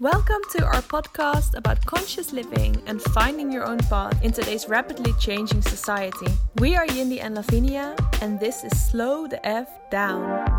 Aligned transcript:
Welcome 0.00 0.40
to 0.52 0.64
our 0.64 0.80
podcast 0.80 1.54
about 1.58 1.84
conscious 1.84 2.32
living 2.32 2.82
and 2.86 3.02
finding 3.12 3.52
your 3.52 3.66
own 3.66 3.80
path 3.80 4.24
in 4.24 4.32
today's 4.32 4.66
rapidly 4.66 5.12
changing 5.20 5.60
society. 5.60 6.32
We 6.56 6.74
are 6.74 6.86
Yindi 6.86 7.22
and 7.22 7.34
Lavinia, 7.34 7.94
and 8.22 8.40
this 8.40 8.64
is 8.64 8.72
Slow 8.88 9.26
the 9.26 9.44
F 9.46 9.68
Down. 9.90 10.56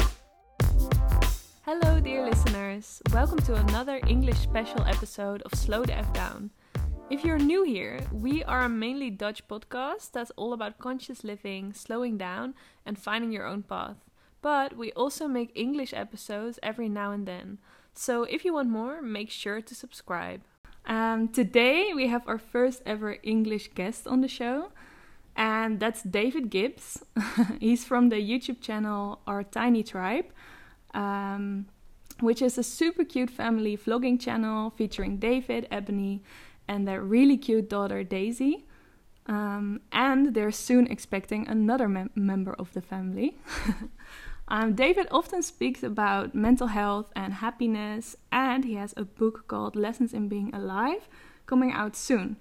Hello, 1.66 2.00
dear 2.00 2.24
listeners. 2.24 3.02
Welcome 3.12 3.40
to 3.40 3.56
another 3.56 4.00
English 4.06 4.38
special 4.38 4.84
episode 4.84 5.42
of 5.42 5.56
Slow 5.56 5.86
the 5.86 5.98
F 5.98 6.14
Down. 6.14 6.52
If 7.10 7.26
you're 7.26 7.40
new 7.40 7.64
here, 7.64 8.00
we 8.12 8.44
are 8.44 8.62
a 8.62 8.70
mainly 8.70 9.10
Dutch 9.10 9.48
podcast 9.48 10.12
that's 10.12 10.30
all 10.36 10.54
about 10.54 10.78
conscious 10.78 11.24
living, 11.24 11.74
slowing 11.74 12.16
down, 12.16 12.54
and 12.86 12.96
finding 12.96 13.32
your 13.32 13.48
own 13.48 13.64
path. 13.64 13.98
But 14.44 14.78
we 14.78 14.92
also 14.92 15.28
make 15.28 15.52
English 15.56 15.96
episodes 15.96 16.60
every 16.62 16.90
now 16.90 17.12
and 17.12 17.26
then. 17.26 17.58
So 17.94 18.24
if 18.24 18.46
you 18.46 18.54
want 18.54 18.70
more, 18.70 19.02
make 19.02 19.30
sure 19.30 19.62
to 19.62 19.76
subscribe. 19.76 20.42
Um, 20.86 21.28
today 21.28 21.92
we 21.94 22.08
have 22.08 22.28
our 22.28 22.38
first 22.40 22.82
ever 22.86 23.18
English 23.24 23.70
guest 23.76 24.08
on 24.08 24.22
the 24.22 24.28
show, 24.28 24.72
and 25.36 25.80
that's 25.80 26.02
David 26.02 26.50
Gibbs. 26.50 27.04
He's 27.60 27.86
from 27.86 28.10
the 28.10 28.16
YouTube 28.16 28.62
channel 28.62 29.22
Our 29.28 29.44
Tiny 29.44 29.84
Tribe, 29.84 30.26
um, 30.94 31.68
which 32.20 32.42
is 32.42 32.58
a 32.58 32.64
super 32.64 33.04
cute 33.04 33.30
family 33.30 33.78
vlogging 33.78 34.20
channel 34.20 34.72
featuring 34.72 35.18
David, 35.18 35.68
Ebony, 35.70 36.24
and 36.68 36.88
their 36.88 37.02
really 37.02 37.38
cute 37.38 37.70
daughter 37.70 38.04
Daisy. 38.04 38.66
Um, 39.28 39.82
and 39.92 40.34
they're 40.34 40.52
soon 40.52 40.88
expecting 40.88 41.48
another 41.48 41.88
mem- 41.88 42.10
member 42.16 42.54
of 42.54 42.74
the 42.74 42.82
family. 42.82 43.38
Um, 44.52 44.74
David 44.74 45.08
often 45.12 45.42
speaks 45.42 45.82
about 45.82 46.36
mental 46.36 46.68
health 46.68 47.10
and 47.16 47.36
happiness, 47.36 48.18
and 48.34 48.66
he 48.66 48.74
has 48.74 48.94
a 48.98 49.06
book 49.06 49.48
called 49.48 49.78
Lessons 49.78 50.14
in 50.14 50.28
Being 50.28 50.54
Alive 50.54 51.08
coming 51.46 51.72
out 51.72 51.96
soon. 51.96 52.36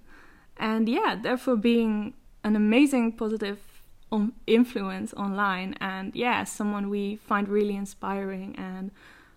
And 0.57 0.89
yeah, 0.89 1.15
therefore, 1.15 1.55
being 1.55 2.15
an 2.43 2.57
amazing 2.57 3.13
positive 3.13 3.61
on 4.11 4.33
influence 4.49 5.15
online, 5.15 5.77
and 5.81 6.13
yeah, 6.17 6.43
someone 6.43 6.91
we 6.91 7.15
find 7.15 7.49
really 7.49 7.77
inspiring 7.77 8.57
and 8.59 8.91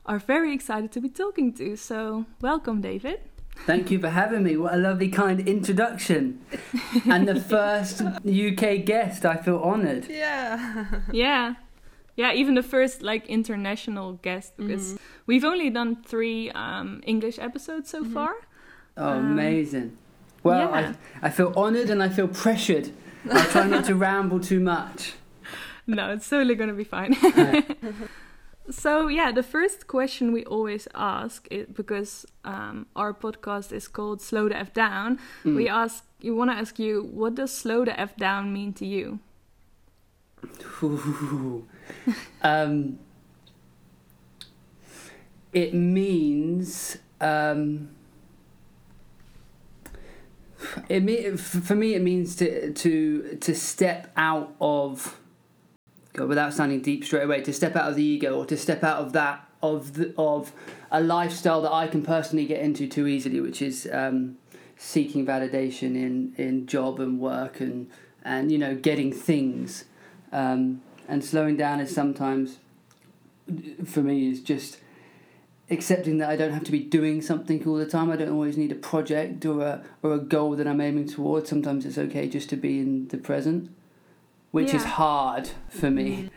are 0.07 0.17
very 0.17 0.51
excited 0.51 0.91
to 0.93 0.99
be 0.99 1.09
talking 1.09 1.53
to. 1.53 1.75
So, 1.75 2.25
welcome, 2.41 2.81
David. 2.81 3.19
Thank 3.67 3.91
you 3.91 3.99
for 3.99 4.09
having 4.09 4.41
me. 4.41 4.57
What 4.57 4.73
a 4.73 4.77
lovely, 4.77 5.09
kind 5.09 5.47
introduction. 5.47 6.41
and 7.05 7.27
the 7.27 7.39
first 7.55 8.01
UK 8.01 8.83
guest, 8.83 9.27
I 9.27 9.37
feel 9.37 9.61
honoured. 9.61 10.07
Yeah. 10.09 10.85
yeah 11.11 11.53
yeah 12.15 12.31
even 12.33 12.55
the 12.55 12.63
first 12.63 13.01
like 13.01 13.25
international 13.27 14.13
guest 14.21 14.55
because 14.57 14.93
mm-hmm. 14.93 15.03
we've 15.25 15.43
only 15.43 15.69
done 15.69 16.01
three 16.03 16.49
um, 16.51 17.01
english 17.05 17.39
episodes 17.39 17.89
so 17.89 18.03
mm-hmm. 18.03 18.13
far 18.13 18.33
oh 18.97 19.09
um, 19.09 19.31
amazing 19.31 19.97
well 20.43 20.69
yeah. 20.69 20.93
I, 21.21 21.27
I 21.27 21.29
feel 21.29 21.53
honored 21.55 21.89
and 21.89 22.01
i 22.01 22.09
feel 22.09 22.27
pressured 22.27 22.91
i 23.31 23.45
try 23.45 23.67
not 23.67 23.85
to 23.85 23.95
ramble 24.07 24.39
too 24.39 24.59
much 24.59 25.13
no 25.87 26.11
it's 26.11 26.29
totally 26.29 26.55
gonna 26.55 26.73
be 26.73 26.83
fine 26.83 27.15
so 28.69 29.07
yeah 29.07 29.31
the 29.31 29.43
first 29.43 29.87
question 29.87 30.31
we 30.31 30.45
always 30.45 30.87
ask 30.95 31.47
is 31.51 31.67
because 31.67 32.25
um, 32.45 32.85
our 32.95 33.13
podcast 33.13 33.73
is 33.73 33.87
called 33.87 34.21
slow 34.21 34.47
the 34.47 34.57
f 34.57 34.73
down 34.73 35.19
mm. 35.43 35.55
we 35.55 35.67
ask 35.67 36.05
you 36.21 36.33
want 36.33 36.49
to 36.49 36.55
ask 36.55 36.79
you 36.79 37.03
what 37.11 37.35
does 37.35 37.51
slow 37.51 37.83
the 37.83 37.99
f 37.99 38.15
down 38.15 38.53
mean 38.53 38.71
to 38.71 38.85
you 38.85 39.19
Ooh. 40.81 41.65
um, 42.41 42.99
it 45.51 45.73
means 45.73 46.97
um, 47.21 47.89
it 50.89 51.03
me 51.03 51.35
for 51.37 51.75
me 51.75 51.93
it 51.93 52.01
means 52.01 52.35
to 52.37 52.73
to 52.73 53.37
to 53.39 53.55
step 53.55 54.11
out 54.17 54.55
of 54.59 55.19
God, 56.13 56.27
without 56.27 56.53
sounding 56.53 56.81
deep 56.81 57.03
straight 57.03 57.23
away 57.23 57.41
to 57.41 57.53
step 57.53 57.75
out 57.75 57.89
of 57.89 57.95
the 57.95 58.03
ego 58.03 58.37
or 58.37 58.45
to 58.45 58.57
step 58.57 58.83
out 58.83 58.99
of 58.99 59.13
that 59.13 59.47
of 59.61 59.93
the, 59.93 60.13
of 60.17 60.51
a 60.91 61.01
lifestyle 61.01 61.61
that 61.61 61.71
I 61.71 61.87
can 61.87 62.03
personally 62.03 62.45
get 62.45 62.61
into 62.61 62.87
too 62.87 63.07
easily, 63.07 63.39
which 63.39 63.61
is 63.61 63.89
um, 63.91 64.37
seeking 64.77 65.25
validation 65.25 65.95
in 65.95 66.33
in 66.37 66.67
job 66.67 66.99
and 66.99 67.19
work 67.19 67.59
and 67.59 67.89
and 68.23 68.51
you 68.51 68.57
know 68.57 68.75
getting 68.75 69.11
things. 69.11 69.85
Um, 70.31 70.81
and 71.07 71.23
slowing 71.23 71.57
down 71.57 71.79
is 71.79 71.93
sometimes, 71.93 72.57
for 73.85 74.01
me, 74.01 74.29
is 74.29 74.41
just 74.41 74.77
accepting 75.69 76.17
that 76.17 76.29
I 76.29 76.35
don't 76.35 76.51
have 76.51 76.63
to 76.65 76.71
be 76.71 76.79
doing 76.79 77.21
something 77.21 77.65
all 77.67 77.75
the 77.75 77.85
time. 77.85 78.11
I 78.11 78.15
don't 78.15 78.31
always 78.31 78.57
need 78.57 78.71
a 78.71 78.75
project 78.75 79.45
or 79.45 79.61
a 79.61 79.83
or 80.01 80.13
a 80.13 80.19
goal 80.19 80.55
that 80.55 80.67
I'm 80.67 80.81
aiming 80.81 81.07
towards. 81.07 81.49
Sometimes 81.49 81.85
it's 81.85 81.97
okay 81.97 82.27
just 82.27 82.49
to 82.49 82.55
be 82.55 82.79
in 82.79 83.07
the 83.07 83.17
present, 83.17 83.69
which 84.51 84.69
yeah. 84.69 84.77
is 84.77 84.83
hard 84.83 85.49
for 85.69 85.89
me. 85.89 86.09
Mm. 86.09 86.29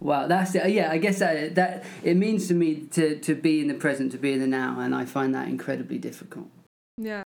Wow, 0.00 0.26
that's 0.26 0.54
it. 0.54 0.70
Yeah, 0.70 0.90
I 0.90 0.98
guess 0.98 1.18
that 1.20 1.54
that 1.54 1.84
it 2.02 2.16
means 2.16 2.48
to 2.48 2.54
me 2.54 2.86
to 2.92 3.18
to 3.20 3.34
be 3.34 3.60
in 3.60 3.68
the 3.68 3.74
present, 3.74 4.12
to 4.12 4.18
be 4.18 4.32
in 4.32 4.40
the 4.40 4.46
now, 4.46 4.80
and 4.80 4.94
I 4.94 5.04
find 5.04 5.34
that 5.34 5.48
incredibly 5.48 5.98
difficult. 5.98 6.48
Yeah. 6.96 7.22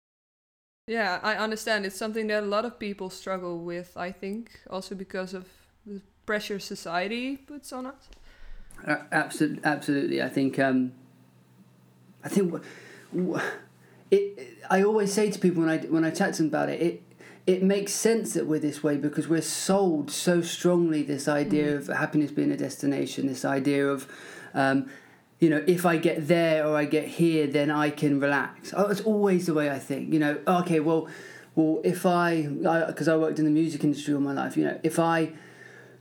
Yeah, 0.86 1.20
I 1.22 1.34
understand. 1.34 1.84
It's 1.84 1.96
something 1.96 2.28
that 2.28 2.42
a 2.42 2.46
lot 2.46 2.64
of 2.64 2.78
people 2.78 3.10
struggle 3.10 3.58
with, 3.58 3.92
I 3.94 4.10
think, 4.10 4.58
also 4.70 4.94
because 4.94 5.34
of 5.34 5.46
the 5.84 6.00
pressure 6.28 6.58
society 6.58 7.38
puts 7.38 7.72
on 7.72 7.86
us? 7.86 8.10
Uh, 8.86 8.96
absolutely, 9.10 9.64
absolutely. 9.64 10.22
I 10.22 10.28
think 10.28 10.58
um, 10.58 10.92
I 12.22 12.28
think 12.28 12.62
it. 14.10 14.58
I 14.68 14.82
always 14.82 15.10
say 15.10 15.30
to 15.30 15.38
people 15.38 15.62
when 15.62 15.70
I 15.70 15.78
when 15.78 16.04
I 16.04 16.10
chat 16.10 16.34
to 16.34 16.42
them 16.42 16.48
about 16.48 16.68
it, 16.68 16.82
it 16.82 17.02
it 17.46 17.62
makes 17.62 17.92
sense 17.94 18.34
that 18.34 18.46
we're 18.46 18.58
this 18.58 18.82
way 18.82 18.98
because 18.98 19.26
we're 19.26 19.40
sold 19.40 20.10
so 20.10 20.42
strongly 20.42 21.02
this 21.02 21.28
idea 21.28 21.72
mm. 21.72 21.78
of 21.78 21.96
happiness 21.96 22.30
being 22.30 22.52
a 22.52 22.58
destination, 22.58 23.26
this 23.26 23.46
idea 23.46 23.88
of. 23.88 24.06
Um, 24.52 24.90
you 25.40 25.48
know, 25.50 25.62
if 25.68 25.86
I 25.86 25.98
get 25.98 26.26
there 26.26 26.66
or 26.66 26.76
I 26.76 26.84
get 26.84 27.06
here, 27.06 27.46
then 27.46 27.70
I 27.70 27.90
can 27.90 28.18
relax. 28.18 28.74
Oh, 28.76 28.86
it's 28.88 29.02
always 29.02 29.46
the 29.46 29.54
way 29.54 29.70
I 29.70 29.78
think. 29.78 30.12
You 30.12 30.18
know, 30.18 30.40
okay, 30.48 30.80
well, 30.80 31.06
well, 31.54 31.80
if 31.84 32.04
I, 32.04 32.42
because 32.88 33.06
I, 33.06 33.14
I 33.14 33.16
worked 33.16 33.38
in 33.38 33.44
the 33.44 33.52
music 33.52 33.84
industry 33.84 34.14
all 34.14 34.20
my 34.20 34.32
life, 34.32 34.56
you 34.56 34.64
know, 34.64 34.80
if 34.82 34.98
I 34.98 35.30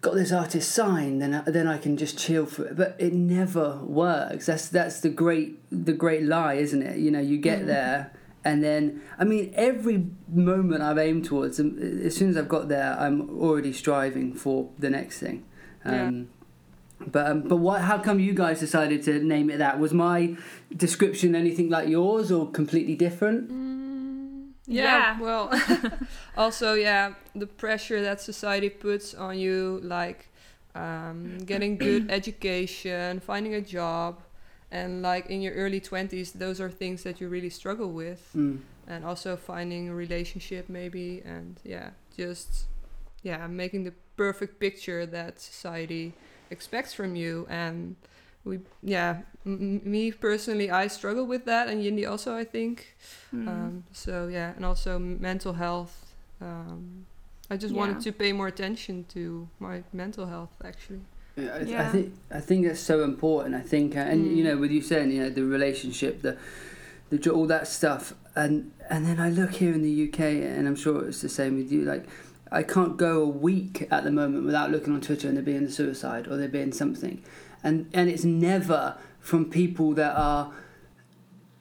got 0.02 0.16
this 0.16 0.32
artist 0.32 0.72
signed, 0.72 1.22
then 1.22 1.34
I, 1.34 1.42
then 1.42 1.68
I 1.68 1.78
can 1.78 1.98
just 1.98 2.18
chill 2.18 2.46
for 2.46 2.66
it. 2.66 2.76
But 2.76 2.96
it 3.00 3.14
never 3.14 3.78
works. 3.84 4.46
That's 4.46 4.70
that's 4.70 5.00
the 5.00 5.10
great 5.10 5.60
the 5.72 5.94
great 5.94 6.24
lie, 6.24 6.56
isn't 6.56 6.82
it? 6.82 6.98
You 6.98 7.12
know, 7.12 7.20
you 7.20 7.38
get 7.38 7.62
mm. 7.62 7.68
there, 7.68 8.14
and 8.44 8.64
then 8.64 9.02
I 9.18 9.24
mean, 9.24 9.54
every 9.56 10.08
moment 10.28 10.84
I've 10.84 10.98
aimed 10.98 11.26
towards, 11.26 11.60
um, 11.60 11.78
as 11.80 12.16
soon 12.16 12.30
as 12.30 12.38
I've 12.38 12.50
got 12.50 12.70
there, 12.70 12.96
I'm 13.00 13.30
already 13.30 13.74
striving 13.74 14.34
for 14.34 14.70
the 14.78 14.90
next 14.90 15.20
thing. 15.20 15.46
Um, 15.86 15.94
yeah. 15.94 17.08
But 17.08 17.28
um, 17.28 17.42
but 17.42 17.58
what? 17.58 17.82
How 17.82 18.00
come 18.00 18.20
you 18.20 18.34
guys 18.34 18.60
decided 18.60 19.04
to 19.04 19.24
name 19.24 19.50
it 19.50 19.58
that? 19.58 19.80
Was 19.80 19.94
my 19.94 20.36
description 20.76 21.36
anything 21.36 21.70
like 21.70 21.88
yours, 21.88 22.32
or 22.32 22.50
completely 22.50 22.96
different? 22.96 23.52
Mm 23.52 23.67
yeah, 24.68 25.18
yeah. 25.18 25.22
well 25.22 25.52
also 26.38 26.74
yeah 26.74 27.14
the 27.36 27.48
pressure 27.48 28.02
that 28.02 28.20
society 28.22 28.70
puts 28.70 29.14
on 29.14 29.38
you 29.40 29.80
like 29.84 30.30
um, 30.76 31.38
getting 31.40 31.78
good 31.78 32.12
education 32.12 33.20
finding 33.20 33.54
a 33.56 33.62
job 33.62 34.22
and 34.70 35.02
like 35.02 35.28
in 35.28 35.42
your 35.42 35.54
early 35.54 35.80
20s 35.80 36.34
those 36.34 36.60
are 36.60 36.70
things 36.70 37.04
that 37.04 37.22
you 37.22 37.30
really 37.30 37.50
struggle 37.50 37.92
with 37.92 38.30
mm. 38.36 38.60
and 38.88 39.06
also 39.06 39.38
finding 39.38 39.90
a 39.90 39.96
relationship 39.96 40.68
maybe 40.68 41.22
and 41.26 41.60
yeah 41.64 41.92
just 42.16 42.66
yeah 43.24 43.48
making 43.48 43.86
the 43.86 43.94
perfect 44.18 44.60
picture 44.60 45.06
that 45.06 45.40
society 45.40 46.14
expects 46.50 46.94
from 46.94 47.16
you 47.16 47.48
and 47.50 47.96
we 48.44 48.60
yeah 48.84 49.22
m- 49.46 49.82
me 49.84 50.12
personally 50.12 50.70
i 50.70 50.88
struggle 50.88 51.26
with 51.26 51.46
that 51.46 51.68
and 51.68 51.84
yindi 51.84 52.10
also 52.10 52.36
i 52.36 52.44
think 52.44 52.96
mm. 53.34 53.48
um, 53.48 53.84
so 53.92 54.28
yeah 54.28 54.54
and 54.56 54.66
also 54.66 54.98
mental 55.00 55.54
health 55.54 56.14
um, 56.42 57.06
i 57.50 57.58
just 57.58 57.74
yeah. 57.74 57.80
wanted 57.80 58.00
to 58.00 58.12
pay 58.12 58.32
more 58.32 58.48
attention 58.48 59.06
to 59.10 59.48
my 59.60 59.84
mental 59.94 60.28
health 60.28 60.56
actually 60.64 61.02
yeah, 61.38 61.54
I, 61.54 61.60
yeah. 61.62 61.88
I 61.88 61.92
think 61.92 62.14
I 62.32 62.40
think 62.40 62.66
that's 62.66 62.80
so 62.80 63.04
important. 63.04 63.54
I 63.56 63.62
think, 63.62 63.96
uh, 63.96 64.00
and 64.00 64.26
mm. 64.26 64.36
you 64.36 64.44
know, 64.44 64.58
with 64.58 64.72
you 64.72 64.82
saying, 64.82 65.12
you 65.12 65.22
know, 65.22 65.30
the 65.30 65.44
relationship, 65.44 66.24
the, 66.24 66.36
the 67.12 67.30
all 67.30 67.46
that 67.46 67.68
stuff, 67.68 68.14
and 68.36 68.72
and 68.90 69.06
then 69.06 69.20
I 69.20 69.30
look 69.30 69.52
here 69.52 69.72
in 69.72 69.84
the 69.84 70.08
UK, 70.08 70.20
and 70.20 70.68
I'm 70.68 70.76
sure 70.76 71.08
it's 71.08 71.22
the 71.22 71.30
same 71.30 71.56
with 71.56 71.72
you. 71.72 71.84
Like, 71.84 72.06
I 72.52 72.64
can't 72.64 72.98
go 72.98 73.22
a 73.22 73.28
week 73.28 73.88
at 73.92 74.04
the 74.04 74.12
moment 74.12 74.46
without 74.46 74.72
looking 74.72 74.94
on 74.94 75.02
Twitter 75.02 75.28
and 75.28 75.38
there 75.38 75.44
being 75.44 75.64
a 75.64 75.70
suicide 75.70 76.28
or 76.28 76.38
there 76.38 76.48
being 76.48 76.72
something, 76.72 77.24
and 77.64 77.90
and 77.94 78.10
it's 78.10 78.24
never 78.24 78.98
from 79.20 79.50
people 79.50 79.94
that 79.94 80.16
are 80.16 80.52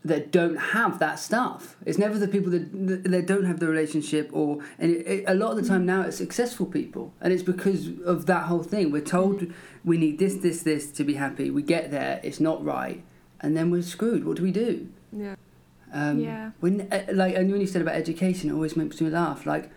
that 0.06 0.31
don't 0.31 0.56
have 0.56 0.98
that 0.98 1.19
stuff. 1.19 1.76
It's 1.84 1.98
never 1.98 2.19
the 2.19 2.28
people 2.28 2.50
that 2.52 3.04
that 3.04 3.26
don't 3.26 3.44
have 3.44 3.60
the 3.60 3.69
relationship, 3.69 4.31
or 4.32 4.60
and 4.78 4.90
it, 4.93 5.06
it, 5.06 5.25
a 5.26 5.34
lot 5.34 5.50
of 5.50 5.62
the 5.62 5.69
time 5.69 5.84
now 5.84 6.02
it's 6.02 6.16
successful 6.16 6.66
people, 6.66 7.12
and 7.20 7.32
it's 7.32 7.43
because 7.43 7.88
of 8.04 8.26
that 8.26 8.44
whole 8.44 8.62
thing. 8.62 8.90
We're 8.90 9.02
told 9.02 9.52
we 9.84 9.98
need 9.98 10.19
this, 10.19 10.34
this, 10.37 10.62
this 10.62 10.90
to 10.93 11.04
be 11.04 11.14
happy. 11.14 11.50
We 11.50 11.62
get 11.62 11.90
there, 11.90 12.20
it's 12.22 12.40
not 12.40 12.64
right, 12.64 13.02
and 13.40 13.56
then 13.56 13.70
we're 13.70 13.82
screwed. 13.82 14.25
What 14.25 14.37
do 14.37 14.43
we 14.43 14.52
do? 14.52 14.88
Yeah. 15.12 15.34
Um, 15.93 16.20
yeah. 16.20 16.50
When 16.60 16.88
uh, 16.93 17.06
like 17.12 17.34
and 17.34 17.50
when 17.50 17.60
you 17.60 17.66
said 17.66 17.82
about 17.82 17.94
education, 17.94 18.50
it 18.50 18.52
always 18.52 18.76
makes 18.76 19.00
me 19.00 19.10
laugh. 19.10 19.46
Like 19.46 19.70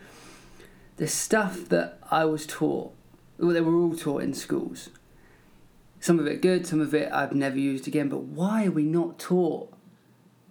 the 0.97 1.07
stuff 1.07 1.69
that 1.69 1.99
I 2.11 2.25
was 2.25 2.45
taught, 2.45 2.93
well, 3.37 3.53
they 3.53 3.61
were 3.61 3.75
all 3.75 3.95
taught 3.95 4.21
in 4.21 4.33
schools. 4.33 4.89
Some 5.99 6.19
of 6.19 6.27
it 6.27 6.41
good, 6.41 6.65
some 6.65 6.79
of 6.81 6.93
it 6.93 7.11
I've 7.11 7.33
never 7.33 7.57
used 7.57 7.87
again. 7.87 8.09
But 8.09 8.23
why 8.23 8.65
are 8.65 8.71
we 8.71 8.83
not 8.83 9.19
taught 9.19 9.73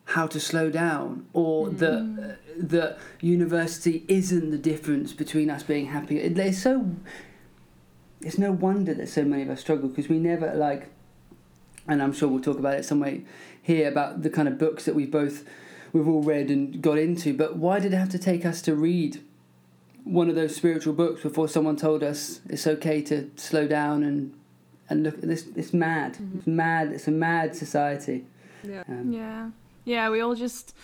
how 0.06 0.26
to 0.26 0.40
slow 0.40 0.70
down, 0.70 1.26
or 1.32 1.68
mm. 1.68 1.78
that 1.78 2.32
uh, 2.32 2.36
that 2.56 2.98
university 3.20 4.04
isn't 4.08 4.50
the 4.50 4.58
difference 4.58 5.12
between 5.12 5.50
us 5.50 5.62
being 5.62 5.86
happy? 5.86 6.18
It's 6.18 6.58
so. 6.58 6.90
It's 8.20 8.38
no 8.38 8.50
wonder 8.50 8.94
that 8.94 9.08
so 9.08 9.24
many 9.24 9.42
of 9.42 9.50
us 9.50 9.60
struggle 9.60 9.88
because 9.88 10.08
we 10.08 10.18
never 10.18 10.52
like 10.52 10.88
and 11.88 12.02
I'm 12.02 12.12
sure 12.12 12.28
we'll 12.28 12.42
talk 12.42 12.58
about 12.58 12.74
it 12.74 12.84
some 12.84 13.00
way 13.00 13.22
here 13.60 13.88
about 13.88 14.22
the 14.22 14.30
kind 14.30 14.46
of 14.46 14.58
books 14.58 14.84
that 14.84 14.94
we've 14.94 15.10
both 15.10 15.44
we've 15.92 16.06
all 16.06 16.22
read 16.22 16.50
and 16.50 16.80
got 16.82 16.98
into. 16.98 17.34
But 17.34 17.56
why 17.56 17.80
did 17.80 17.94
it 17.94 17.96
have 17.96 18.10
to 18.10 18.18
take 18.18 18.44
us 18.44 18.60
to 18.62 18.74
read 18.74 19.22
one 20.04 20.28
of 20.28 20.34
those 20.34 20.54
spiritual 20.54 20.92
books 20.92 21.22
before 21.22 21.48
someone 21.48 21.76
told 21.76 22.02
us 22.02 22.40
it's 22.48 22.66
okay 22.66 23.00
to 23.02 23.30
slow 23.36 23.66
down 23.66 24.02
and 24.02 24.34
and 24.88 25.02
look 25.02 25.20
this 25.20 25.46
it's 25.56 25.72
mad 25.72 26.14
mm-hmm. 26.14 26.38
it's 26.38 26.46
mad 26.46 26.92
it's 26.92 27.08
a 27.08 27.10
mad 27.10 27.54
society 27.54 28.24
yeah 28.62 28.82
um, 28.88 29.12
yeah 29.12 29.50
yeah 29.84 30.10
we 30.10 30.20
all 30.20 30.34
just 30.34 30.74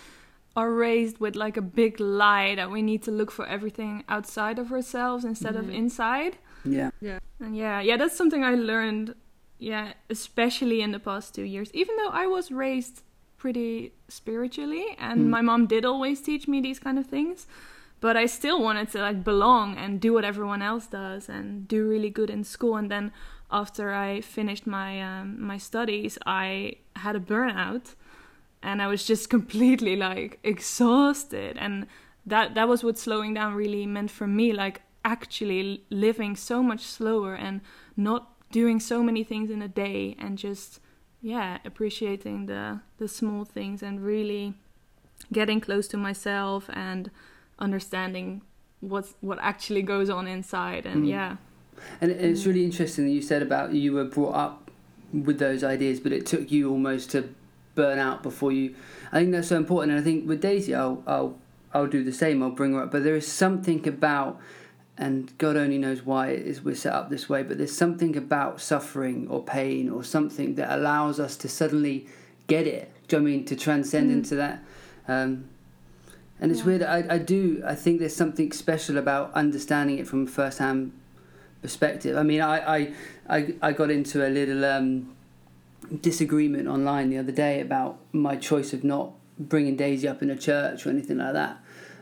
are 0.55 0.71
raised 0.71 1.19
with 1.19 1.35
like 1.35 1.57
a 1.57 1.61
big 1.61 1.99
lie 1.99 2.55
that 2.55 2.71
we 2.71 2.81
need 2.81 3.03
to 3.03 3.11
look 3.11 3.31
for 3.31 3.45
everything 3.47 4.03
outside 4.07 4.57
of 4.57 4.71
ourselves 4.71 5.25
instead 5.25 5.55
mm-hmm. 5.55 5.69
of 5.69 5.75
inside 5.75 6.37
yeah 6.63 6.89
yeah 7.01 7.19
and 7.39 7.57
yeah 7.57 7.81
yeah 7.81 7.97
that's 7.97 8.15
something 8.15 8.43
i 8.43 8.55
learned 8.55 9.13
yeah, 9.57 9.93
especially 10.09 10.81
in 10.81 10.91
the 10.91 10.99
past 10.99 11.33
two 11.33 11.43
years. 11.43 11.71
Even 11.73 11.95
though 11.97 12.09
I 12.09 12.27
was 12.27 12.51
raised 12.51 13.03
pretty 13.37 13.93
spiritually, 14.07 14.95
and 14.99 15.21
mm. 15.21 15.27
my 15.27 15.41
mom 15.41 15.67
did 15.67 15.85
always 15.85 16.21
teach 16.21 16.47
me 16.47 16.61
these 16.61 16.79
kind 16.79 16.99
of 16.99 17.05
things, 17.05 17.47
but 18.01 18.17
I 18.17 18.25
still 18.25 18.61
wanted 18.61 18.91
to 18.91 18.99
like 18.99 19.23
belong 19.23 19.77
and 19.77 20.01
do 20.01 20.13
what 20.13 20.25
everyone 20.25 20.61
else 20.61 20.87
does 20.87 21.29
and 21.29 21.67
do 21.67 21.87
really 21.87 22.09
good 22.09 22.29
in 22.29 22.43
school. 22.43 22.75
And 22.75 22.91
then 22.91 23.11
after 23.51 23.93
I 23.93 24.21
finished 24.21 24.65
my 24.67 25.01
um, 25.01 25.41
my 25.41 25.57
studies, 25.57 26.17
I 26.25 26.75
had 26.95 27.15
a 27.15 27.19
burnout, 27.19 27.95
and 28.61 28.81
I 28.81 28.87
was 28.87 29.05
just 29.05 29.29
completely 29.37 29.95
like 29.95 30.39
exhausted. 30.43 31.57
And 31.57 31.87
that 32.25 32.55
that 32.55 32.67
was 32.67 32.83
what 32.83 32.97
slowing 32.97 33.33
down 33.33 33.53
really 33.53 33.85
meant 33.85 34.11
for 34.11 34.27
me. 34.27 34.53
Like 34.53 34.81
actually 35.03 35.83
living 35.91 36.35
so 36.35 36.63
much 36.63 36.81
slower 36.81 37.35
and 37.35 37.61
not 37.95 38.33
doing 38.51 38.79
so 38.79 39.03
many 39.03 39.23
things 39.23 39.51
in 39.51 39.61
a 39.61 39.67
day 39.67 40.15
and 40.17 40.37
just 40.37 40.79
yeah 41.21 41.59
appreciating 41.63 42.47
the 42.47 42.79
the 42.97 43.07
small 43.07 43.45
things 43.45 43.83
and 43.83 44.03
really 44.03 44.55
getting 45.31 45.61
close 45.61 45.87
to 45.87 45.97
myself 45.97 46.69
and 46.73 47.11
understanding 47.59 48.41
what's 48.79 49.13
what 49.21 49.37
actually 49.41 49.81
goes 49.81 50.09
on 50.09 50.27
inside 50.27 50.85
and 50.85 51.03
mm. 51.03 51.09
yeah 51.09 51.35
and 52.01 52.11
it's 52.11 52.43
mm. 52.43 52.47
really 52.47 52.63
interesting 52.63 53.05
that 53.05 53.11
you 53.11 53.21
said 53.21 53.41
about 53.41 53.73
you 53.73 53.93
were 53.93 54.05
brought 54.05 54.35
up 54.35 54.71
with 55.13 55.39
those 55.39 55.63
ideas 55.63 55.99
but 55.99 56.11
it 56.11 56.25
took 56.25 56.51
you 56.51 56.69
almost 56.69 57.11
to 57.11 57.29
burn 57.73 57.99
out 57.99 58.23
before 58.23 58.51
you 58.51 58.73
i 59.11 59.19
think 59.19 59.31
that's 59.31 59.47
so 59.49 59.57
important 59.57 59.91
and 59.91 59.99
i 59.99 60.03
think 60.03 60.27
with 60.27 60.41
daisy 60.41 60.73
i'll 60.73 61.03
i'll 61.07 61.37
i'll 61.73 61.87
do 61.87 62.03
the 62.03 62.13
same 62.13 62.41
i'll 62.41 62.49
bring 62.49 62.73
her 62.73 62.83
up 62.83 62.91
but 62.91 63.03
there 63.03 63.15
is 63.15 63.29
something 63.29 63.87
about 63.87 64.39
and 64.97 65.37
God 65.37 65.57
only 65.57 65.77
knows 65.77 66.03
why 66.03 66.29
it 66.29 66.45
is 66.45 66.61
we're 66.61 66.75
set 66.75 66.93
up 66.93 67.09
this 67.09 67.27
way, 67.27 67.43
but 67.43 67.57
there's 67.57 67.75
something 67.75 68.15
about 68.15 68.61
suffering 68.61 69.27
or 69.29 69.43
pain 69.43 69.89
or 69.89 70.03
something 70.03 70.55
that 70.55 70.71
allows 70.71 71.19
us 71.19 71.35
to 71.37 71.49
suddenly 71.49 72.07
get 72.47 72.65
it. 72.65 72.91
Do 73.07 73.17
you 73.17 73.21
know 73.21 73.27
I 73.27 73.31
mean 73.31 73.45
to 73.45 73.55
transcend 73.55 74.09
mm. 74.09 74.13
into 74.13 74.35
that? 74.35 74.63
Um, 75.07 75.49
and 76.39 76.51
it's 76.51 76.61
yeah. 76.61 76.65
weird. 76.65 76.83
I, 76.83 77.05
I 77.09 77.17
do. 77.17 77.61
I 77.65 77.75
think 77.75 77.99
there's 77.99 78.15
something 78.15 78.51
special 78.51 78.97
about 78.97 79.33
understanding 79.33 79.99
it 79.99 80.07
from 80.07 80.23
a 80.23 80.27
first-hand 80.27 80.93
perspective. 81.65 82.13
I 82.17 82.23
mean, 82.23 82.41
I 82.41 82.55
I, 82.75 82.93
I, 83.37 83.39
I 83.61 83.71
got 83.71 83.89
into 83.89 84.17
a 84.27 84.29
little 84.29 84.63
um, 84.65 85.15
disagreement 86.01 86.67
online 86.67 87.09
the 87.09 87.17
other 87.17 87.31
day 87.31 87.59
about 87.59 87.97
my 88.11 88.35
choice 88.35 88.73
of 88.73 88.83
not 88.83 89.11
bringing 89.37 89.75
Daisy 89.75 90.07
up 90.07 90.21
in 90.21 90.29
a 90.29 90.35
church 90.35 90.85
or 90.85 90.89
anything 90.89 91.17
like 91.17 91.33
that. 91.33 91.57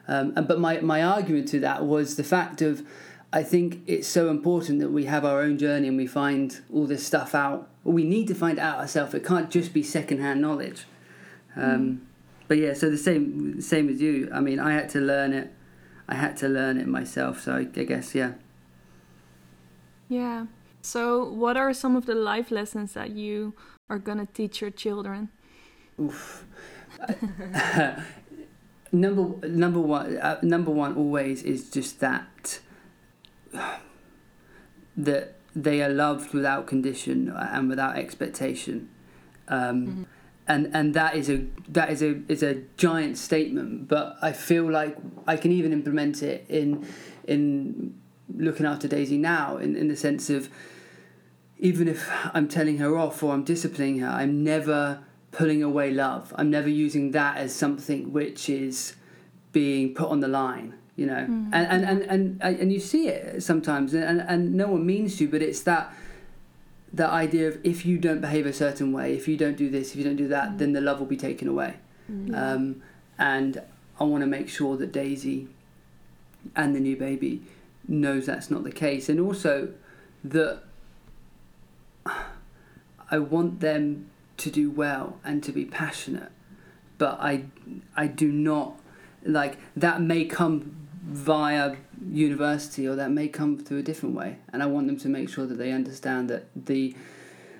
Um, 0.08 0.34
but 0.34 0.60
my, 0.60 0.82
my 0.82 1.02
argument 1.02 1.48
to 1.50 1.60
that 1.62 1.86
was 1.86 2.18
the 2.18 2.24
fact 2.24 2.62
of 2.62 2.86
I 3.32 3.42
think 3.42 3.82
it's 3.88 4.08
so 4.08 4.30
important 4.30 4.80
that 4.82 4.92
we 4.92 5.06
have 5.06 5.24
our 5.26 5.42
own 5.42 5.58
journey 5.58 5.88
and 5.88 5.98
we 5.98 6.08
find 6.08 6.60
all 6.72 6.86
this 6.86 7.06
stuff 7.06 7.34
out. 7.34 7.70
We 7.84 8.04
need 8.04 8.28
to 8.28 8.36
find 8.36 8.60
out 8.60 8.80
ourselves. 8.80 9.14
It 9.14 9.26
can't 9.26 9.50
just 9.50 9.74
be 9.74 9.82
secondhand 9.82 10.42
knowledge. 10.42 10.86
Um, 11.56 11.64
mm. 11.64 12.00
But 12.48 12.58
yeah, 12.58 12.74
so 12.74 12.92
the 12.92 12.98
same 12.98 13.62
same 13.62 13.90
as 13.90 14.02
you. 14.02 14.30
I 14.32 14.40
mean, 14.42 14.60
I 14.60 14.74
had 14.74 14.90
to 14.90 15.00
learn 15.00 15.34
it. 15.34 15.52
I 16.08 16.16
had 16.16 16.38
to 16.38 16.50
learn 16.50 16.78
it 16.78 16.88
myself. 16.88 17.42
So 17.42 17.54
I, 17.56 17.60
I 17.60 17.84
guess 17.86 18.14
yeah. 18.14 18.34
Yeah. 20.10 20.46
So, 20.82 21.24
what 21.24 21.56
are 21.56 21.74
some 21.74 21.96
of 21.96 22.06
the 22.06 22.16
life 22.16 22.52
lessons 22.52 22.94
that 22.94 23.12
you 23.12 23.54
are 23.90 24.00
gonna 24.00 24.28
teach 24.34 24.62
your 24.62 24.72
children? 24.72 25.30
Oof. 26.00 26.46
number 28.94 29.48
number 29.48 29.80
one 29.80 30.18
uh, 30.18 30.40
number 30.44 30.72
one 30.72 30.96
always 30.96 31.42
is 31.44 31.70
just 31.70 32.00
that 32.00 32.60
that 34.98 35.36
they 35.56 35.82
are 35.82 35.90
loved 35.90 36.34
without 36.34 36.68
condition 36.68 37.30
and 37.30 37.70
without 37.70 37.98
expectation 37.98 38.90
um, 39.48 39.88
mm-hmm. 39.88 40.04
and 40.48 40.70
and 40.74 40.94
that 40.94 41.16
is 41.16 41.30
a 41.30 41.46
that 41.68 41.90
is 41.90 42.02
a 42.04 42.22
is 42.28 42.44
a 42.44 42.62
giant 42.78 43.18
statement 43.18 43.88
but 43.88 44.16
I 44.22 44.32
feel 44.32 44.70
like 44.70 44.98
I 45.28 45.38
can 45.38 45.52
even 45.52 45.74
implement 45.74 46.22
it 46.22 46.46
in 46.48 46.88
in 47.28 48.00
looking 48.36 48.66
after 48.66 48.88
Daisy 48.88 49.18
now 49.18 49.58
in, 49.58 49.76
in 49.76 49.88
the 49.88 49.96
sense 49.96 50.30
of 50.30 50.50
even 51.60 51.88
if 51.88 52.10
I'm 52.34 52.48
telling 52.48 52.78
her 52.78 52.98
off 52.98 53.24
or 53.24 53.34
I'm 53.34 53.44
disciplining 53.44 54.00
her 54.00 54.10
I'm 54.10 54.44
never 54.44 55.04
pulling 55.34 55.64
away 55.64 55.92
love. 55.92 56.34
I'm 56.38 56.50
never 56.50 56.70
using 56.70 57.12
that 57.12 57.38
as 57.38 57.54
something 57.54 58.14
which 58.14 58.48
is 58.50 58.96
being 59.52 59.94
put 59.94 60.10
on 60.10 60.22
the 60.22 60.28
line, 60.28 60.76
you 60.96 61.06
know. 61.06 61.26
Mm. 61.30 61.50
And, 61.52 61.84
and, 61.84 62.02
and, 62.04 62.42
and, 62.42 62.60
and 62.60 62.72
you 62.72 62.80
see 62.80 63.10
it 63.10 63.44
sometimes, 63.44 63.94
and, 63.94 64.22
and 64.22 64.54
no 64.54 64.68
one 64.68 64.86
means 64.86 65.18
to, 65.18 65.28
but 65.28 65.42
it's 65.42 65.62
that 65.64 65.94
that 66.96 67.10
idea 67.10 67.48
of 67.48 67.58
if 67.64 67.88
you 67.88 67.98
don't 67.98 68.22
behave 68.22 68.46
a 68.46 68.54
certain 68.54 68.92
way, 68.94 69.16
if 69.16 69.28
you 69.28 69.36
don't 69.36 69.58
do 69.58 69.68
this, 69.68 69.92
if 69.92 69.96
you 69.96 70.04
don't 70.04 70.16
do 70.16 70.28
that, 70.28 70.52
mm. 70.52 70.58
then 70.60 70.74
the 70.74 70.82
love 70.82 71.00
will 71.00 71.08
be 71.08 71.18
taken 71.18 71.48
away. 71.48 71.74
Mm. 72.12 72.38
Um, 72.38 72.84
and 73.18 73.64
I 74.00 74.04
want 74.04 74.22
to 74.22 74.28
make 74.28 74.48
sure 74.48 74.78
that 74.78 74.92
Daisy 74.92 75.48
and 76.56 76.76
the 76.76 76.80
new 76.80 76.96
baby 76.96 77.42
knows 77.88 78.26
that's 78.26 78.50
not 78.50 78.64
the 78.64 78.72
case, 78.72 79.10
and 79.10 79.20
also 79.20 79.74
that 80.24 80.64
I 83.10 83.20
want 83.20 83.60
them 83.60 84.10
to 84.38 84.50
do 84.50 84.72
well 84.72 85.20
and 85.24 85.44
to 85.44 85.52
be 85.52 85.66
passionate, 85.66 86.32
but 86.98 87.18
I 87.20 87.46
I 87.96 88.08
do 88.08 88.32
not 88.32 88.80
like 89.26 89.58
that 89.76 90.02
may 90.02 90.26
come 90.26 90.76
via 91.04 91.76
university 92.10 92.88
or 92.88 92.96
that 92.96 93.12
may 93.12 93.28
come 93.28 93.58
through 93.58 93.80
a 93.80 93.84
different 93.84 94.16
way. 94.16 94.38
And 94.52 94.64
I 94.64 94.66
want 94.66 94.88
them 94.88 94.98
to 94.98 95.10
make 95.10 95.30
sure 95.30 95.46
that 95.46 95.58
they 95.58 95.72
understand 95.72 96.30
that 96.30 96.48
the 96.56 96.96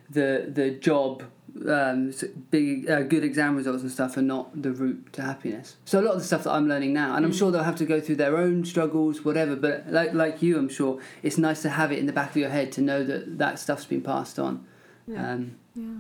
the 0.10 0.50
the 0.52 0.72
job 0.72 1.24
um, 1.68 2.14
big 2.50 2.90
uh, 2.90 3.02
good 3.04 3.24
exam 3.24 3.56
results 3.56 3.84
and 3.84 3.92
stuff 3.92 4.18
are 4.18 4.22
not 4.22 4.62
the 4.62 4.72
route 4.72 5.14
to 5.14 5.22
happiness. 5.22 5.76
So 5.86 6.00
a 6.00 6.02
lot 6.02 6.14
of 6.14 6.20
the 6.20 6.26
stuff 6.26 6.44
that 6.44 6.52
I'm 6.52 6.68
learning 6.68 6.94
now, 6.94 7.16
and 7.16 7.26
I'm 7.26 7.32
mm. 7.32 7.38
sure 7.38 7.52
they'll 7.52 7.64
have 7.64 7.76
to 7.78 7.86
go 7.86 8.02
through 8.02 8.16
their 8.18 8.38
own 8.38 8.66
struggles, 8.66 9.24
whatever. 9.24 9.56
But 9.56 9.92
like 9.92 10.14
like 10.14 10.42
you, 10.42 10.58
I'm 10.58 10.70
sure 10.70 11.00
it's 11.22 11.38
nice 11.38 11.62
to 11.62 11.70
have 11.70 11.92
it 11.92 12.00
in 12.00 12.06
the 12.06 12.14
back 12.14 12.32
of 12.32 12.38
your 12.38 12.50
head 12.50 12.72
to 12.74 12.82
know 12.82 13.04
that 13.04 13.38
that 13.38 13.60
stuff's 13.60 13.86
been 13.86 14.02
passed 14.02 14.40
on. 14.40 14.66
Yeah. 15.08 15.32
Um, 15.32 15.56
yeah. 15.76 15.98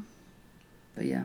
But 0.95 1.05
yeah. 1.05 1.23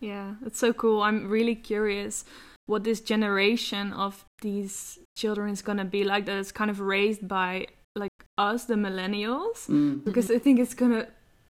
Yeah, 0.00 0.34
it's 0.46 0.58
so 0.58 0.72
cool. 0.72 1.02
I'm 1.02 1.28
really 1.28 1.54
curious 1.54 2.24
what 2.66 2.84
this 2.84 3.00
generation 3.00 3.92
of 3.92 4.24
these 4.42 4.98
children 5.16 5.50
is 5.50 5.60
gonna 5.60 5.84
be 5.84 6.04
like 6.04 6.24
that 6.26 6.38
is 6.38 6.52
kind 6.52 6.70
of 6.70 6.80
raised 6.80 7.26
by 7.26 7.66
like 7.96 8.12
us, 8.38 8.64
the 8.64 8.74
millennials, 8.74 9.66
mm. 9.66 10.02
because 10.04 10.30
I 10.30 10.38
think 10.38 10.60
it's 10.60 10.74
gonna 10.74 11.08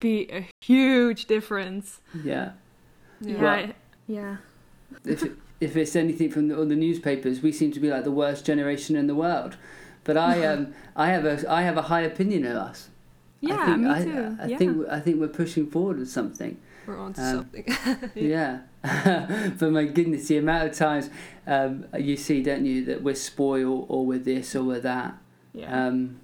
be 0.01 0.29
a 0.31 0.47
huge 0.61 1.25
difference. 1.25 2.01
Yeah. 2.23 2.51
Yeah. 3.21 3.41
Well, 3.41 3.67
yeah. 4.07 4.37
If 5.05 5.23
it, 5.23 5.31
if 5.61 5.77
it's 5.77 5.95
anything 5.95 6.29
from 6.29 6.49
the, 6.49 6.55
the 6.65 6.75
newspapers, 6.75 7.41
we 7.41 7.53
seem 7.53 7.71
to 7.71 7.79
be 7.79 7.89
like 7.89 8.03
the 8.03 8.11
worst 8.11 8.45
generation 8.45 8.97
in 8.97 9.07
the 9.07 9.15
world. 9.15 9.55
But 10.03 10.17
I 10.17 10.45
um 10.51 10.73
I 10.95 11.07
have 11.07 11.25
a 11.25 11.49
I 11.49 11.61
have 11.61 11.77
a 11.77 11.83
high 11.83 12.01
opinion 12.01 12.45
of 12.45 12.57
us. 12.57 12.89
Yeah, 13.39 13.57
I 13.59 13.65
think, 13.65 13.77
me 13.79 13.89
I, 13.89 14.03
too. 14.03 14.37
I, 14.39 14.43
I 14.43 14.47
yeah. 14.47 14.57
think 14.57 14.87
I 14.89 14.99
think 14.99 15.19
we're 15.21 15.27
pushing 15.29 15.67
forward 15.67 15.97
with 15.99 16.09
something. 16.09 16.57
We're 16.85 16.97
onto 16.97 17.21
um, 17.21 17.35
something. 17.37 18.11
yeah. 18.15 18.61
but 19.59 19.71
my 19.71 19.85
goodness, 19.85 20.27
the 20.27 20.37
amount 20.37 20.69
of 20.69 20.75
times 20.75 21.09
um, 21.45 21.85
you 21.97 22.17
see, 22.17 22.41
don't 22.41 22.65
you, 22.65 22.83
that 22.85 23.03
we're 23.03 23.15
spoiled 23.15 23.85
or 23.87 24.05
we're 24.05 24.19
this 24.19 24.55
or 24.55 24.63
we're 24.63 24.79
that. 24.79 25.15
Yeah. 25.53 25.87
Um, 25.87 26.19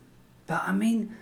but 0.48 0.64
I 0.66 0.72
mean, 0.72 1.16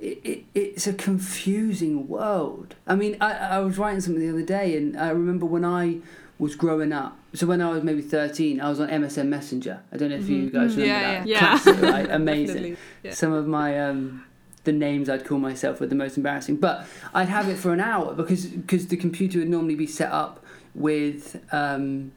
it, 0.00 0.18
it, 0.24 0.44
it's 0.54 0.86
a 0.86 0.94
confusing 0.94 2.08
world. 2.08 2.74
I 2.86 2.94
mean, 2.94 3.16
I, 3.20 3.32
I 3.32 3.58
was 3.58 3.78
writing 3.78 4.00
something 4.00 4.22
the 4.22 4.30
other 4.30 4.42
day, 4.42 4.76
and 4.76 4.98
I 4.98 5.10
remember 5.10 5.46
when 5.46 5.64
I 5.64 5.98
was 6.38 6.56
growing 6.56 6.92
up. 6.92 7.18
So 7.34 7.46
when 7.46 7.60
I 7.60 7.70
was 7.70 7.84
maybe 7.84 8.00
13, 8.00 8.60
I 8.60 8.70
was 8.70 8.80
on 8.80 8.88
MSN 8.88 9.28
Messenger. 9.28 9.82
I 9.92 9.96
don't 9.98 10.08
know 10.08 10.16
if 10.16 10.22
mm-hmm. 10.22 10.32
you 10.32 10.50
guys 10.50 10.76
remember 10.76 10.86
yeah, 10.86 11.18
that. 11.18 11.26
Yeah, 11.26 11.38
Classic, 11.38 11.82
right? 11.82 12.10
Amazing. 12.10 12.76
Yeah. 13.02 13.12
Some 13.12 13.32
of 13.32 13.46
my 13.46 13.78
um, 13.78 14.24
the 14.64 14.72
names 14.72 15.08
I'd 15.08 15.24
call 15.24 15.38
myself 15.38 15.80
were 15.80 15.86
the 15.86 15.94
most 15.94 16.16
embarrassing. 16.16 16.56
But 16.56 16.86
I'd 17.12 17.28
have 17.28 17.48
it 17.48 17.56
for 17.56 17.72
an 17.72 17.80
hour 17.80 18.14
because 18.14 18.46
because 18.46 18.88
the 18.88 18.96
computer 18.96 19.38
would 19.38 19.48
normally 19.50 19.74
be 19.74 19.86
set 19.86 20.10
up 20.10 20.44
with 20.74 21.44
um, 21.52 22.12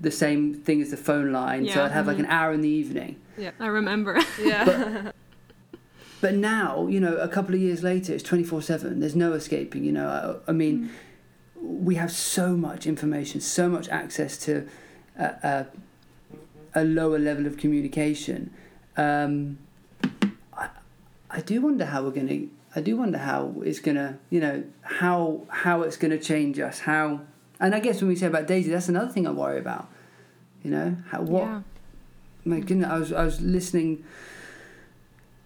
the 0.00 0.10
same 0.10 0.54
thing 0.54 0.80
as 0.80 0.90
the 0.90 0.96
phone 0.96 1.30
line. 1.30 1.64
Yeah, 1.64 1.74
so 1.74 1.84
I'd 1.84 1.92
have 1.92 2.06
mm-hmm. 2.06 2.08
like 2.08 2.18
an 2.20 2.26
hour 2.26 2.52
in 2.52 2.62
the 2.62 2.68
evening. 2.68 3.16
Yeah, 3.36 3.50
I 3.60 3.66
remember. 3.66 4.18
Yeah. 4.42 4.64
But, 4.64 5.14
but, 6.20 6.34
now, 6.34 6.86
you 6.86 7.00
know, 7.00 7.16
a 7.16 7.28
couple 7.28 7.54
of 7.54 7.60
years 7.60 7.82
later, 7.82 8.12
it's 8.12 8.22
24 8.22 8.62
7. 8.62 9.00
There's 9.00 9.16
no 9.16 9.32
escaping, 9.32 9.84
you 9.84 9.92
know. 9.92 10.42
I, 10.46 10.50
I 10.50 10.52
mean, 10.52 10.90
mm. 10.90 10.90
we 11.60 11.94
have 11.96 12.12
so 12.12 12.56
much 12.56 12.86
information, 12.86 13.40
so 13.40 13.68
much 13.68 13.88
access 13.88 14.38
to 14.38 14.68
a, 15.18 15.66
a, 16.74 16.80
a 16.82 16.84
lower 16.84 17.18
level 17.18 17.46
of 17.46 17.56
communication. 17.56 18.52
Um, 18.96 19.58
I, 20.52 20.68
I 21.30 21.40
do 21.40 21.60
wonder 21.60 21.86
how 21.86 22.02
we're 22.02 22.10
going 22.10 22.28
to. 22.28 22.50
I 22.76 22.80
do 22.80 22.96
wonder 22.96 23.18
how 23.18 23.54
it's 23.64 23.80
gonna, 23.80 24.18
you 24.28 24.40
know, 24.40 24.62
how 24.82 25.46
how 25.48 25.82
it's 25.82 25.96
gonna 25.96 26.18
change 26.18 26.58
us. 26.58 26.80
How, 26.80 27.22
and 27.58 27.74
I 27.74 27.80
guess 27.80 28.00
when 28.02 28.08
we 28.08 28.14
say 28.14 28.26
about 28.26 28.46
Daisy, 28.46 28.70
that's 28.70 28.88
another 28.88 29.10
thing 29.10 29.26
I 29.26 29.30
worry 29.30 29.58
about. 29.58 29.88
You 30.62 30.70
know, 30.70 30.96
how 31.10 31.22
what 31.22 31.44
yeah 31.44 31.62
my 32.48 32.60
goodness, 32.60 32.88
I 32.88 32.98
was 32.98 33.12
I 33.12 33.24
was 33.24 33.40
listening 33.40 34.04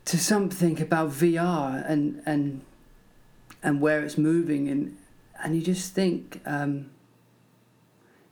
to 0.04 0.18
something 0.18 0.80
about 0.80 1.10
VR 1.10 1.88
and 1.88 2.22
and 2.26 2.62
and 3.62 3.80
where 3.80 4.02
it's 4.02 4.18
moving 4.18 4.68
and 4.68 4.96
and 5.42 5.56
you 5.56 5.62
just 5.62 5.94
think 5.94 6.40
um, 6.46 6.90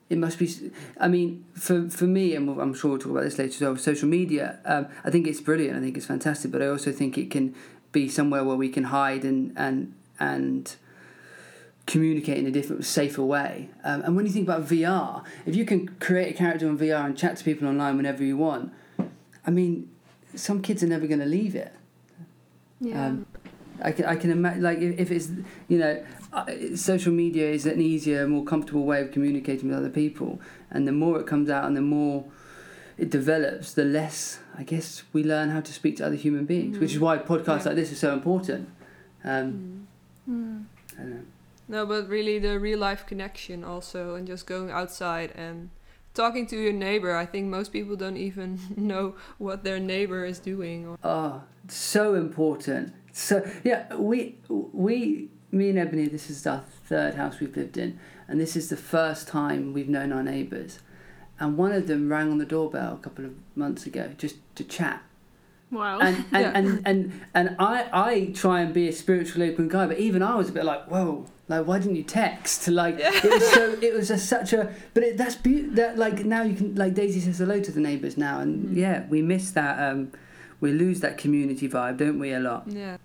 it 0.09 0.19
must 0.19 0.39
be. 0.39 0.51
I 0.99 1.09
mean, 1.09 1.45
for 1.55 1.89
for 1.89 2.05
me, 2.05 2.35
and 2.35 2.61
I'm 2.61 2.75
sure 2.75 2.91
we'll 2.91 2.99
talk 2.99 3.13
about 3.13 3.25
this 3.25 3.39
later 3.39 3.55
as 3.55 3.61
well. 3.61 3.77
Social 3.77 4.09
media, 4.09 4.59
um, 4.65 4.89
I 5.05 5.11
think 5.11 5.27
it's 5.27 5.41
brilliant. 5.41 5.77
I 5.77 5.81
think 5.81 5.97
it's 5.97 6.07
fantastic, 6.07 6.51
but 6.51 6.63
I 6.63 6.67
also 6.67 6.93
think 6.93 7.17
it 7.17 7.31
can 7.31 7.55
be 7.93 8.09
somewhere 8.09 8.45
where 8.45 8.57
we 8.57 8.69
can 8.69 8.85
hide 8.85 9.25
and 9.25 9.53
and 9.57 9.95
and 10.19 10.75
communicate 11.87 12.39
in 12.39 12.47
a 12.47 12.51
different, 12.51 12.85
safer 12.85 13.23
way. 13.23 13.71
Um, 13.83 14.03
and 14.03 14.17
when 14.17 14.27
you 14.27 14.33
think 14.33 14.47
about 14.47 14.63
VR, 14.63 15.25
if 15.47 15.57
you 15.57 15.65
can 15.65 15.89
create 15.99 16.35
a 16.35 16.39
character 16.39 16.69
on 16.69 16.79
VR 16.79 17.07
and 17.07 17.17
chat 17.17 17.37
to 17.39 17.45
people 17.45 17.67
online 17.67 17.97
whenever 17.97 18.23
you 18.23 18.37
want, 18.37 18.73
I 19.47 19.51
mean, 19.51 19.91
some 20.35 20.63
kids 20.63 20.83
are 20.83 20.87
never 20.87 21.07
going 21.07 21.21
to 21.21 21.27
leave 21.27 21.55
it. 21.55 21.73
Yeah. 22.81 23.07
Um, 23.07 23.27
I 23.83 23.93
can 23.93 24.05
I 24.05 24.17
can 24.17 24.31
imagine 24.31 24.63
like 24.63 24.79
if, 24.79 25.11
it's 25.11 25.31
you 25.69 25.79
know 25.79 26.05
uh, 26.33 26.45
social 26.75 27.13
media 27.13 27.51
is 27.51 27.67
an 27.67 27.81
easier, 27.81 28.27
more 28.27 28.45
comfortable 28.45 28.85
way 28.85 29.01
of 29.01 29.11
communicating 29.11 29.69
with 29.69 29.79
other 29.79 29.91
people, 29.91 30.41
and 30.71 30.87
the 30.87 30.93
more 30.93 31.19
it 31.19 31.27
comes 31.27 31.49
out 31.49 31.65
and 31.65 31.77
the 31.77 31.83
more 31.83 32.25
it 32.99 33.11
develops, 33.11 33.73
the 33.73 33.85
less 33.85 34.39
I 34.57 34.63
guess 34.63 35.03
we 35.13 35.25
learn 35.25 35.51
how 35.51 35.61
to 35.61 35.73
speak 35.73 35.97
to 35.99 36.07
other 36.07 36.17
human 36.17 36.45
beings, 36.45 36.77
mm. 36.77 36.81
which 36.81 36.93
is 36.93 37.01
why 37.01 37.19
podcasts 37.19 37.61
yeah. 37.61 37.69
like 37.69 37.77
this 37.77 37.93
are 37.93 37.97
so 37.97 38.13
important. 38.13 38.69
Um, 39.25 39.87
mm. 40.29 40.35
Mm. 40.35 40.65
I 40.99 41.03
don't 41.03 41.11
know. 41.11 41.25
No, 41.69 41.87
but 41.87 42.09
really 42.09 42.39
the 42.39 42.59
real 42.59 42.81
life 42.81 43.07
connection 43.07 43.65
also, 43.65 44.15
and 44.17 44.27
just 44.27 44.47
going 44.47 44.71
outside 44.71 45.33
and 45.37 45.71
talking 46.21 46.47
to 46.47 46.57
your 46.57 46.73
neighbor. 46.75 47.17
I 47.17 47.25
think 47.25 47.47
most 47.47 47.73
people 47.73 47.97
don't 47.97 48.19
even 48.19 48.61
know 48.77 49.15
what 49.39 49.65
their 49.65 49.81
neighbor 49.81 50.25
is 50.25 50.39
doing. 50.39 50.87
Or... 50.87 50.99
Oh, 51.03 51.43
so 51.69 52.15
important. 52.15 52.93
So 53.13 53.49
yeah, 53.65 53.95
we 53.95 54.37
we 54.49 55.31
me 55.51 55.71
and 55.71 55.79
Ebony. 55.79 56.07
This 56.09 56.31
is 56.31 56.47
our 56.47 56.63
third 56.85 57.15
house 57.15 57.41
we've 57.41 57.57
lived 57.57 57.77
in, 57.79 57.99
and 58.29 58.41
this 58.41 58.55
is 58.55 58.69
the 58.69 58.77
first 58.77 59.29
time 59.29 59.73
we've 59.73 59.89
known 59.89 60.13
our 60.13 60.23
neighbors. 60.23 60.81
And 61.39 61.57
one 61.57 61.73
of 61.73 61.87
them 61.87 62.11
rang 62.11 62.31
on 62.31 62.37
the 62.37 62.45
doorbell 62.45 62.95
a 62.95 62.99
couple 62.99 63.25
of 63.25 63.33
months 63.57 63.87
ago 63.87 64.11
just 64.19 64.37
to 64.57 64.65
chat. 64.65 65.03
Wow. 65.71 66.01
And 66.01 66.17
and, 66.33 66.43
yeah. 66.43 66.53
and, 66.55 66.83
and, 66.87 67.21
and 67.35 67.57
I 67.59 67.89
I 67.93 68.33
try 68.35 68.61
and 68.61 68.75
be 68.75 68.89
a 68.89 68.93
spiritual 68.93 69.43
open 69.43 69.69
guy, 69.69 69.87
but 69.87 69.99
even 69.99 70.23
I 70.23 70.35
was 70.35 70.49
a 70.49 70.53
bit 70.53 70.65
like, 70.65 70.87
whoa, 70.87 71.27
like, 71.51 71.67
why 71.67 71.81
didn't 71.81 71.97
you 71.97 72.05
text? 72.05 72.69
Like, 72.69 72.99
yeah. 72.99 73.11
it 73.13 73.25
was 73.25 73.51
so. 73.51 73.77
It 73.83 73.95
was 73.95 74.09
just 74.09 74.29
such 74.29 74.53
a. 74.53 74.73
But 74.95 75.03
it, 75.03 75.17
that's 75.17 75.35
beautiful. 75.35 75.75
That 75.77 75.99
like 75.99 76.25
now 76.25 76.43
you 76.43 76.55
can 76.55 76.75
like 76.77 76.95
Daisy 76.95 77.21
says 77.21 77.39
hello 77.39 77.61
to 77.61 77.73
the 77.73 77.81
neighbours 77.81 78.17
now, 78.17 78.39
and 78.39 78.69
mm. 78.69 78.77
yeah, 78.77 79.07
we 79.09 79.21
miss 79.21 79.51
that. 79.53 79.79
Um, 79.81 80.13
we 80.61 80.73
lose 80.73 81.01
that 81.01 81.19
community 81.19 81.69
vibe, 81.69 81.97
don't 81.97 82.19
we? 82.19 82.33
A 82.33 82.39
lot. 82.39 82.69
Yeah. 82.69 82.99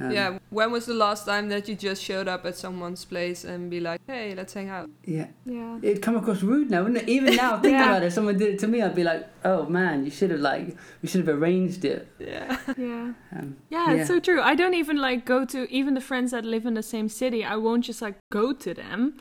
Um, 0.00 0.10
yeah. 0.10 0.38
When 0.48 0.72
was 0.72 0.86
the 0.86 0.94
last 0.94 1.26
time 1.26 1.50
that 1.50 1.68
you 1.68 1.74
just 1.74 2.02
showed 2.02 2.26
up 2.26 2.46
at 2.46 2.56
someone's 2.56 3.04
place 3.04 3.44
and 3.44 3.70
be 3.70 3.80
like, 3.80 4.00
"Hey, 4.06 4.34
let's 4.34 4.54
hang 4.54 4.70
out"? 4.70 4.88
Yeah. 5.04 5.28
Yeah. 5.44 5.78
It'd 5.82 6.02
come 6.02 6.16
across 6.16 6.42
rude 6.42 6.70
now, 6.70 6.82
wouldn't 6.82 7.02
it? 7.02 7.08
Even 7.08 7.36
now, 7.36 7.58
think 7.60 7.74
yeah. 7.74 7.84
about 7.84 8.02
it. 8.02 8.06
If 8.06 8.14
someone 8.14 8.38
did 8.38 8.54
it 8.54 8.58
to 8.60 8.66
me, 8.66 8.80
I'd 8.80 8.94
be 8.94 9.04
like, 9.04 9.28
"Oh 9.44 9.66
man, 9.66 10.04
you 10.04 10.10
should 10.10 10.30
have 10.30 10.40
like, 10.40 10.76
we 11.02 11.08
should 11.08 11.26
have 11.26 11.36
arranged 11.36 11.84
it." 11.84 12.08
Yeah. 12.18 12.56
Yeah. 12.80 13.12
Um, 13.36 13.56
yeah, 13.68 13.92
it's 13.92 14.08
so 14.08 14.20
true. 14.20 14.40
I 14.40 14.54
don't 14.54 14.74
even 14.74 14.96
like 14.96 15.26
go 15.26 15.44
to 15.44 15.70
even 15.70 15.94
the 15.94 16.00
friends 16.00 16.30
that 16.30 16.44
live 16.44 16.64
in 16.64 16.74
the 16.74 16.82
same 16.82 17.08
city. 17.08 17.44
I 17.44 17.56
won't 17.56 17.84
just 17.84 18.00
like 18.00 18.16
go 18.30 18.52
to 18.52 18.72
them. 18.72 19.20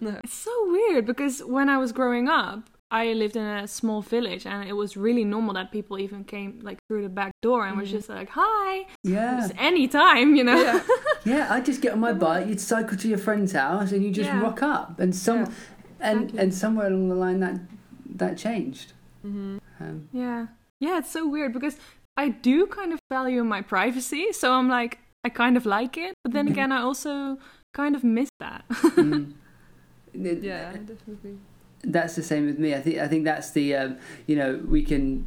No. 0.00 0.18
It's 0.22 0.34
so 0.34 0.52
weird 0.70 1.06
because 1.06 1.40
when 1.42 1.68
I 1.68 1.78
was 1.78 1.92
growing 1.92 2.28
up, 2.28 2.69
I 2.92 3.12
lived 3.12 3.36
in 3.36 3.44
a 3.44 3.68
small 3.68 4.02
village 4.02 4.46
and 4.46 4.68
it 4.68 4.72
was 4.72 4.96
really 4.96 5.24
normal 5.24 5.54
that 5.54 5.70
people 5.70 5.98
even 5.98 6.24
came 6.24 6.58
like 6.62 6.78
through 6.88 7.02
the 7.02 7.08
back 7.08 7.32
door 7.40 7.64
and 7.64 7.76
mm. 7.76 7.80
was 7.80 7.90
just 7.90 8.08
like, 8.08 8.28
hi. 8.32 8.86
Yeah. 9.04 9.40
Just 9.40 9.54
anytime, 9.58 10.34
you 10.34 10.42
know? 10.42 10.60
Yeah. 10.60 10.82
yeah, 11.24 11.46
I'd 11.50 11.64
just 11.64 11.82
get 11.82 11.92
on 11.92 12.00
my 12.00 12.12
bike, 12.12 12.48
you'd 12.48 12.60
cycle 12.60 12.96
to 12.96 13.08
your 13.08 13.18
friend's 13.18 13.52
house 13.52 13.92
and 13.92 14.02
you 14.02 14.10
just 14.10 14.28
yeah. 14.28 14.40
rock 14.40 14.62
up. 14.62 14.98
And 14.98 15.14
some 15.14 15.38
yeah. 15.38 15.52
and 16.00 16.20
exactly. 16.22 16.38
and 16.40 16.54
somewhere 16.54 16.86
along 16.88 17.08
the 17.10 17.14
line 17.14 17.38
that 17.40 17.60
that 18.16 18.36
changed. 18.36 18.92
Mm-hmm. 19.24 19.58
Um, 19.78 20.08
yeah. 20.12 20.46
Yeah, 20.80 20.98
it's 20.98 21.12
so 21.12 21.28
weird 21.28 21.52
because 21.52 21.76
I 22.16 22.30
do 22.30 22.66
kind 22.66 22.92
of 22.92 22.98
value 23.08 23.44
my 23.44 23.62
privacy. 23.62 24.32
So 24.32 24.52
I'm 24.52 24.68
like, 24.68 24.98
I 25.22 25.28
kind 25.28 25.56
of 25.56 25.64
like 25.64 25.96
it. 25.96 26.14
But 26.24 26.32
then 26.32 26.48
again, 26.52 26.72
I 26.72 26.80
also 26.80 27.38
kind 27.72 27.94
of 27.94 28.02
miss 28.02 28.30
that. 28.40 28.64
mm. 28.68 29.32
Yeah, 30.12 30.72
definitely 30.72 31.38
that's 31.82 32.14
the 32.14 32.22
same 32.22 32.46
with 32.46 32.58
me. 32.58 32.74
I 32.74 32.80
think 32.80 32.98
I 32.98 33.08
think 33.08 33.24
that's 33.24 33.50
the 33.50 33.74
um, 33.76 33.98
you 34.26 34.36
know 34.36 34.60
we 34.66 34.82
can. 34.82 35.26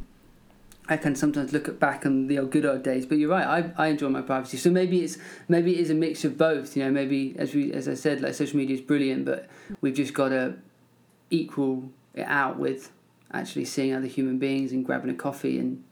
I 0.86 0.98
can 0.98 1.14
sometimes 1.14 1.50
look 1.54 1.66
at 1.66 1.80
back 1.80 2.04
on 2.04 2.26
the 2.26 2.38
old 2.38 2.50
good 2.50 2.66
old 2.66 2.82
days, 2.82 3.06
but 3.06 3.16
you're 3.16 3.30
right. 3.30 3.72
I, 3.76 3.84
I 3.84 3.86
enjoy 3.88 4.10
my 4.10 4.20
privacy, 4.20 4.58
so 4.58 4.70
maybe 4.70 5.00
it's 5.00 5.16
maybe 5.48 5.74
it 5.74 5.80
is 5.80 5.88
a 5.88 5.94
mix 5.94 6.26
of 6.26 6.36
both. 6.36 6.76
You 6.76 6.84
know, 6.84 6.90
maybe 6.90 7.34
as 7.38 7.54
we 7.54 7.72
as 7.72 7.88
I 7.88 7.94
said, 7.94 8.20
like 8.20 8.34
social 8.34 8.58
media 8.58 8.76
is 8.76 8.82
brilliant, 8.82 9.24
but 9.24 9.48
we've 9.80 9.94
just 9.94 10.12
got 10.12 10.28
to 10.28 10.56
equal 11.30 11.90
it 12.14 12.26
out 12.28 12.58
with 12.58 12.92
actually 13.32 13.64
seeing 13.64 13.94
other 13.94 14.06
human 14.06 14.38
beings 14.38 14.72
and 14.72 14.84
grabbing 14.84 15.10
a 15.10 15.14
coffee 15.14 15.58
and 15.58 15.82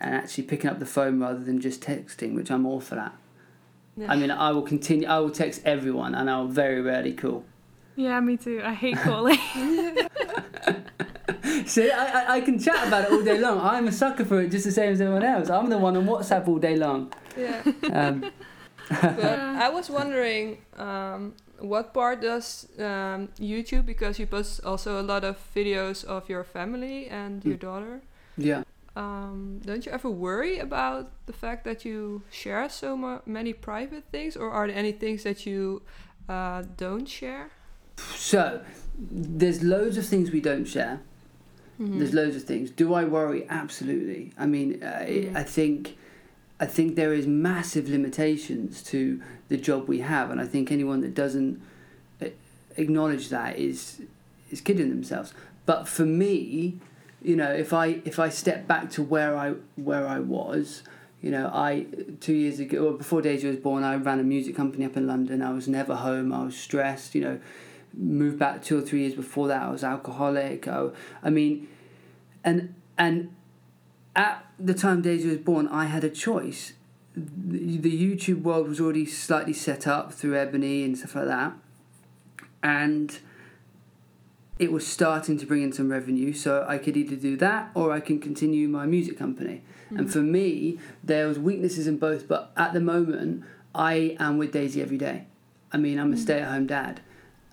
and 0.00 0.14
actually 0.14 0.44
picking 0.44 0.70
up 0.70 0.78
the 0.78 0.86
phone 0.86 1.18
rather 1.20 1.40
than 1.40 1.60
just 1.60 1.82
texting, 1.82 2.34
which 2.34 2.50
I'm 2.50 2.66
awful 2.66 2.98
at. 2.98 3.14
I 4.08 4.16
mean, 4.16 4.30
I 4.30 4.50
will 4.52 4.62
continue. 4.62 5.06
I 5.06 5.18
will 5.18 5.30
text 5.30 5.60
everyone, 5.64 6.14
and 6.14 6.30
I'll 6.30 6.46
very 6.46 6.80
rarely 6.80 7.12
call. 7.12 7.44
Yeah, 7.96 8.20
me 8.20 8.36
too. 8.36 8.60
I 8.64 8.74
hate 8.74 8.96
calling. 8.96 9.38
See, 11.66 11.90
I, 11.90 12.04
I, 12.04 12.34
I, 12.36 12.40
can 12.40 12.58
chat 12.58 12.88
about 12.88 13.04
it 13.04 13.12
all 13.12 13.22
day 13.22 13.38
long. 13.38 13.60
I'm 13.60 13.88
a 13.88 13.92
sucker 13.92 14.24
for 14.24 14.40
it 14.40 14.50
just 14.50 14.64
the 14.64 14.72
same 14.72 14.92
as 14.92 15.00
everyone 15.00 15.22
else. 15.24 15.50
I'm 15.50 15.68
the 15.68 15.78
one 15.78 15.96
on 15.96 16.06
WhatsApp 16.06 16.48
all 16.48 16.58
day 16.58 16.76
long. 16.76 17.12
Yeah. 17.36 17.62
Um, 17.92 18.30
but 18.88 19.38
I 19.64 19.68
was 19.68 19.88
wondering, 19.90 20.58
um, 20.76 21.34
what 21.58 21.94
part 21.94 22.22
does 22.22 22.66
um, 22.78 23.28
YouTube, 23.38 23.86
because 23.86 24.18
you 24.18 24.26
post 24.26 24.64
also 24.64 25.00
a 25.00 25.04
lot 25.04 25.24
of 25.24 25.36
videos 25.54 26.04
of 26.04 26.28
your 26.28 26.44
family 26.44 27.06
and 27.08 27.44
your 27.44 27.56
mm. 27.56 27.60
daughter. 27.60 28.02
Yeah. 28.36 28.64
Um, 28.96 29.60
don't 29.64 29.86
you 29.86 29.92
ever 29.92 30.10
worry 30.10 30.58
about 30.58 31.10
the 31.26 31.32
fact 31.32 31.64
that 31.64 31.84
you 31.84 32.22
share 32.30 32.68
so 32.68 33.20
many 33.24 33.52
private 33.52 34.04
things, 34.10 34.36
or 34.36 34.50
are 34.50 34.66
there 34.66 34.76
any 34.76 34.92
things 34.92 35.22
that 35.22 35.46
you 35.46 35.82
uh, 36.28 36.64
don't 36.76 37.06
share? 37.06 37.50
So, 38.16 38.62
there's 38.98 39.62
loads 39.62 39.96
of 39.96 40.06
things 40.06 40.30
we 40.30 40.40
don't 40.40 40.64
share. 40.64 41.00
Mm-hmm. 41.80 41.98
There's 41.98 42.12
loads 42.12 42.36
of 42.36 42.44
things. 42.44 42.70
Do 42.70 42.92
I 42.94 43.04
worry? 43.04 43.46
Absolutely. 43.48 44.32
I 44.38 44.46
mean, 44.46 44.82
uh, 44.82 44.86
mm-hmm. 45.00 45.36
I 45.36 45.42
think, 45.42 45.96
I 46.58 46.66
think 46.66 46.96
there 46.96 47.14
is 47.14 47.26
massive 47.26 47.88
limitations 47.88 48.82
to 48.84 49.22
the 49.48 49.56
job 49.56 49.88
we 49.88 50.00
have, 50.00 50.30
and 50.30 50.40
I 50.40 50.46
think 50.46 50.70
anyone 50.70 51.00
that 51.00 51.14
doesn't 51.14 51.60
uh, 52.22 52.26
acknowledge 52.76 53.30
that 53.30 53.58
is 53.58 54.02
is 54.50 54.60
kidding 54.60 54.90
themselves. 54.90 55.32
But 55.64 55.88
for 55.88 56.04
me, 56.04 56.78
you 57.22 57.36
know, 57.36 57.50
if 57.50 57.72
I 57.72 58.00
if 58.04 58.18
I 58.18 58.28
step 58.28 58.66
back 58.66 58.90
to 58.92 59.02
where 59.02 59.36
I 59.36 59.54
where 59.76 60.06
I 60.06 60.20
was, 60.20 60.82
you 61.22 61.30
know, 61.30 61.50
I 61.52 61.86
two 62.20 62.34
years 62.34 62.60
ago, 62.60 62.88
or 62.88 62.92
before 62.92 63.22
Daisy 63.22 63.48
was 63.48 63.56
born, 63.56 63.84
I 63.84 63.96
ran 63.96 64.20
a 64.20 64.22
music 64.22 64.54
company 64.54 64.84
up 64.84 64.96
in 64.96 65.06
London. 65.06 65.42
I 65.42 65.52
was 65.52 65.66
never 65.66 65.96
home. 65.96 66.32
I 66.32 66.44
was 66.44 66.56
stressed. 66.56 67.14
You 67.14 67.22
know, 67.22 67.40
moved 67.94 68.38
back 68.38 68.62
two 68.62 68.78
or 68.78 68.80
three 68.80 69.00
years 69.00 69.14
before 69.14 69.48
that. 69.48 69.62
I 69.62 69.70
was 69.70 69.84
alcoholic. 69.84 70.68
I, 70.68 70.88
I 71.22 71.30
mean, 71.30 71.68
and 72.44 72.74
and 72.98 73.34
at 74.14 74.44
the 74.58 74.74
time 74.74 75.02
Daisy 75.02 75.28
was 75.28 75.38
born, 75.38 75.68
I 75.68 75.86
had 75.86 76.04
a 76.04 76.10
choice. 76.10 76.74
The, 77.16 78.16
YouTube 78.16 78.42
world 78.42 78.68
was 78.68 78.80
already 78.80 79.04
slightly 79.04 79.52
set 79.52 79.86
up 79.86 80.12
through 80.12 80.36
Ebony 80.36 80.84
and 80.84 80.96
stuff 80.96 81.16
like 81.16 81.26
that, 81.26 81.52
and 82.62 83.18
it 84.60 84.70
was 84.70 84.86
starting 84.86 85.38
to 85.38 85.46
bring 85.46 85.62
in 85.62 85.72
some 85.72 85.88
revenue, 85.88 86.34
so 86.34 86.66
I 86.68 86.76
could 86.76 86.94
either 86.94 87.16
do 87.16 87.34
that 87.38 87.70
or 87.74 87.92
I 87.92 88.00
can 88.00 88.20
continue 88.20 88.68
my 88.68 88.84
music 88.84 89.18
company. 89.18 89.62
Mm-hmm. 89.86 89.96
And 89.96 90.12
for 90.12 90.18
me, 90.18 90.78
there 91.02 91.26
was 91.26 91.38
weaknesses 91.38 91.86
in 91.86 91.96
both, 91.96 92.28
but 92.28 92.52
at 92.58 92.74
the 92.74 92.80
moment, 92.80 93.42
I 93.74 94.16
am 94.20 94.36
with 94.36 94.52
Daisy 94.52 94.82
every 94.82 94.98
day. 94.98 95.24
I 95.72 95.78
mean, 95.78 95.98
I'm 95.98 96.12
a 96.12 96.14
mm-hmm. 96.14 96.22
stay-at-home 96.22 96.66
dad, 96.66 97.00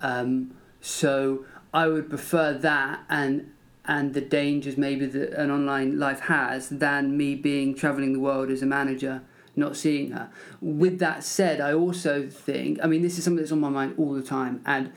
um, 0.00 0.54
so 0.80 1.44
I 1.72 1.88
would 1.88 2.08
prefer 2.08 2.52
that 2.54 3.04
and 3.08 3.52
and 3.84 4.12
the 4.12 4.20
dangers 4.20 4.76
maybe 4.76 5.06
that 5.06 5.32
an 5.32 5.50
online 5.50 5.98
life 5.98 6.20
has 6.20 6.68
than 6.68 7.16
me 7.16 7.34
being 7.34 7.74
traveling 7.74 8.12
the 8.12 8.20
world 8.20 8.50
as 8.50 8.60
a 8.62 8.66
manager 8.66 9.22
not 9.56 9.76
seeing 9.76 10.12
her. 10.12 10.30
With 10.60 11.00
that 11.00 11.24
said, 11.24 11.60
I 11.60 11.72
also 11.72 12.28
think 12.28 12.78
I 12.82 12.86
mean 12.86 13.02
this 13.02 13.18
is 13.18 13.24
something 13.24 13.42
that's 13.42 13.52
on 13.52 13.60
my 13.60 13.70
mind 13.70 13.94
all 13.98 14.12
the 14.12 14.22
time 14.22 14.62
and 14.66 14.92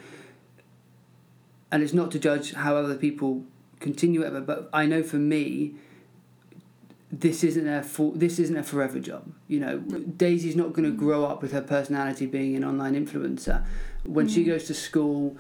and 1.72 1.82
it's 1.82 1.94
not 1.94 2.12
to 2.12 2.20
judge 2.20 2.54
how 2.54 2.76
other 2.76 2.96
people 2.96 3.46
continue 3.80 4.22
it, 4.22 4.46
but 4.46 4.70
I 4.74 4.86
know 4.86 5.04
for 5.04 5.16
me 5.18 5.76
this 7.12 7.44
isn't 7.44 7.68
a 7.68 7.84
full, 7.84 8.12
this 8.12 8.40
isn't 8.40 8.56
a 8.56 8.64
forever 8.64 9.00
job. 9.00 9.34
You 9.48 9.60
know, 9.60 9.80
Daisy's 9.80 10.56
not 10.56 10.74
going 10.74 10.90
to 10.90 10.96
grow 10.96 11.26
up 11.26 11.42
with 11.42 11.52
her 11.52 11.62
personality 11.62 12.26
being 12.26 12.56
an 12.56 12.64
online 12.64 12.94
influencer. 12.94 13.66
When 14.04 14.28
mm. 14.28 14.34
she 14.34 14.44
goes 14.44 14.66
to 14.66 14.74
school, 14.74 15.38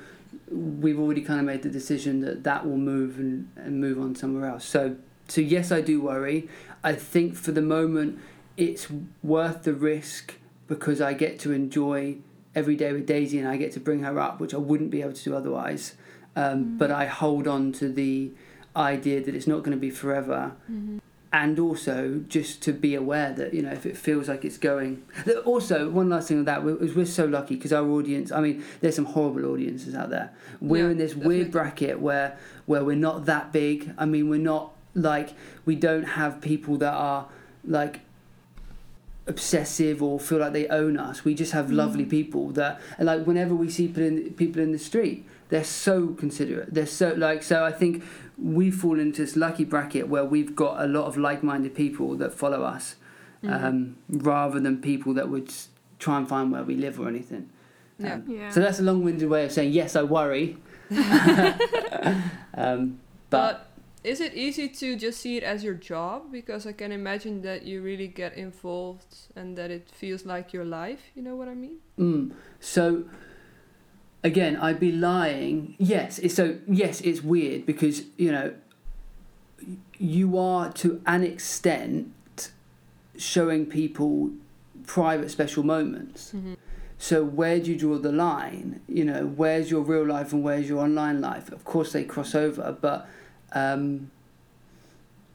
we've 0.50 1.00
already 1.00 1.22
kind 1.22 1.40
of 1.40 1.46
made 1.46 1.62
the 1.64 1.70
decision 1.70 2.22
that 2.22 2.44
that 2.44 2.66
will 2.66 2.78
move 2.78 3.18
and, 3.18 3.50
and 3.56 3.80
move 3.80 4.00
on 4.00 4.16
somewhere 4.16 4.50
else. 4.50 4.66
So 4.66 4.96
so 5.28 5.42
yes, 5.42 5.72
I 5.72 5.82
do 5.82 6.02
worry. 6.02 6.50
I 6.84 6.94
think 6.94 7.36
for 7.36 7.52
the 7.52 7.62
moment 7.62 8.20
it's 8.58 8.88
worth 9.24 9.64
the 9.64 9.74
risk 9.74 10.36
because 10.68 11.02
I 11.02 11.14
get 11.14 11.40
to 11.40 11.52
enjoy 11.52 12.18
every 12.54 12.76
day 12.76 12.92
with 12.92 13.06
Daisy 13.06 13.40
and 13.40 13.48
I 13.48 13.58
get 13.58 13.72
to 13.74 13.80
bring 13.80 14.04
her 14.04 14.20
up, 14.20 14.40
which 14.40 14.54
I 14.54 14.58
wouldn't 14.58 14.92
be 14.92 15.02
able 15.02 15.14
to 15.14 15.24
do 15.24 15.36
otherwise. 15.36 15.96
Um, 16.36 16.66
mm. 16.66 16.78
But 16.78 16.92
I 16.92 17.06
hold 17.06 17.48
on 17.48 17.72
to 17.74 17.90
the 17.90 18.32
idea 18.76 19.22
that 19.24 19.36
it's 19.36 19.48
not 19.48 19.60
going 19.60 19.72
to 19.72 19.78
be 19.78 19.90
forever. 19.90 20.54
Mm-hmm 20.72 21.00
and 21.34 21.60
also 21.60 22.24
just 22.28 22.62
to 22.62 22.74
be 22.74 22.94
aware 22.94 23.32
that 23.32 23.54
you 23.54 23.62
know 23.62 23.72
if 23.72 23.86
it 23.86 23.96
feels 23.96 24.28
like 24.28 24.44
it's 24.44 24.58
going. 24.58 25.04
Also 25.46 25.90
one 25.90 26.10
last 26.10 26.28
thing 26.28 26.40
on 26.40 26.46
that 26.46 26.64
was 26.64 26.94
we're 26.94 27.06
so 27.06 27.26
lucky 27.26 27.56
because 27.56 27.72
our 27.74 27.88
audience 27.88 28.32
i 28.32 28.42
mean 28.42 28.64
there's 28.82 28.96
some 28.96 29.06
horrible 29.06 29.52
audiences 29.52 29.96
out 29.96 30.10
there. 30.10 30.32
We're 30.60 30.86
yeah, 30.86 30.92
in 30.92 30.98
this 30.98 31.12
definitely. 31.12 31.38
weird 31.38 31.52
bracket 31.52 32.00
where 32.00 32.38
where 32.66 32.84
we're 32.84 32.96
not 32.96 33.26
that 33.26 33.52
big. 33.52 33.94
I 33.98 34.06
mean 34.06 34.30
we're 34.30 34.40
not 34.40 34.74
like 34.94 35.30
we 35.66 35.76
don't 35.76 36.04
have 36.04 36.42
people 36.42 36.78
that 36.78 36.94
are 36.94 37.28
like 37.64 38.02
obsessive 39.28 40.04
or 40.04 40.20
feel 40.20 40.40
like 40.40 40.52
they 40.52 40.68
own 40.68 40.98
us. 40.98 41.24
We 41.24 41.34
just 41.34 41.54
have 41.54 41.68
mm. 41.68 41.76
lovely 41.76 42.06
people 42.06 42.50
that 42.52 42.82
like 43.00 43.26
whenever 43.26 43.56
we 43.56 43.70
see 43.70 43.88
people 43.88 44.04
in 44.04 44.34
people 44.34 44.62
in 44.62 44.72
the 44.72 44.80
street 44.80 45.26
they're 45.48 45.64
so 45.66 46.08
considerate. 46.14 46.74
They're 46.74 46.86
so 46.86 47.14
like 47.14 47.44
so 47.44 47.64
i 47.64 47.72
think 47.72 48.04
we 48.42 48.72
fall 48.72 49.00
into 49.00 49.22
this 49.22 49.36
lucky 49.36 49.64
bracket 49.64 50.08
where 50.08 50.26
we've 50.26 50.56
got 50.56 50.82
a 50.82 50.88
lot 50.88 51.06
of 51.06 51.18
like-minded 51.18 51.76
people 51.76 52.16
that 52.16 52.34
follow 52.34 52.64
us, 52.64 52.96
mm-hmm. 53.44 53.66
um, 53.66 53.98
rather 54.10 54.60
than 54.60 54.82
people 54.82 55.14
that 55.14 55.30
would 55.30 55.54
try 56.00 56.18
and 56.18 56.28
find 56.28 56.52
where 56.52 56.64
we 56.64 56.76
live 56.76 57.00
or 57.00 57.08
anything. 57.08 57.50
Yeah. 58.00 58.16
Um, 58.16 58.24
yeah. 58.28 58.50
So 58.50 58.60
that's 58.60 58.80
a 58.80 58.84
long-winded 58.84 59.30
way 59.30 59.46
of 59.46 59.52
saying 59.52 59.72
yes, 59.72 59.96
I 59.96 60.04
worry. 60.04 60.58
um, 60.92 61.60
but, 63.30 63.30
but 63.30 63.68
is 64.04 64.20
it 64.20 64.34
easy 64.34 64.68
to 64.68 64.96
just 64.96 65.22
see 65.22 65.38
it 65.38 65.44
as 65.44 65.64
your 65.64 65.76
job? 65.76 66.32
Because 66.32 66.66
I 66.66 66.72
can 66.72 66.92
imagine 66.92 67.44
that 67.44 67.64
you 67.64 67.82
really 67.82 68.08
get 68.08 68.36
involved 68.36 69.16
and 69.36 69.56
that 69.58 69.70
it 69.70 69.90
feels 69.90 70.26
like 70.26 70.54
your 70.54 70.66
life. 70.66 71.12
You 71.14 71.22
know 71.22 71.36
what 71.36 71.48
I 71.48 71.54
mean? 71.54 71.78
Mm. 72.00 72.32
So 72.60 73.04
again, 74.24 74.56
I'd 74.58 74.80
be 74.80 74.92
lying. 74.92 75.76
Yes, 75.78 76.20
it's 76.20 76.36
so 76.36 76.58
yes, 76.68 77.02
it's 77.02 77.22
weird 77.22 77.66
because 77.66 78.04
you 78.18 78.32
know 78.32 78.54
you 79.98 80.38
are 80.38 80.72
to 80.74 81.02
an 81.06 81.24
extent 81.24 82.52
showing 83.18 83.66
people 83.66 84.32
private 84.86 85.30
special 85.32 85.64
moments. 85.64 86.32
Mm-hmm. 86.36 86.56
So 86.98 87.24
where 87.24 87.60
do 87.60 87.72
you 87.72 87.78
draw 87.78 87.98
the 87.98 88.12
line? 88.12 88.82
You 88.88 89.06
know, 89.06 89.26
where's 89.26 89.72
your 89.72 89.82
real 89.82 90.06
life 90.06 90.34
and 90.34 90.44
where's 90.44 90.70
your 90.70 90.80
online 90.80 91.20
life? 91.20 91.52
Of 91.52 91.66
course, 91.66 91.94
they 91.94 92.04
cross 92.04 92.36
over, 92.36 92.78
but 92.80 93.08
um, 93.54 94.12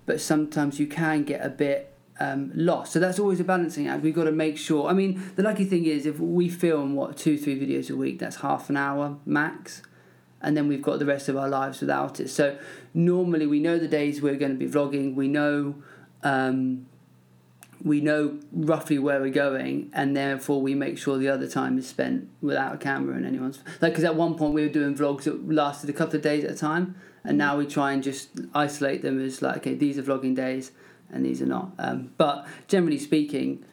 but 0.06 0.20
sometimes 0.20 0.78
you 0.78 0.86
can 0.86 1.24
get 1.24 1.44
a 1.44 1.48
bit 1.48 1.92
um, 2.20 2.50
lost. 2.54 2.92
So 2.92 3.00
that's 3.00 3.18
always 3.18 3.40
a 3.40 3.44
balancing 3.44 3.88
act. 3.88 4.02
We've 4.02 4.14
got 4.14 4.24
to 4.24 4.32
make 4.32 4.56
sure. 4.56 4.88
I 4.88 4.92
mean, 4.92 5.22
the 5.36 5.42
lucky 5.42 5.64
thing 5.64 5.84
is 5.84 6.06
if 6.06 6.18
we 6.18 6.48
film 6.48 6.94
what 6.94 7.16
two, 7.16 7.36
three 7.36 7.58
videos 7.58 7.90
a 7.90 7.96
week, 7.96 8.18
that's 8.18 8.36
half 8.36 8.70
an 8.70 8.76
hour 8.76 9.18
max, 9.24 9.82
and 10.40 10.56
then 10.56 10.68
we've 10.68 10.82
got 10.82 10.98
the 10.98 11.06
rest 11.06 11.28
of 11.28 11.36
our 11.36 11.48
lives 11.48 11.80
without 11.80 12.20
it. 12.20 12.28
So 12.28 12.58
normally 12.94 13.46
we 13.46 13.60
know 13.60 13.78
the 13.78 13.88
days 13.88 14.22
we're 14.22 14.36
going 14.36 14.52
to 14.52 14.58
be 14.58 14.70
vlogging. 14.70 15.14
We 15.14 15.28
know. 15.28 15.76
Um, 16.22 16.86
we 17.84 18.00
know 18.00 18.40
roughly 18.52 18.98
where 18.98 19.20
we're 19.20 19.30
going, 19.30 19.90
and 19.92 20.16
therefore 20.16 20.62
we 20.62 20.74
make 20.74 20.96
sure 20.96 21.18
the 21.18 21.28
other 21.28 21.46
time 21.46 21.78
is 21.78 21.86
spent 21.86 22.28
without 22.40 22.74
a 22.74 22.78
camera 22.78 23.14
and 23.14 23.26
anyone's 23.26 23.58
like. 23.82 23.92
Because 23.92 24.02
at 24.02 24.16
one 24.16 24.34
point 24.34 24.54
we 24.54 24.62
were 24.62 24.72
doing 24.72 24.96
vlogs 24.96 25.24
that 25.24 25.46
lasted 25.46 25.90
a 25.90 25.92
couple 25.92 26.16
of 26.16 26.22
days 26.22 26.42
at 26.42 26.50
a 26.52 26.56
time, 26.56 26.96
and 27.22 27.36
now 27.36 27.58
we 27.58 27.66
try 27.66 27.92
and 27.92 28.02
just 28.02 28.30
isolate 28.54 29.02
them 29.02 29.22
as 29.22 29.42
like, 29.42 29.58
okay, 29.58 29.74
these 29.74 29.98
are 29.98 30.02
vlogging 30.02 30.34
days 30.34 30.72
and 31.12 31.24
these 31.24 31.40
are 31.42 31.46
not. 31.46 31.72
Um, 31.78 32.12
but 32.16 32.46
generally 32.68 32.98
speaking, 32.98 33.64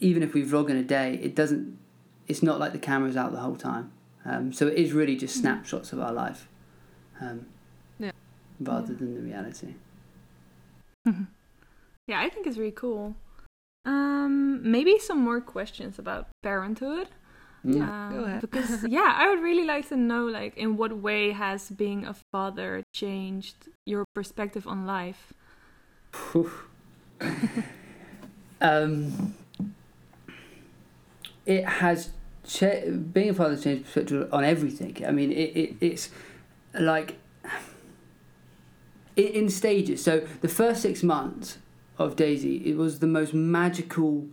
even 0.00 0.22
if 0.22 0.34
we 0.34 0.42
vlog 0.42 0.70
in 0.70 0.76
a 0.76 0.82
day, 0.82 1.18
it 1.22 1.34
doesn't. 1.34 1.78
It's 2.26 2.42
not 2.42 2.58
like 2.58 2.72
the 2.72 2.78
camera's 2.78 3.16
out 3.16 3.32
the 3.32 3.40
whole 3.40 3.56
time. 3.56 3.92
Um, 4.24 4.52
so 4.52 4.66
it 4.66 4.78
is 4.78 4.92
really 4.92 5.16
just 5.16 5.36
mm. 5.36 5.40
snapshots 5.42 5.92
of 5.92 6.00
our 6.00 6.12
life, 6.12 6.48
um, 7.20 7.46
yeah. 7.98 8.12
rather 8.58 8.92
yeah. 8.92 8.98
than 8.98 9.14
the 9.14 9.20
reality. 9.20 9.74
Yeah, 12.06 12.20
I 12.20 12.28
think 12.28 12.46
it's 12.46 12.56
really 12.56 12.70
cool. 12.70 13.14
Um, 13.84 14.60
maybe 14.70 14.98
some 14.98 15.18
more 15.18 15.40
questions 15.40 15.98
about 15.98 16.28
parenthood. 16.42 17.08
Mm. 17.64 17.76
Yeah, 17.76 18.06
um, 18.06 18.12
go 18.12 18.24
ahead. 18.24 18.40
because 18.40 18.84
yeah, 18.88 19.14
I 19.16 19.28
would 19.28 19.40
really 19.40 19.64
like 19.64 19.88
to 19.88 19.96
know, 19.96 20.26
like, 20.26 20.56
in 20.56 20.76
what 20.76 20.98
way 20.98 21.32
has 21.32 21.70
being 21.70 22.04
a 22.06 22.14
father 22.32 22.82
changed 22.94 23.68
your 23.86 24.04
perspective 24.14 24.66
on 24.66 24.86
life? 24.86 25.32
Um, 28.60 29.34
it 31.46 31.64
has 31.64 32.10
being 33.12 33.30
a 33.30 33.34
father 33.34 33.56
changed 33.56 33.84
perspective 33.84 34.28
on 34.32 34.44
everything. 34.44 35.04
I 35.06 35.10
mean, 35.10 35.32
it, 35.32 35.56
it 35.56 35.76
it's 35.80 36.10
like 36.78 37.16
it, 39.16 39.30
in 39.34 39.48
stages. 39.48 40.02
So 40.02 40.26
the 40.40 40.48
first 40.48 40.82
six 40.82 41.02
months 41.02 41.58
of 41.98 42.16
Daisy, 42.16 42.56
it 42.70 42.76
was 42.76 42.98
the 42.98 43.06
most 43.06 43.32
magical 43.32 44.26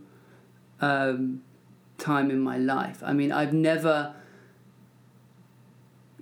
um, 0.80 1.42
time 1.98 2.30
in 2.30 2.40
my 2.40 2.58
life. 2.58 3.02
I 3.04 3.12
mean, 3.12 3.32
I've 3.32 3.52
never 3.52 4.14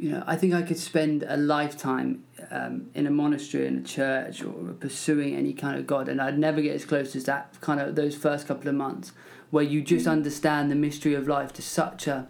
you 0.01 0.13
know, 0.13 0.25
I 0.27 0.37
think 0.37 0.55
I 0.55 0.63
could 0.63 0.79
spend 0.79 1.25
a 1.29 1.37
lifetime 1.37 2.25
um, 2.51 2.91
in 2.95 3.07
a 3.07 3.11
monastery, 3.11 3.67
in 3.67 3.79
a 3.79 3.83
church, 3.83 4.43
or 4.43 4.53
pursuing 4.79 5.35
any 5.37 5.53
kind 5.53 5.79
of 5.79 5.87
God, 5.87 6.09
and 6.09 6.21
I'd 6.21 6.39
never 6.39 6.61
get 6.61 6.75
as 6.75 6.85
close 6.85 7.15
as 7.15 7.25
that 7.25 7.57
kind 7.61 7.81
of 7.81 7.95
those 7.95 8.17
first 8.17 8.49
couple 8.49 8.69
of 8.69 8.75
months, 8.75 9.13
where 9.51 9.65
you 9.65 9.83
just 9.83 10.07
mm. 10.07 10.13
understand 10.13 10.71
the 10.71 10.75
mystery 10.75 11.15
of 11.15 11.29
life 11.29 11.53
to 11.55 11.63
such 11.63 12.07
a 12.07 12.29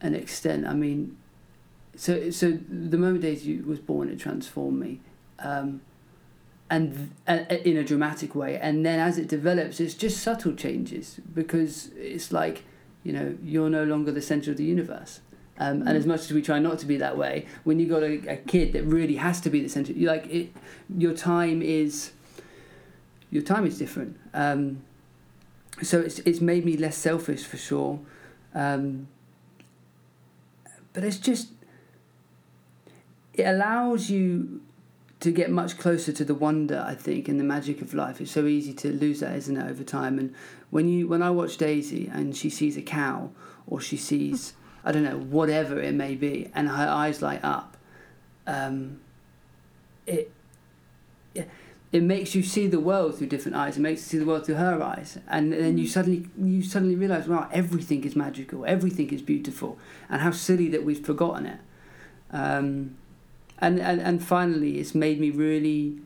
an 0.00 0.14
extent. 0.14 0.66
I 0.66 0.72
mean, 0.72 1.16
so 1.94 2.30
so 2.30 2.52
the 2.68 2.96
moment 2.96 3.22
Daisy 3.22 3.60
was 3.60 3.78
born, 3.78 4.08
it 4.08 4.18
transformed 4.18 4.80
me, 4.80 5.00
um, 5.38 5.82
and 6.70 7.10
uh, 7.28 7.44
in 7.64 7.76
a 7.76 7.84
dramatic 7.84 8.34
way. 8.34 8.58
And 8.58 8.86
then 8.86 8.98
as 8.98 9.18
it 9.18 9.28
develops, 9.28 9.78
it's 9.78 9.94
just 9.94 10.22
subtle 10.22 10.54
changes 10.54 11.20
because 11.34 11.90
it's 11.96 12.32
like, 12.32 12.64
you 13.04 13.12
know, 13.12 13.36
you're 13.42 13.70
no 13.70 13.84
longer 13.84 14.10
the 14.10 14.22
center 14.22 14.50
of 14.52 14.56
the 14.56 14.64
universe 14.64 15.20
um, 15.60 15.86
and 15.86 15.90
as 15.90 16.06
much 16.06 16.20
as 16.22 16.32
we 16.32 16.40
try 16.40 16.58
not 16.58 16.78
to 16.78 16.86
be 16.86 16.96
that 16.96 17.18
way, 17.18 17.46
when 17.64 17.78
you've 17.78 17.90
got 17.90 18.02
a, 18.02 18.32
a 18.32 18.36
kid 18.36 18.72
that 18.72 18.82
really 18.84 19.16
has 19.16 19.42
to 19.42 19.50
be 19.50 19.60
the 19.60 19.68
center, 19.68 19.92
you 19.92 20.08
like 20.08 20.26
it. 20.26 20.52
Your 20.96 21.12
time 21.12 21.60
is 21.60 22.12
your 23.30 23.42
time 23.42 23.66
is 23.66 23.78
different. 23.78 24.18
Um, 24.32 24.82
so 25.82 26.00
it's 26.00 26.18
it's 26.20 26.40
made 26.40 26.64
me 26.64 26.78
less 26.78 26.96
selfish 26.96 27.44
for 27.44 27.58
sure. 27.58 28.00
Um, 28.54 29.08
but 30.94 31.04
it's 31.04 31.18
just 31.18 31.48
it 33.34 33.44
allows 33.44 34.08
you 34.08 34.62
to 35.20 35.30
get 35.30 35.50
much 35.50 35.76
closer 35.76 36.10
to 36.10 36.24
the 36.24 36.34
wonder 36.34 36.82
I 36.88 36.94
think 36.94 37.28
and 37.28 37.38
the 37.38 37.44
magic 37.44 37.82
of 37.82 37.92
life. 37.92 38.18
It's 38.22 38.30
so 38.30 38.46
easy 38.46 38.72
to 38.72 38.90
lose 38.90 39.20
that, 39.20 39.36
isn't 39.36 39.58
it, 39.58 39.70
over 39.70 39.84
time? 39.84 40.18
And 40.18 40.34
when 40.70 40.88
you 40.88 41.06
when 41.06 41.20
I 41.20 41.28
watch 41.28 41.58
Daisy 41.58 42.10
and 42.10 42.34
she 42.34 42.48
sees 42.48 42.78
a 42.78 42.82
cow 42.82 43.30
or 43.66 43.78
she 43.78 43.98
sees 43.98 44.54
I 44.84 44.92
don't 44.92 45.04
know, 45.04 45.18
whatever 45.18 45.78
it 45.80 45.94
may 45.94 46.14
be, 46.14 46.50
and 46.54 46.68
her 46.68 46.88
eyes 46.88 47.20
light 47.20 47.44
up, 47.44 47.76
um, 48.46 49.00
it, 50.06 50.32
it 51.34 51.50
it 51.92 52.02
makes 52.02 52.34
you 52.34 52.42
see 52.42 52.66
the 52.68 52.80
world 52.80 53.18
through 53.18 53.26
different 53.26 53.56
eyes. 53.56 53.76
It 53.76 53.80
makes 53.80 54.00
you 54.00 54.06
see 54.06 54.18
the 54.18 54.26
world 54.26 54.46
through 54.46 54.54
her 54.54 54.82
eyes, 54.82 55.18
and 55.28 55.52
then 55.52 55.76
you 55.76 55.86
mm. 55.86 55.90
suddenly 55.90 56.26
you 56.38 56.62
suddenly 56.62 56.94
realize, 56.94 57.28
wow, 57.28 57.48
everything 57.52 58.04
is 58.04 58.16
magical, 58.16 58.64
everything 58.64 59.10
is 59.10 59.22
beautiful, 59.22 59.76
and 60.08 60.22
how 60.22 60.30
silly 60.30 60.68
that 60.68 60.84
we've 60.84 61.04
forgotten 61.04 61.46
it. 61.46 61.60
Um, 62.32 62.96
and, 63.58 63.78
and 63.80 64.00
and 64.00 64.24
finally, 64.24 64.78
it's 64.78 64.94
made 64.94 65.20
me 65.20 65.30
really, 65.30 65.98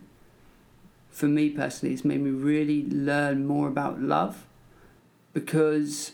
for 1.10 1.26
me 1.26 1.50
personally, 1.50 1.94
it's 1.94 2.04
made 2.04 2.20
me 2.20 2.30
really 2.30 2.84
learn 2.88 3.46
more 3.46 3.68
about 3.68 4.00
love, 4.00 4.46
because 5.32 6.12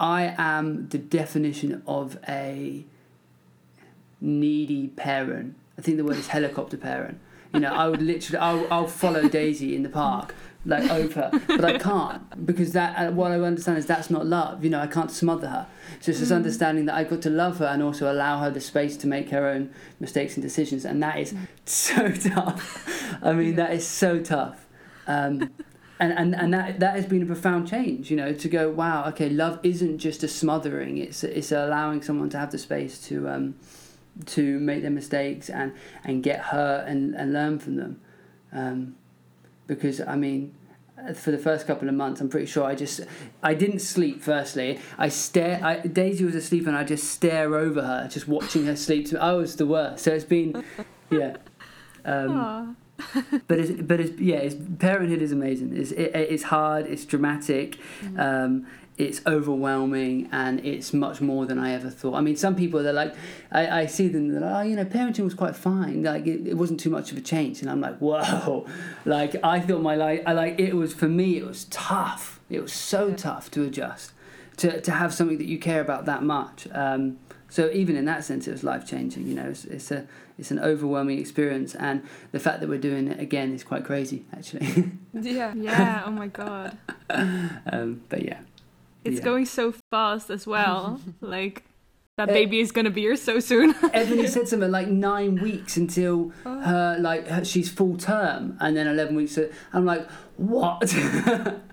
I 0.00 0.34
am 0.38 0.88
the 0.88 0.98
definition 0.98 1.82
of 1.86 2.18
a 2.28 2.84
needy 4.20 4.88
parent. 4.88 5.56
I 5.78 5.82
think 5.82 5.96
the 5.96 6.04
word 6.04 6.16
is 6.16 6.28
helicopter 6.28 6.76
parent. 6.76 7.18
You 7.54 7.60
know, 7.60 7.72
I 7.72 7.88
would 7.88 8.02
literally, 8.02 8.38
I'll, 8.38 8.66
I'll 8.72 8.86
follow 8.86 9.28
Daisy 9.28 9.74
in 9.74 9.82
the 9.82 9.88
park 9.88 10.34
like 10.66 10.90
over, 10.90 11.30
but 11.46 11.64
I 11.64 11.78
can't 11.78 12.44
because 12.44 12.72
that. 12.72 12.98
Uh, 12.98 13.12
what 13.12 13.32
I 13.32 13.40
understand 13.40 13.78
is 13.78 13.86
that's 13.86 14.10
not 14.10 14.26
love. 14.26 14.62
You 14.62 14.70
know, 14.70 14.80
I 14.80 14.86
can't 14.86 15.10
smother 15.10 15.48
her. 15.48 15.66
So 16.00 16.10
it's 16.10 16.20
this 16.20 16.30
mm. 16.30 16.36
understanding 16.36 16.84
that 16.86 16.94
I've 16.94 17.08
got 17.08 17.22
to 17.22 17.30
love 17.30 17.58
her 17.58 17.66
and 17.66 17.82
also 17.82 18.12
allow 18.12 18.40
her 18.40 18.50
the 18.50 18.60
space 18.60 18.96
to 18.98 19.06
make 19.06 19.30
her 19.30 19.46
own 19.46 19.70
mistakes 19.98 20.34
and 20.34 20.42
decisions, 20.42 20.84
and 20.84 21.02
that 21.02 21.18
is 21.18 21.32
mm. 21.32 21.46
so 21.64 22.10
tough. 22.30 23.18
I 23.22 23.32
mean, 23.32 23.56
that 23.56 23.72
is 23.72 23.86
so 23.86 24.20
tough. 24.20 24.66
Um, 25.06 25.50
and, 26.00 26.12
and, 26.12 26.34
and 26.34 26.54
that 26.54 26.80
that 26.80 26.94
has 26.94 27.06
been 27.06 27.22
a 27.22 27.26
profound 27.26 27.68
change, 27.68 28.10
you 28.10 28.16
know, 28.16 28.32
to 28.32 28.48
go, 28.48 28.70
wow, 28.70 29.06
okay, 29.08 29.28
love 29.28 29.58
isn't 29.62 29.98
just 29.98 30.22
a 30.22 30.28
smothering; 30.28 30.98
it's 30.98 31.24
it's 31.24 31.52
allowing 31.52 32.02
someone 32.02 32.30
to 32.30 32.38
have 32.38 32.50
the 32.52 32.58
space 32.58 32.98
to 33.08 33.28
um, 33.28 33.54
to 34.26 34.58
make 34.60 34.82
their 34.82 34.90
mistakes 34.90 35.50
and 35.50 35.72
and 36.04 36.22
get 36.22 36.40
hurt 36.40 36.86
and, 36.86 37.14
and 37.14 37.32
learn 37.32 37.58
from 37.58 37.76
them. 37.76 38.00
Um, 38.52 38.96
because 39.66 40.00
I 40.00 40.16
mean, 40.16 40.54
for 41.14 41.30
the 41.30 41.38
first 41.38 41.66
couple 41.66 41.88
of 41.88 41.94
months, 41.94 42.20
I'm 42.20 42.28
pretty 42.28 42.46
sure 42.46 42.64
I 42.64 42.74
just 42.74 43.00
I 43.42 43.54
didn't 43.54 43.80
sleep. 43.80 44.22
Firstly, 44.22 44.78
I 44.96 45.08
stare. 45.08 45.60
I, 45.62 45.80
Daisy 45.80 46.24
was 46.24 46.34
asleep, 46.34 46.66
and 46.66 46.76
I 46.76 46.84
just 46.84 47.04
stare 47.04 47.54
over 47.54 47.82
her, 47.82 48.08
just 48.08 48.28
watching 48.28 48.66
her 48.66 48.76
sleep. 48.76 49.12
I 49.14 49.32
was 49.32 49.56
the 49.56 49.66
worst. 49.66 50.04
So 50.04 50.12
it's 50.12 50.24
been, 50.24 50.64
yeah. 51.10 51.36
Um, 52.04 52.76
but 53.46 53.58
it's 53.58 53.70
but 53.82 54.00
it's 54.00 54.20
yeah. 54.20 54.36
It's, 54.36 54.56
parenthood 54.78 55.22
is 55.22 55.32
amazing. 55.32 55.76
It's 55.76 55.92
it, 55.92 56.14
it's 56.14 56.44
hard. 56.44 56.86
It's 56.86 57.04
dramatic. 57.04 57.78
Mm. 58.02 58.18
Um, 58.18 58.66
it's 58.98 59.24
overwhelming 59.28 60.28
and 60.32 60.58
it's 60.66 60.92
much 60.92 61.20
more 61.20 61.46
than 61.46 61.56
I 61.56 61.72
ever 61.72 61.88
thought. 61.88 62.14
I 62.14 62.20
mean, 62.20 62.34
some 62.34 62.56
people 62.56 62.82
they're 62.82 62.92
like, 62.92 63.14
I, 63.52 63.82
I 63.82 63.86
see 63.86 64.08
them, 64.08 64.32
they're 64.32 64.40
like, 64.40 64.56
oh, 64.56 64.68
you 64.68 64.74
know, 64.74 64.84
parenting 64.84 65.22
was 65.22 65.34
quite 65.34 65.54
fine. 65.54 66.02
Like 66.02 66.26
it, 66.26 66.48
it 66.48 66.54
wasn't 66.54 66.80
too 66.80 66.90
much 66.90 67.12
of 67.12 67.16
a 67.16 67.20
change, 67.20 67.62
and 67.62 67.70
I'm 67.70 67.80
like, 67.80 67.98
whoa, 67.98 68.66
like 69.04 69.36
I 69.44 69.60
thought 69.60 69.82
my 69.82 69.94
life, 69.94 70.22
I 70.26 70.32
like 70.32 70.58
it 70.58 70.74
was 70.74 70.92
for 70.92 71.08
me, 71.08 71.38
it 71.38 71.46
was 71.46 71.64
tough. 71.66 72.40
It 72.50 72.60
was 72.60 72.72
so 72.72 73.08
yeah. 73.08 73.16
tough 73.16 73.50
to 73.52 73.62
adjust, 73.62 74.12
to 74.56 74.80
to 74.80 74.90
have 74.90 75.14
something 75.14 75.38
that 75.38 75.46
you 75.46 75.58
care 75.58 75.80
about 75.80 76.04
that 76.06 76.24
much. 76.24 76.66
Um, 76.72 77.18
so 77.48 77.70
even 77.70 77.96
in 77.96 78.04
that 78.04 78.24
sense, 78.24 78.46
it 78.46 78.52
was 78.52 78.62
life 78.62 78.86
changing. 78.86 79.26
You 79.26 79.34
know, 79.34 79.48
it's, 79.48 79.64
it's 79.64 79.90
a 79.90 80.06
it's 80.38 80.50
an 80.50 80.58
overwhelming 80.58 81.18
experience, 81.18 81.74
and 81.74 82.02
the 82.30 82.38
fact 82.38 82.60
that 82.60 82.68
we're 82.68 82.78
doing 82.78 83.08
it 83.08 83.18
again 83.18 83.54
is 83.54 83.64
quite 83.64 83.84
crazy, 83.84 84.24
actually. 84.32 84.92
yeah. 85.14 85.54
Yeah. 85.56 86.02
Oh 86.04 86.10
my 86.10 86.28
god. 86.28 86.76
um, 87.10 88.02
but 88.08 88.22
yeah. 88.22 88.40
It's 89.04 89.18
yeah. 89.18 89.24
going 89.24 89.46
so 89.46 89.72
fast 89.90 90.30
as 90.30 90.46
well. 90.46 91.00
like 91.20 91.64
that 92.16 92.28
baby 92.28 92.60
is 92.60 92.70
gonna 92.70 92.90
be 92.90 93.02
here 93.02 93.16
so 93.16 93.40
soon. 93.40 93.74
Ebony 93.94 94.26
said 94.26 94.48
something 94.48 94.70
like 94.70 94.88
nine 94.88 95.40
weeks 95.40 95.76
until 95.76 96.32
oh. 96.44 96.60
her 96.60 96.98
like 97.00 97.26
her, 97.28 97.44
she's 97.44 97.70
full 97.70 97.96
term, 97.96 98.58
and 98.60 98.76
then 98.76 98.86
eleven 98.86 99.16
weeks. 99.16 99.38
I'm 99.72 99.86
like, 99.86 100.08
what? 100.36 100.94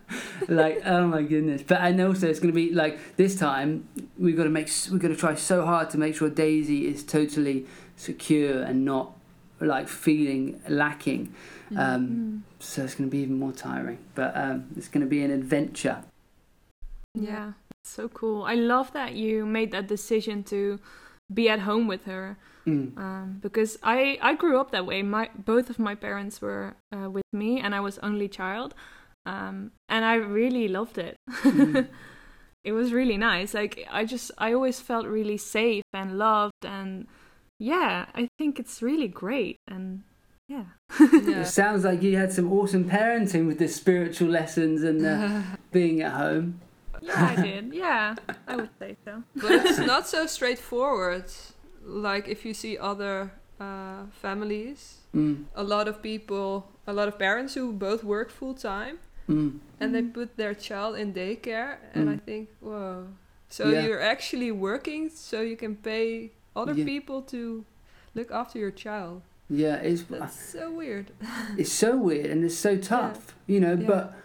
like, 0.48 0.82
oh 0.86 1.08
my 1.08 1.22
goodness! 1.24 1.62
But 1.62 1.82
and 1.82 2.00
also 2.02 2.28
it's 2.28 2.40
gonna 2.40 2.54
be 2.54 2.72
like 2.72 3.16
this 3.18 3.36
time 3.36 3.88
we've 4.18 4.38
got 4.38 4.44
to 4.44 4.50
make 4.50 4.70
we've 4.92 5.02
got 5.02 5.10
to 5.10 5.16
try 5.16 5.36
so 5.36 5.66
hard 5.66 5.90
to 5.92 5.98
make 5.98 6.16
sure 6.16 6.30
Daisy 6.30 6.88
is 6.88 7.04
totally 7.04 7.66
secure 7.96 8.62
and 8.62 8.86
not 8.86 9.16
like 9.60 9.88
feeling 9.88 10.62
lacking. 10.68 11.34
Mm-hmm. 11.66 11.80
Um, 11.80 12.44
so 12.60 12.84
it's 12.84 12.96
going 12.96 13.10
to 13.10 13.12
be 13.12 13.20
even 13.20 13.40
more 13.40 13.52
tiring, 13.52 14.00
but 14.14 14.36
um, 14.36 14.68
it's 14.76 14.88
going 14.88 15.02
to 15.02 15.10
be 15.10 15.24
an 15.24 15.32
adventure. 15.32 16.04
Yeah, 17.14 17.54
so 17.84 18.08
cool. 18.10 18.44
I 18.44 18.56
love 18.56 18.92
that 18.94 19.16
you 19.16 19.46
made 19.46 19.72
that 19.72 19.88
decision 19.88 20.44
to 20.46 20.80
be 21.34 21.50
at 21.50 21.60
home 21.62 21.88
with 21.88 22.06
her. 22.06 22.38
Mm. 22.68 22.98
Um, 22.98 23.40
because 23.42 23.78
I, 23.84 24.18
I 24.22 24.34
grew 24.34 24.60
up 24.60 24.72
that 24.72 24.86
way. 24.86 25.04
My 25.04 25.30
both 25.38 25.70
of 25.70 25.78
my 25.78 25.94
parents 25.94 26.42
were 26.42 26.76
uh, 26.92 27.10
with 27.10 27.26
me, 27.32 27.60
and 27.60 27.76
I 27.76 27.80
was 27.80 28.00
only 28.00 28.28
child, 28.28 28.74
um, 29.26 29.72
and 29.90 30.06
I 30.06 30.16
really 30.16 30.68
loved 30.68 30.98
it. 30.98 31.16
Mm. 31.30 31.88
it 32.64 32.72
was 32.72 32.94
really 32.94 33.18
nice. 33.18 33.54
Like 33.54 33.88
I 33.92 34.06
just 34.06 34.32
I 34.38 34.54
always 34.54 34.80
felt 34.80 35.06
really 35.06 35.38
safe 35.38 35.84
and 35.94 36.18
loved, 36.18 36.66
and 36.66 37.08
yeah, 37.60 38.06
I 38.14 38.28
think 38.38 38.60
it's 38.60 38.82
really 38.82 39.08
great. 39.08 39.58
And 39.68 40.04
yeah. 40.48 40.66
yeah. 41.00 41.42
It 41.42 41.48
sounds 41.48 41.84
like 41.84 42.02
you 42.04 42.18
had 42.18 42.32
some 42.32 42.52
awesome 42.52 42.90
parenting 42.90 43.48
with 43.48 43.60
the 43.60 43.68
spiritual 43.68 44.30
lessons 44.30 44.84
and 44.84 45.06
uh, 45.06 45.42
being 45.72 46.02
at 46.02 46.14
home. 46.14 46.62
Yeah, 47.02 47.36
I 47.38 47.42
did. 47.42 47.74
Yeah, 47.74 48.16
I 48.48 48.56
would 48.56 48.70
say 48.80 48.96
so. 49.06 49.24
But 49.36 49.66
it's 49.66 49.80
not 49.80 50.08
so 50.08 50.26
straightforward. 50.26 51.26
Like 51.84 52.28
if 52.28 52.46
you 52.46 52.54
see 52.54 52.78
other 52.78 53.32
uh, 53.60 54.06
families, 54.12 55.00
mm. 55.16 55.46
a 55.56 55.64
lot 55.64 55.88
of 55.88 56.02
people, 56.02 56.72
a 56.88 56.94
lot 56.94 57.08
of 57.08 57.20
parents 57.20 57.54
who 57.54 57.74
both 57.74 58.04
work 58.04 58.32
full 58.32 58.54
time, 58.54 59.00
mm. 59.30 59.60
and 59.80 59.96
they 59.96 60.02
put 60.02 60.38
their 60.38 60.54
child 60.54 60.98
in 60.98 61.14
daycare, 61.14 61.78
and 61.94 62.08
mm. 62.08 62.14
I 62.14 62.18
think, 62.18 62.50
whoa. 62.60 63.08
So 63.50 63.70
yeah. 63.70 63.86
you're 63.86 64.02
actually 64.02 64.52
working 64.52 65.10
so 65.10 65.42
you 65.42 65.56
can 65.56 65.76
pay 65.76 66.32
other 66.56 66.74
yeah. 66.74 66.86
people 66.86 67.22
to 67.24 67.66
look 68.14 68.32
after 68.32 68.60
your 68.60 68.72
child. 68.72 69.22
Yeah, 69.50 69.76
it's 69.76 70.04
That's 70.04 70.38
so 70.38 70.72
weird. 70.72 71.12
it's 71.58 71.72
so 71.72 71.96
weird 71.96 72.26
and 72.26 72.44
it's 72.44 72.58
so 72.58 72.78
tough, 72.78 73.36
yeah. 73.46 73.54
you 73.54 73.60
know. 73.60 73.76
But 73.76 74.16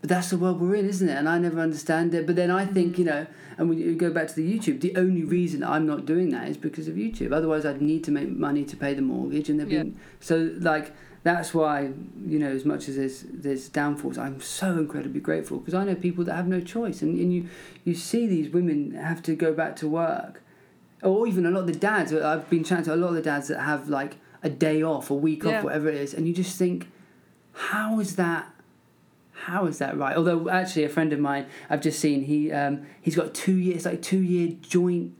but 0.00 0.10
that's 0.10 0.30
the 0.30 0.38
world 0.38 0.60
we're 0.60 0.76
in, 0.76 0.88
isn't 0.88 1.08
it? 1.08 1.16
And 1.16 1.28
I 1.28 1.38
never 1.38 1.60
understand 1.60 2.14
it. 2.14 2.26
But 2.26 2.36
then 2.36 2.50
I 2.50 2.64
think, 2.64 2.98
you 2.98 3.04
know, 3.04 3.26
and 3.56 3.68
we 3.68 3.94
go 3.94 4.10
back 4.10 4.28
to 4.28 4.34
the 4.34 4.58
YouTube, 4.58 4.80
the 4.80 4.96
only 4.96 5.24
reason 5.24 5.64
I'm 5.64 5.86
not 5.86 6.06
doing 6.06 6.30
that 6.30 6.48
is 6.48 6.56
because 6.56 6.86
of 6.86 6.94
YouTube. 6.94 7.32
Otherwise, 7.32 7.66
I'd 7.66 7.82
need 7.82 8.04
to 8.04 8.12
make 8.12 8.28
money 8.28 8.64
to 8.64 8.76
pay 8.76 8.94
the 8.94 9.02
mortgage. 9.02 9.48
And 9.48 9.58
yeah. 9.58 9.82
been, 9.82 9.98
so, 10.20 10.54
like, 10.60 10.92
that's 11.22 11.52
why, 11.52 11.90
you 12.26 12.38
know, 12.38 12.50
as 12.50 12.64
much 12.64 12.88
as 12.88 12.96
there's, 12.96 13.24
there's 13.28 13.68
downfalls, 13.68 14.18
I'm 14.18 14.40
so 14.40 14.78
incredibly 14.78 15.20
grateful 15.20 15.58
because 15.58 15.74
I 15.74 15.84
know 15.84 15.94
people 15.94 16.24
that 16.24 16.34
have 16.34 16.48
no 16.48 16.60
choice. 16.60 17.02
And, 17.02 17.18
and 17.18 17.32
you, 17.32 17.48
you 17.84 17.94
see 17.94 18.26
these 18.26 18.50
women 18.50 18.92
have 18.94 19.22
to 19.24 19.34
go 19.34 19.52
back 19.52 19.76
to 19.76 19.88
work. 19.88 20.42
Or 21.02 21.26
even 21.26 21.46
a 21.46 21.50
lot 21.50 21.60
of 21.60 21.66
the 21.66 21.72
dads, 21.74 22.12
I've 22.12 22.48
been 22.50 22.64
chatting 22.64 22.86
to 22.86 22.94
a 22.94 22.96
lot 22.96 23.08
of 23.08 23.14
the 23.14 23.22
dads 23.22 23.48
that 23.48 23.60
have, 23.60 23.88
like, 23.88 24.16
a 24.42 24.50
day 24.50 24.82
off, 24.82 25.10
a 25.10 25.14
week 25.14 25.44
yeah. 25.44 25.58
off, 25.58 25.64
whatever 25.64 25.88
it 25.88 25.96
is. 25.96 26.14
And 26.14 26.26
you 26.26 26.34
just 26.34 26.58
think, 26.58 26.88
how 27.52 27.98
is 28.00 28.16
that 28.16 28.50
how 29.32 29.66
is 29.66 29.78
that 29.78 29.96
right? 29.96 30.16
Although 30.16 30.48
actually, 30.48 30.84
a 30.84 30.88
friend 30.88 31.12
of 31.12 31.20
mine 31.20 31.46
I've 31.70 31.80
just 31.80 31.98
seen 32.00 32.24
he 32.24 32.52
um, 32.52 32.86
he's 33.00 33.16
got 33.16 33.34
two 33.34 33.56
years 33.56 33.84
like 33.84 34.02
two 34.02 34.20
year 34.20 34.56
joint 34.60 35.14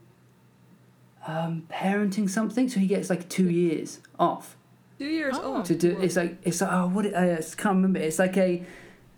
um, 1.27 1.67
parenting 1.69 2.29
something, 2.29 2.69
so 2.69 2.79
he 2.79 2.87
gets 2.87 3.09
like 3.09 3.29
two 3.29 3.49
years 3.49 3.99
off. 4.17 4.55
Two 4.99 5.05
years 5.05 5.35
oh. 5.37 5.63
to 5.63 5.75
do. 5.75 5.97
It's 6.01 6.17
like 6.17 6.37
it's 6.43 6.59
like 6.59 6.71
oh 6.71 6.89
what 6.89 7.05
it, 7.05 7.15
I 7.15 7.37
can't 7.55 7.77
remember. 7.77 7.99
It's 7.99 8.19
like 8.19 8.35
a 8.35 8.61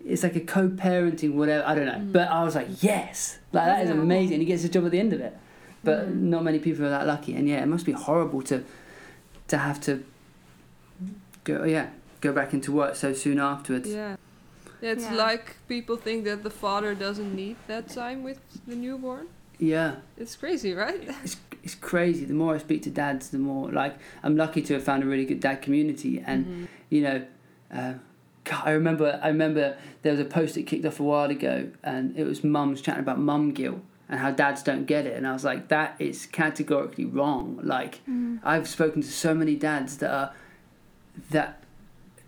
it's 0.04 0.22
like 0.22 0.36
a 0.36 0.40
co-parenting 0.40 1.34
whatever 1.34 1.66
I 1.66 1.74
don't 1.74 1.86
know. 1.86 1.92
Mm. 1.92 2.12
But 2.12 2.28
I 2.28 2.44
was 2.44 2.54
like 2.54 2.68
yes, 2.82 3.38
like 3.52 3.66
that 3.66 3.84
is 3.84 3.90
amazing. 3.90 4.38
He 4.38 4.46
gets 4.46 4.62
a 4.62 4.68
job 4.68 4.84
at 4.86 4.92
the 4.92 5.00
end 5.00 5.12
of 5.12 5.20
it. 5.20 5.36
But 5.82 6.08
mm. 6.08 6.14
not 6.14 6.44
many 6.44 6.60
people 6.60 6.86
are 6.86 6.90
that 6.90 7.06
lucky, 7.08 7.34
and 7.34 7.48
yeah, 7.48 7.60
it 7.60 7.66
must 7.66 7.84
be 7.84 7.92
horrible 7.92 8.42
to 8.42 8.64
to 9.48 9.58
have 9.58 9.80
to 9.82 10.04
go 11.42 11.64
yeah 11.64 11.90
go 12.20 12.32
back 12.32 12.54
into 12.54 12.70
work 12.70 12.94
so 12.94 13.12
soon 13.12 13.40
afterwards. 13.40 13.88
Yeah. 13.88 14.16
Yeah, 14.80 14.92
it's 14.92 15.04
yeah. 15.04 15.14
like 15.14 15.56
people 15.68 15.96
think 15.96 16.24
that 16.24 16.42
the 16.42 16.50
father 16.50 16.94
doesn't 16.94 17.34
need 17.34 17.56
that 17.68 17.88
time 17.88 18.22
with 18.22 18.40
the 18.66 18.74
newborn. 18.74 19.28
Yeah. 19.58 19.96
It's 20.16 20.34
crazy, 20.34 20.74
right? 20.74 21.08
It's, 21.22 21.36
it's 21.62 21.74
crazy. 21.74 22.24
The 22.24 22.34
more 22.34 22.54
I 22.54 22.58
speak 22.58 22.82
to 22.82 22.90
dads, 22.90 23.30
the 23.30 23.38
more 23.38 23.70
like 23.70 23.96
I'm 24.22 24.36
lucky 24.36 24.62
to 24.62 24.74
have 24.74 24.84
found 24.84 25.02
a 25.02 25.06
really 25.06 25.24
good 25.24 25.40
dad 25.40 25.62
community, 25.62 26.22
and 26.24 26.44
mm-hmm. 26.44 26.64
you 26.90 27.02
know, 27.02 27.24
uh, 27.72 27.94
God, 28.44 28.62
I 28.64 28.70
remember 28.70 29.20
I 29.22 29.28
remember 29.28 29.76
there 30.02 30.12
was 30.12 30.20
a 30.20 30.24
post 30.24 30.54
that 30.54 30.66
kicked 30.66 30.84
off 30.84 31.00
a 31.00 31.02
while 31.02 31.30
ago, 31.30 31.70
and 31.82 32.16
it 32.16 32.24
was 32.24 32.42
mums 32.42 32.80
chatting 32.80 33.00
about 33.00 33.18
mum 33.18 33.52
guilt 33.52 33.80
and 34.08 34.20
how 34.20 34.30
dads 34.30 34.62
don't 34.62 34.86
get 34.86 35.06
it, 35.06 35.16
and 35.16 35.26
I 35.26 35.32
was 35.32 35.44
like, 35.44 35.68
that 35.68 35.96
is 35.98 36.26
categorically 36.26 37.04
wrong. 37.04 37.60
Like, 37.62 38.04
mm. 38.06 38.40
I've 38.42 38.68
spoken 38.68 39.02
to 39.02 39.08
so 39.08 39.34
many 39.34 39.56
dads 39.56 39.98
that 39.98 40.10
are 40.10 40.34
that 41.30 41.62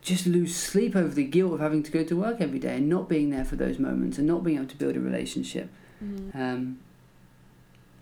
just 0.01 0.27
lose 0.27 0.55
sleep 0.55 0.95
over 0.95 1.15
the 1.15 1.25
guilt 1.25 1.55
of 1.55 1.61
having 1.61 1.83
to 1.83 1.91
go 1.91 2.05
to 2.05 2.15
work 2.15 2.41
every 2.41 2.59
day 2.59 2.77
and 2.77 2.89
not 2.89 3.09
being 3.09 3.31
there 3.31 3.45
for 3.45 3.57
those 3.57 3.79
moments 3.79 4.19
and 4.19 4.27
not 4.27 4.45
being 4.45 4.59
able 4.59 4.69
to 4.69 4.77
build 4.77 4.95
a 4.97 5.01
relationship. 5.01 5.71
Mm-hmm. 6.05 6.39
Um, 6.41 6.79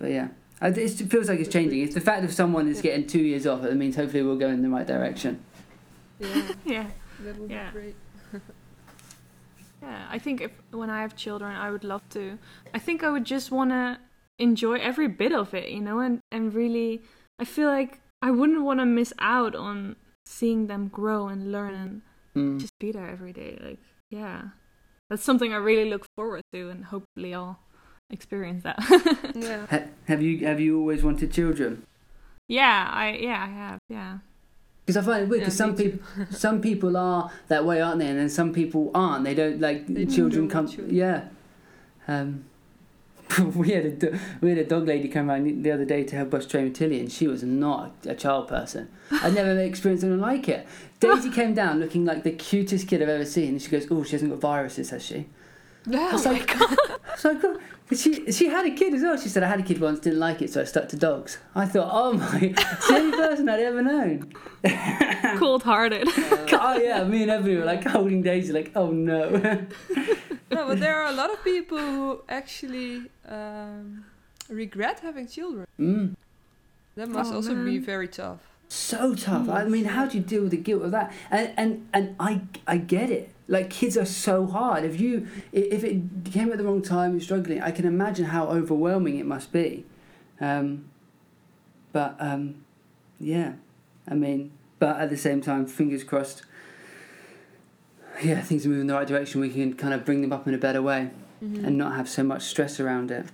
but 0.01 0.11
yeah, 0.11 0.29
it 0.63 1.11
feels 1.11 1.29
like 1.29 1.41
it's 1.41 1.49
changing. 1.49 1.81
It's 1.81 1.95
the 1.95 2.01
fact 2.01 2.23
that 2.23 2.33
someone 2.33 2.69
is 2.69 2.81
getting 2.81 3.07
two 3.07 3.21
years 3.21 3.47
off. 3.47 3.65
It 3.65 3.75
means 3.75 3.97
hopefully 3.97 4.23
we'll 4.23 4.37
go 4.37 4.49
in 4.49 4.63
the 4.63 4.69
right 4.69 4.87
direction. 4.87 5.43
Yeah, 6.19 6.53
yeah, 6.65 6.87
that 7.25 7.39
would 7.39 7.51
yeah. 7.51 7.71
be 7.71 7.73
great. 7.73 7.95
yeah, 9.83 10.07
I 10.11 10.19
think 10.19 10.41
if 10.41 10.53
when 10.71 10.91
I 10.91 11.03
have 11.03 11.17
children, 11.17 11.55
I 11.57 11.71
would 11.71 11.85
love 11.85 12.09
to. 12.11 12.39
I 12.73 12.79
think 12.79 13.03
I 13.03 13.11
would 13.11 13.25
just 13.25 13.51
want 13.51 13.71
to 13.71 13.99
enjoy 14.39 14.75
every 14.75 15.09
bit 15.09 15.33
of 15.33 15.53
it, 15.55 15.71
you 15.71 15.81
know, 15.81 15.99
and 15.99 16.21
and 16.31 16.55
really 16.55 17.03
I 17.39 17.45
feel 17.45 17.69
like 17.69 18.01
I 18.21 18.31
wouldn't 18.31 18.63
want 18.63 18.81
to 18.81 18.87
miss 18.87 19.13
out 19.19 19.55
on 19.55 19.97
seeing 20.25 20.69
them 20.69 20.89
grow 20.89 21.27
and 21.27 21.51
learn 21.51 21.75
and 21.75 22.03
mm. 22.37 22.61
just 22.61 22.79
be 22.79 22.93
there 22.93 23.09
every 23.09 23.33
day. 23.33 23.59
Like, 23.61 23.81
yeah, 24.11 24.43
that's 25.11 25.25
something 25.25 25.53
I 25.53 25.57
really 25.57 25.91
look 25.91 26.07
forward 26.17 26.43
to, 26.53 26.71
and 26.71 26.85
hopefully 26.85 27.35
I'll 27.35 27.59
experience 28.13 28.63
that. 28.63 28.77
yeah. 29.35 29.67
Ha- 29.67 29.89
have 30.07 30.23
you 30.23 30.47
have 30.47 30.61
you 30.61 30.79
always 30.79 31.03
wanted 31.03 31.33
children? 31.33 31.85
Yeah, 32.49 32.89
I 32.93 33.17
yeah 33.21 33.43
I 33.43 33.51
have 33.51 33.81
yeah. 33.89 34.19
Because 34.85 34.97
I 34.97 35.11
find 35.11 35.23
it 35.25 35.29
weird 35.29 35.41
because 35.41 35.59
yeah, 35.59 35.67
some 35.67 35.77
people 35.77 36.07
some 36.31 36.61
people 36.61 36.97
are 36.97 37.31
that 37.49 37.65
way, 37.65 37.81
aren't 37.81 37.99
they? 37.99 38.09
And 38.09 38.19
then 38.19 38.29
some 38.29 38.53
people 38.53 38.91
aren't. 38.95 39.25
They 39.25 39.35
don't 39.35 39.61
like 39.61 39.87
they 39.87 40.07
children 40.07 40.49
come. 40.49 40.69
Children. 40.69 40.95
Yeah. 40.95 41.25
Um, 42.07 42.45
we 43.55 43.71
had 43.71 44.03
a 44.03 44.21
we 44.41 44.51
had 44.51 44.59
a 44.59 44.65
dog 44.65 44.87
lady 44.87 45.09
come 45.09 45.31
around 45.31 45.63
the 45.63 45.71
other 45.71 45.85
day 45.85 46.05
to 46.05 46.17
help 46.17 46.35
us 46.35 46.47
train 46.47 46.65
with 46.65 46.75
Tilly, 46.75 47.01
and 47.01 47.11
she 47.11 47.27
was 47.27 47.43
not 47.43 47.95
a 48.05 48.15
child 48.15 48.49
person. 48.49 48.89
I'd 49.11 49.35
never 49.35 49.59
experienced 49.59 50.05
anything 50.05 50.21
like 50.21 50.49
it. 50.49 50.67
Daisy 51.01 51.31
came 51.31 51.55
down 51.55 51.81
looking 51.81 52.05
like 52.05 52.23
the 52.23 52.33
cutest 52.33 52.89
kid 52.89 53.03
I've 53.03 53.09
ever 53.09 53.25
seen, 53.25 53.51
and 53.51 53.63
she 53.63 53.71
goes, 53.71 53.87
"Oh, 53.91 54.05
she 54.05 54.13
hasn't 54.13 54.31
got 54.31 54.41
viruses, 54.41 54.91
has 54.91 55.05
she?" 55.05 55.27
No, 55.87 56.09
I 56.09 56.13
was 56.13 56.27
like, 56.27 56.55
I 56.61 56.77
was 57.13 57.25
like, 57.25 57.43
she 57.95 58.31
she 58.31 58.49
had 58.49 58.67
a 58.67 58.71
kid 58.71 58.95
as 58.95 59.03
well. 59.03 59.17
She 59.17 59.29
said 59.29 59.43
I 59.43 59.49
had 59.49 59.61
a 59.61 59.63
kid 59.63 59.81
once, 59.81 60.01
didn't 60.01 60.19
like 60.19 60.43
it, 60.43 60.53
so 60.53 60.61
I 60.61 60.65
stuck 60.65 60.89
to 60.91 60.97
dogs. 60.97 61.39
I 61.55 61.67
thought, 61.67 61.89
oh 61.93 62.13
my, 62.13 62.39
it's 62.43 62.89
the 62.89 62.95
only 62.95 63.17
person 63.17 63.49
I'd 63.49 63.61
ever 63.61 63.83
known. 63.83 64.33
Cold 65.39 65.63
hearted. 65.63 66.09
oh 66.09 66.81
yeah, 66.83 67.05
me 67.05 67.23
and 67.23 67.31
Ebony 67.31 67.57
were 67.57 67.65
like 67.65 67.85
holding 67.85 68.23
Daisy, 68.23 68.53
like, 68.53 68.73
oh 68.77 68.91
no. 68.91 69.31
no, 70.51 70.67
but 70.67 70.81
there 70.81 70.97
are 70.97 71.07
a 71.07 71.15
lot 71.15 71.33
of 71.33 71.43
people 71.45 71.79
who 71.79 72.21
actually 72.29 73.03
um, 73.29 74.05
regret 74.49 75.01
having 75.01 75.27
children. 75.27 75.67
Mm. 75.79 76.15
That 76.97 77.09
must 77.09 77.33
oh, 77.33 77.37
also 77.37 77.55
man. 77.55 77.65
be 77.65 77.79
very 77.79 78.09
tough. 78.09 78.41
So 78.69 79.15
tough. 79.15 79.49
I 79.49 79.65
mean, 79.65 79.85
how 79.85 80.07
do 80.07 80.17
you 80.19 80.23
deal 80.23 80.43
with 80.43 80.51
the 80.51 80.57
guilt 80.57 80.83
of 80.83 80.91
that? 80.93 81.13
And 81.31 81.53
and 81.57 81.89
and 81.93 82.17
I 82.21 82.43
I 82.67 82.77
get 82.79 83.11
it 83.11 83.31
like 83.49 83.71
kids 83.71 83.97
are 83.97 84.05
so 84.07 84.47
hard. 84.47 84.85
If 84.85 85.01
you 85.01 85.27
if 85.53 85.85
it 85.85 86.03
came 86.25 86.53
at 86.53 86.59
the 86.59 86.65
wrong 86.65 86.83
time, 86.83 87.13
you're 87.13 87.21
struggling. 87.21 87.61
I 87.61 87.71
can 87.71 87.87
imagine 87.87 88.27
how 88.27 88.47
overwhelming 88.47 89.19
it 89.19 89.27
must 89.27 89.53
be. 89.53 89.85
Um, 90.41 90.87
but 91.93 92.17
um, 92.19 92.65
yeah, 93.21 93.55
I 94.09 94.15
mean, 94.15 94.53
but 94.79 94.97
at 94.97 95.11
the 95.11 95.17
same 95.17 95.41
time, 95.41 95.67
fingers 95.67 96.05
crossed. 96.05 96.43
Yeah, 98.23 98.41
things 98.41 98.65
are 98.65 98.69
moving 98.69 98.83
in 98.83 98.87
the 98.87 98.95
right 98.95 99.07
direction. 99.07 99.41
We 99.41 99.51
can 99.51 99.75
kind 99.75 99.95
of 99.95 100.05
bring 100.05 100.21
them 100.21 100.33
up 100.33 100.47
in 100.47 100.55
a 100.55 100.59
better 100.59 100.83
way, 100.83 101.11
mm-hmm. 101.43 101.65
and 101.65 101.77
not 101.77 101.97
have 101.97 102.09
so 102.09 102.23
much 102.23 102.43
stress 102.43 102.79
around 102.79 103.11
it. 103.11 103.27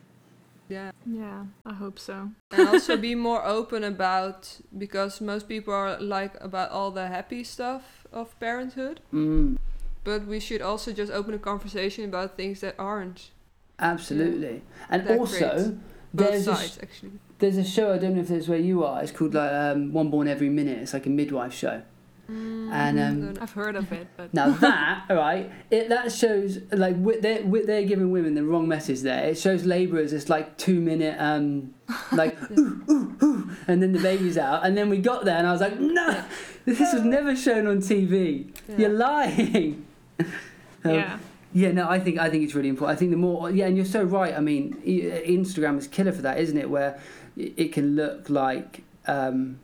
Yeah. 0.68 0.90
Yeah, 1.06 1.44
I 1.64 1.72
hope 1.72 1.98
so. 1.98 2.30
and 2.50 2.68
also 2.68 2.96
be 2.98 3.14
more 3.14 3.42
open 3.46 3.84
about 3.84 4.60
because 4.76 5.20
most 5.20 5.48
people 5.48 5.72
are 5.72 5.98
like 5.98 6.34
about 6.42 6.70
all 6.70 6.90
the 6.90 7.06
happy 7.08 7.42
stuff 7.42 8.06
of 8.12 8.38
parenthood. 8.38 9.00
Mm 9.12 9.56
but 10.04 10.26
we 10.26 10.40
should 10.40 10.62
also 10.62 10.92
just 10.92 11.12
open 11.12 11.34
a 11.34 11.38
conversation 11.38 12.04
about 12.04 12.36
things 12.36 12.60
that 12.60 12.74
aren't. 12.78 13.30
Absolutely, 13.78 14.54
yeah, 14.54 14.86
and 14.90 15.08
also 15.10 15.78
there's 16.12 16.44
sides, 16.44 16.78
a 16.78 16.82
actually. 16.82 17.12
There's 17.38 17.56
a 17.56 17.64
show 17.64 17.94
I 17.94 17.98
don't 17.98 18.14
know 18.14 18.22
if 18.22 18.30
it's 18.30 18.48
where 18.48 18.58
you 18.58 18.84
are. 18.84 19.02
It's 19.02 19.12
called 19.12 19.34
like 19.34 19.52
um, 19.52 19.92
One 19.92 20.10
Born 20.10 20.26
Every 20.26 20.48
Minute. 20.48 20.78
It's 20.78 20.92
like 20.92 21.06
a 21.06 21.10
midwife 21.10 21.54
show. 21.54 21.82
Mm, 22.30 22.70
and 22.70 23.00
um, 23.00 23.38
I've 23.40 23.52
heard 23.52 23.74
of 23.74 23.90
it, 23.90 24.06
but 24.16 24.34
now 24.34 24.50
that 24.60 25.04
all 25.08 25.16
right, 25.16 25.50
it 25.70 25.88
that 25.88 26.12
shows 26.12 26.58
like 26.72 27.02
they're 27.22 27.42
they're 27.42 27.84
giving 27.84 28.10
women 28.10 28.34
the 28.34 28.44
wrong 28.44 28.68
message 28.68 29.00
there. 29.00 29.24
It 29.28 29.38
shows 29.38 29.64
labour 29.64 29.98
as 29.98 30.10
this 30.10 30.28
like 30.28 30.58
two 30.58 30.80
minute 30.80 31.16
um 31.18 31.74
like 32.12 32.36
ooh, 32.58 32.84
ooh, 32.90 33.16
ooh, 33.22 33.50
and 33.66 33.82
then 33.82 33.92
the 33.92 33.98
baby's 33.98 34.36
out, 34.36 34.66
and 34.66 34.76
then 34.76 34.90
we 34.90 34.98
got 34.98 35.24
there, 35.24 35.38
and 35.38 35.46
I 35.46 35.52
was 35.52 35.62
like, 35.62 35.80
no, 35.80 36.22
this 36.66 36.80
was 36.80 37.02
never 37.02 37.34
shown 37.34 37.66
on 37.66 37.78
TV. 37.78 38.52
Yeah. 38.68 38.76
You're 38.76 38.90
lying. 38.90 39.86
um, 40.84 40.94
yeah. 40.94 41.18
Yeah, 41.54 41.72
no, 41.72 41.88
I 41.88 41.98
think 41.98 42.18
I 42.18 42.28
think 42.28 42.44
it's 42.44 42.54
really 42.54 42.68
important. 42.68 42.96
I 42.96 42.98
think 42.98 43.10
the 43.10 43.16
more, 43.16 43.50
yeah, 43.50 43.66
and 43.66 43.76
you're 43.76 43.86
so 43.86 44.02
right. 44.02 44.34
I 44.34 44.40
mean, 44.40 44.74
Instagram 44.84 45.78
is 45.78 45.88
killer 45.88 46.12
for 46.12 46.20
that, 46.20 46.38
isn't 46.38 46.58
it? 46.58 46.68
Where 46.68 47.00
it 47.36 47.72
can 47.72 47.96
look 47.96 48.28
like 48.28 48.82
um, 49.06 49.58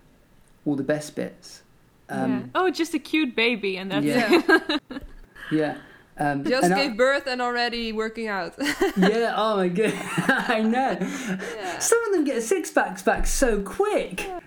all 0.64 0.76
the 0.76 0.82
best 0.82 1.14
bits. 1.14 1.62
Um, 2.08 2.30
yeah. 2.30 2.42
Oh, 2.54 2.70
just 2.70 2.94
a 2.94 2.98
cute 2.98 3.36
baby, 3.36 3.76
and 3.76 3.90
that's 3.90 4.06
yeah. 4.06 4.42
it. 4.48 4.82
yeah. 5.52 5.76
Um, 6.16 6.44
Just 6.44 6.68
gave 6.68 6.92
I, 6.92 6.94
birth 6.94 7.26
and 7.26 7.42
already 7.42 7.92
working 7.92 8.28
out. 8.28 8.54
yeah. 8.96 9.34
Oh 9.36 9.56
my 9.56 9.68
god. 9.68 9.92
I 10.28 10.60
know. 10.62 10.96
Yeah. 11.00 11.78
Some 11.80 12.04
of 12.06 12.12
them 12.12 12.24
get 12.24 12.42
six 12.42 12.70
packs 12.70 13.02
back 13.02 13.26
so 13.26 13.60
quick. 13.60 14.20
Yeah. 14.20 14.40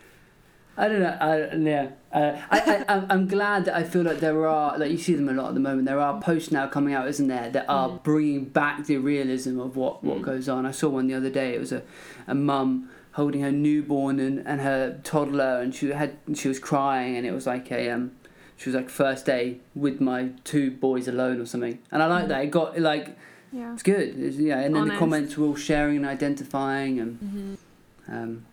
I 0.80 0.88
don't 0.88 1.00
know. 1.00 1.18
I, 1.20 1.56
yeah, 1.56 1.90
uh, 2.13 2.40
I, 2.52 2.86
I, 2.88 3.06
I'm 3.10 3.28
glad 3.28 3.66
that 3.66 3.76
I 3.76 3.84
feel 3.84 4.04
like 4.04 4.20
there 4.20 4.48
are, 4.48 4.78
like 4.78 4.92
you 4.92 4.98
see 5.00 5.16
them 5.16 5.28
a 5.28 5.34
lot 5.34 5.48
at 5.50 5.54
the 5.56 5.60
moment. 5.60 5.88
There 5.88 6.00
are 6.00 6.22
posts 6.22 6.52
now 6.52 6.68
coming 6.68 6.94
out, 6.94 7.08
isn't 7.08 7.28
there, 7.28 7.50
that 7.50 7.66
are 7.68 7.90
mm. 7.90 8.04
bringing 8.04 8.46
back 8.46 8.86
the 8.86 8.98
realism 8.98 9.60
of 9.60 9.76
what, 9.76 10.04
what 10.04 10.20
mm. 10.20 10.22
goes 10.22 10.48
on. 10.48 10.68
I 10.68 10.72
saw 10.72 10.90
one 10.90 11.08
the 11.08 11.16
other 11.16 11.32
day. 11.32 11.56
It 11.56 11.60
was 11.60 11.72
a, 11.72 11.82
a 12.28 12.36
mum 12.36 12.90
holding 13.13 13.42
her 13.42 13.52
newborn 13.52 14.20
and, 14.20 14.48
and 14.48 14.62
her 14.62 15.00
toddler, 15.04 15.60
and 15.62 15.74
she 15.74 15.90
had 15.90 16.18
she 16.36 16.48
was 16.48 16.60
crying, 16.60 17.18
and 17.18 17.26
it 17.26 17.32
was 17.32 17.48
like 17.48 17.72
a 17.72 17.90
um, 17.90 18.12
she 18.56 18.70
was 18.70 18.76
like 18.76 18.90
first 18.90 19.26
day 19.26 19.58
with 19.74 20.00
my 20.00 20.30
two 20.44 20.70
boys 20.70 21.08
alone 21.08 21.42
or 21.42 21.48
something. 21.48 21.80
And 21.92 22.04
I 22.04 22.06
like 22.06 22.26
mm. 22.26 22.28
that. 22.30 22.44
It 22.44 22.52
got 22.52 22.80
like, 22.80 23.18
yeah, 23.52 23.74
it's 23.74 23.82
good. 23.82 24.20
It's, 24.20 24.38
yeah, 24.38 24.60
and 24.60 24.76
then 24.76 24.84
Honest. 24.84 24.94
the 24.94 25.00
comments 25.00 25.38
were 25.38 25.48
all 25.48 25.56
sharing 25.56 25.98
and 25.98 26.06
identifying, 26.06 27.00
and 27.00 27.20
mm-hmm. 27.20 28.16
um, 28.16 28.46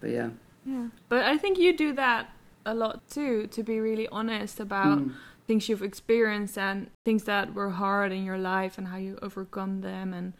but 0.00 0.10
yeah. 0.10 0.28
Yeah. 0.66 0.88
But 1.08 1.24
I 1.24 1.38
think 1.38 1.58
you 1.58 1.76
do 1.76 1.92
that 1.94 2.30
a 2.64 2.74
lot 2.74 3.08
too, 3.08 3.46
to 3.48 3.62
be 3.62 3.80
really 3.80 4.08
honest 4.08 4.58
about 4.58 4.98
mm. 4.98 5.14
things 5.46 5.68
you've 5.68 5.82
experienced 5.82 6.58
and 6.58 6.90
things 7.04 7.24
that 7.24 7.54
were 7.54 7.70
hard 7.70 8.12
in 8.12 8.24
your 8.24 8.38
life 8.38 8.76
and 8.76 8.88
how 8.88 8.96
you 8.96 9.18
overcome 9.22 9.80
them. 9.80 10.12
And 10.12 10.34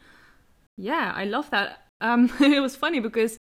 yeah, 0.77 1.13
I 1.15 1.25
love 1.25 1.49
that. 1.51 1.87
Um, 2.01 2.31
it 2.41 2.61
was 2.61 2.75
funny 2.75 3.01
because 3.01 3.39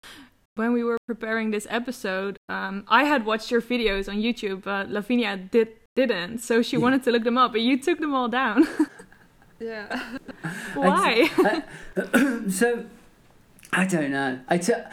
when 0.55 0.73
we 0.73 0.83
were 0.83 0.97
preparing 1.07 1.51
this 1.51 1.67
episode, 1.69 2.37
um, 2.49 2.83
I 2.87 3.03
had 3.05 3.25
watched 3.25 3.51
your 3.51 3.61
videos 3.61 4.09
on 4.09 4.15
YouTube, 4.15 4.63
but 4.63 4.89
Lavinia 4.89 5.37
did 5.37 5.69
didn't, 5.95 6.37
so 6.39 6.61
she 6.61 6.77
yeah. 6.77 6.81
wanted 6.81 7.03
to 7.03 7.11
look 7.11 7.23
them 7.23 7.37
up, 7.37 7.51
but 7.51 7.61
you 7.61 7.77
took 7.77 7.99
them 7.99 8.15
all 8.15 8.29
down. 8.29 8.65
yeah. 9.59 10.17
Why? 10.73 11.29
I, 11.37 11.63
I, 11.97 12.47
so 12.49 12.85
I 13.73 13.85
don't 13.85 14.11
know. 14.11 14.39
I 14.47 14.57
took 14.57 14.85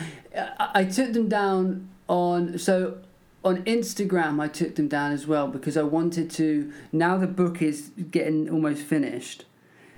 I 0.59 0.85
took 0.85 1.13
them 1.13 1.29
down 1.29 1.89
on 2.09 2.59
so 2.59 2.99
on 3.45 3.65
Instagram. 3.65 4.41
I 4.41 4.49
took 4.49 4.77
them 4.77 4.89
down 4.89 5.13
as 5.13 5.27
well 5.27 5.49
because 5.49 5.77
I 5.77 5.83
wanted 5.83 6.31
to. 6.33 6.73
Now 6.93 7.17
the 7.17 7.27
book 7.27 7.61
is 7.61 7.91
getting 8.11 8.49
almost 8.49 8.83
finished. 8.83 9.45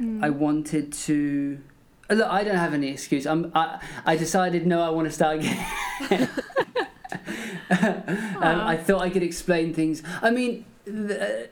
Mm. 0.01 0.25
I 0.25 0.31
wanted 0.31 0.93
to. 0.93 1.61
Look, 2.09 2.29
I 2.29 2.43
don't 2.43 2.57
have 2.57 2.75
any 2.75 2.89
excuse. 2.89 3.27
I'm. 3.27 3.53
I, 3.55 3.81
I 4.07 4.17
decided 4.17 4.67
no. 4.67 4.83
I 4.83 4.91
want 4.91 5.09
to 5.09 5.13
start 5.13 5.41
again. 5.41 5.67
um, 7.71 8.61
I 8.61 8.77
thought 8.77 9.03
I 9.03 9.11
could 9.11 9.23
explain 9.23 9.75
things. 9.75 10.03
I 10.23 10.31
mean. 10.31 10.65
The, 10.85 11.49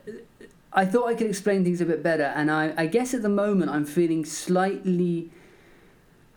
I 0.71 0.85
thought 0.85 1.09
I 1.09 1.15
could 1.15 1.27
explain 1.27 1.65
things 1.65 1.81
a 1.81 1.87
bit 1.87 2.03
better, 2.03 2.25
and 2.25 2.51
I, 2.51 2.75
I 2.77 2.87
guess 2.87 3.15
at 3.15 3.23
the 3.23 3.29
moment 3.31 3.71
I'm 3.71 3.87
feeling 3.87 4.25
slightly 4.25 5.31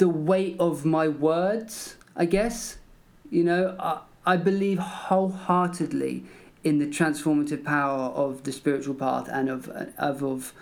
the 0.02 0.10
weight 0.10 0.56
of 0.60 0.84
my 0.84 1.08
words, 1.08 1.96
I 2.16 2.26
guess. 2.26 2.80
You 3.30 3.44
know, 3.44 3.76
I, 3.80 4.00
I 4.26 4.36
believe 4.36 4.80
wholeheartedly 4.80 6.26
in 6.64 6.80
the 6.80 6.88
transformative 6.88 7.64
power 7.64 8.10
of 8.10 8.42
the 8.42 8.52
spiritual 8.52 8.96
path 8.96 9.30
and 9.32 9.48
of, 9.48 9.70
of, 9.70 10.24
of 10.24 10.54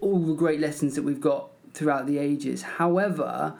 all 0.00 0.20
the 0.20 0.34
great 0.34 0.60
lessons 0.60 0.94
that 0.94 1.02
we've 1.02 1.20
got 1.20 1.48
throughout 1.74 2.06
the 2.06 2.18
ages. 2.18 2.62
However, 2.62 3.54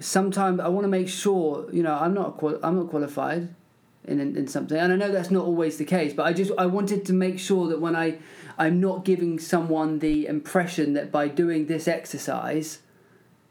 sometimes 0.00 0.58
I 0.60 0.68
want 0.68 0.84
to 0.84 0.88
make 0.88 1.10
sure, 1.10 1.68
you 1.70 1.82
know, 1.82 1.98
I'm 2.00 2.14
not 2.14 2.42
I'm 2.62 2.76
not 2.78 2.88
qualified 2.88 3.54
in, 4.08 4.20
in, 4.20 4.38
in 4.38 4.48
something, 4.48 4.78
and 4.78 4.90
I 4.90 4.96
know 4.96 5.12
that's 5.12 5.30
not 5.30 5.44
always 5.44 5.76
the 5.76 5.84
case. 5.84 6.14
But 6.14 6.24
I 6.24 6.32
just 6.32 6.50
I 6.56 6.64
wanted 6.64 7.04
to 7.04 7.12
make 7.12 7.38
sure 7.38 7.68
that 7.68 7.78
when 7.78 7.94
I 7.94 8.20
I'm 8.56 8.80
not 8.80 9.04
giving 9.04 9.38
someone 9.38 9.98
the 9.98 10.26
impression 10.26 10.94
that 10.94 11.12
by 11.12 11.28
doing 11.28 11.66
this 11.66 11.86
exercise 11.86 12.78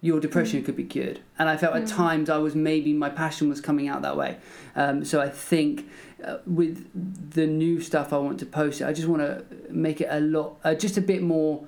your 0.01 0.19
depression 0.19 0.61
mm. 0.61 0.65
could 0.65 0.75
be 0.75 0.83
cured. 0.83 1.19
And 1.37 1.49
I 1.49 1.57
felt 1.57 1.73
mm. 1.73 1.81
at 1.81 1.87
times 1.87 2.29
I 2.29 2.37
was 2.37 2.55
maybe 2.55 2.93
my 2.93 3.09
passion 3.09 3.49
was 3.49 3.59
coming 3.61 3.87
out 3.87 4.01
that 4.01 4.15
way. 4.15 4.37
Um, 4.75 5.03
so 5.03 5.21
I 5.21 5.29
think 5.29 5.89
uh, 6.23 6.37
with 6.45 7.31
the 7.31 7.47
new 7.47 7.81
stuff 7.81 8.13
I 8.13 8.17
want 8.17 8.39
to 8.39 8.45
post, 8.45 8.81
I 8.81 8.93
just 8.93 9.07
want 9.07 9.21
to 9.21 9.43
make 9.69 10.01
it 10.01 10.07
a 10.09 10.19
lot, 10.19 10.57
uh, 10.63 10.73
just 10.73 10.97
a 10.97 11.01
bit 11.01 11.21
more 11.21 11.65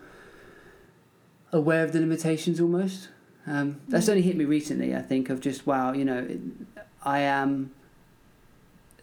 aware 1.52 1.84
of 1.84 1.92
the 1.92 2.00
limitations 2.00 2.62
almost. 2.62 3.10
Um, 3.46 3.82
that's 3.88 4.06
mm. 4.06 4.12
only 4.12 4.22
hit 4.22 4.38
me 4.38 4.46
recently, 4.46 4.96
I 4.96 5.02
think, 5.02 5.30
of 5.30 5.42
just, 5.42 5.68
wow, 5.68 5.94
you 5.94 6.06
know, 6.06 6.28
I 7.04 7.20
am, 7.20 7.72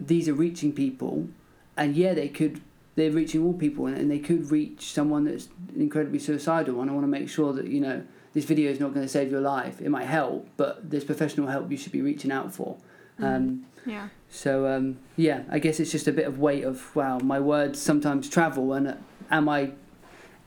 these 0.00 0.28
are 0.28 0.34
reaching 0.34 0.72
people, 0.72 1.28
and 1.76 1.96
yeah, 1.96 2.14
they 2.14 2.28
could. 2.28 2.60
They're 2.94 3.12
reaching 3.12 3.44
all 3.44 3.52
people, 3.52 3.86
and, 3.86 3.96
and 3.96 4.10
they 4.10 4.18
could 4.18 4.50
reach 4.50 4.92
someone 4.92 5.22
that's 5.22 5.48
incredibly 5.76 6.18
suicidal. 6.18 6.80
And 6.80 6.90
I 6.90 6.92
want 6.92 7.04
to 7.04 7.08
make 7.08 7.28
sure 7.28 7.52
that 7.52 7.68
you 7.68 7.80
know 7.80 8.02
this 8.38 8.44
video 8.44 8.70
is 8.70 8.78
not 8.78 8.94
going 8.94 9.04
to 9.04 9.10
save 9.10 9.32
your 9.32 9.40
life. 9.40 9.80
It 9.80 9.88
might 9.88 10.06
help, 10.06 10.46
but 10.56 10.88
there's 10.88 11.02
professional 11.02 11.48
help 11.48 11.72
you 11.72 11.76
should 11.76 11.90
be 11.90 12.02
reaching 12.02 12.30
out 12.30 12.54
for. 12.54 12.76
Mm. 13.18 13.24
Um, 13.24 13.66
yeah. 13.84 14.10
So 14.30 14.68
um, 14.68 14.98
yeah, 15.16 15.42
I 15.50 15.58
guess 15.58 15.80
it's 15.80 15.90
just 15.90 16.06
a 16.06 16.12
bit 16.12 16.24
of 16.24 16.38
weight 16.38 16.62
of 16.62 16.94
wow, 16.94 17.18
my 17.18 17.40
words 17.40 17.82
sometimes 17.82 18.28
travel, 18.28 18.72
and 18.74 18.86
uh, 18.86 18.94
am 19.28 19.48
I, 19.48 19.72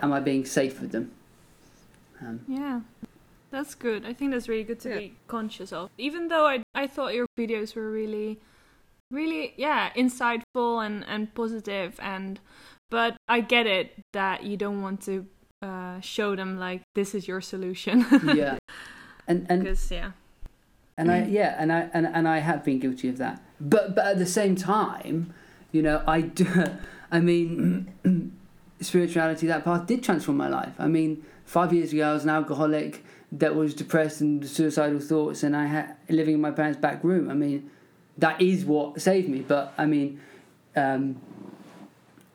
am 0.02 0.14
I 0.14 0.22
being 0.22 0.46
safe 0.46 0.80
with 0.80 0.94
them? 0.94 1.12
Um, 2.22 2.46
yeah, 2.48 2.80
that's 3.50 3.76
good. 3.76 4.06
I 4.06 4.14
think 4.14 4.32
that's 4.32 4.48
really 4.48 4.64
good 4.64 4.80
to 4.82 4.90
yeah. 4.90 4.98
be 4.98 5.16
conscious 5.28 5.74
of. 5.74 5.90
Even 5.98 6.30
though 6.30 6.48
I 6.48 6.64
I 6.74 6.88
thought 6.88 7.14
your 7.14 7.28
videos 7.38 7.76
were 7.76 7.92
really, 7.92 8.40
really 9.12 9.54
yeah 9.58 9.90
insightful 9.98 10.86
and 10.86 11.04
and 11.10 11.36
positive 11.36 12.00
and, 12.00 12.40
but 12.90 13.18
I 13.28 13.42
get 13.42 13.68
it 13.68 14.00
that 14.14 14.44
you 14.44 14.56
don't 14.56 14.82
want 14.82 15.02
to 15.08 15.26
uh, 15.62 16.00
show 16.02 16.36
them 16.36 16.58
like 16.60 16.82
this 16.96 17.14
is 17.14 17.28
your 17.28 17.42
solution. 17.42 18.06
yeah, 18.24 18.58
and 19.28 19.46
and 19.50 19.64
because 19.64 19.92
yeah 19.92 20.12
and 21.02 21.12
I 21.12 21.26
yeah, 21.26 21.56
and 21.58 21.72
I 21.72 21.90
and, 21.94 22.06
and 22.06 22.28
I 22.28 22.40
have 22.40 22.64
been 22.64 22.80
guilty 22.80 23.10
of 23.10 23.18
that. 23.18 23.42
But 23.60 23.96
but 23.96 24.06
at 24.06 24.18
the 24.20 24.26
same 24.26 24.56
time, 24.56 25.34
you 25.72 25.82
know, 25.82 26.04
I 26.08 26.22
do. 26.22 26.48
I 27.12 27.20
mean, 27.20 27.92
spirituality 28.82 29.48
that 29.48 29.66
path 29.66 29.86
did 29.86 30.04
transform 30.04 30.38
my 30.38 30.48
life. 30.48 30.74
I 30.80 30.88
mean, 30.88 31.26
five 31.46 31.74
years 31.74 31.92
ago 31.92 32.10
I 32.10 32.14
was 32.14 32.24
an 32.24 32.30
alcoholic 32.30 33.04
that 33.34 33.56
was 33.56 33.74
depressed 33.74 34.22
and 34.22 34.48
suicidal 34.48 35.00
thoughts, 35.00 35.44
and 35.44 35.56
I 35.56 35.66
had 35.66 35.96
living 36.10 36.36
in 36.36 36.42
my 36.42 36.52
parents' 36.52 36.80
back 36.80 37.04
room. 37.04 37.30
I 37.30 37.34
mean, 37.34 37.70
that 38.18 38.42
is 38.42 38.66
what 38.66 39.02
saved 39.02 39.30
me. 39.30 39.42
But 39.42 39.74
I 39.78 39.86
mean. 39.86 40.20
Um, 40.74 41.20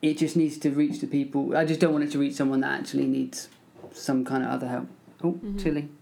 it 0.07 0.19
just 0.19 0.37
needs 0.37 0.59
to 0.59 0.71
reach 0.71 1.01
the 1.01 1.07
people. 1.07 1.57
I 1.57 1.65
just 1.65 1.81
don't 1.81 1.93
want 1.93 2.05
it 2.05 2.13
to 2.13 2.19
reach 2.19 2.35
someone 2.35 2.61
that 2.61 2.81
actually 2.81 3.07
needs 3.07 3.49
some 3.93 4.25
kind 4.25 4.45
of 4.45 4.51
other 4.51 4.69
help. 4.69 4.89
Oh, 5.23 5.33
mm-hmm. 5.33 5.59
chilling. 5.59 5.97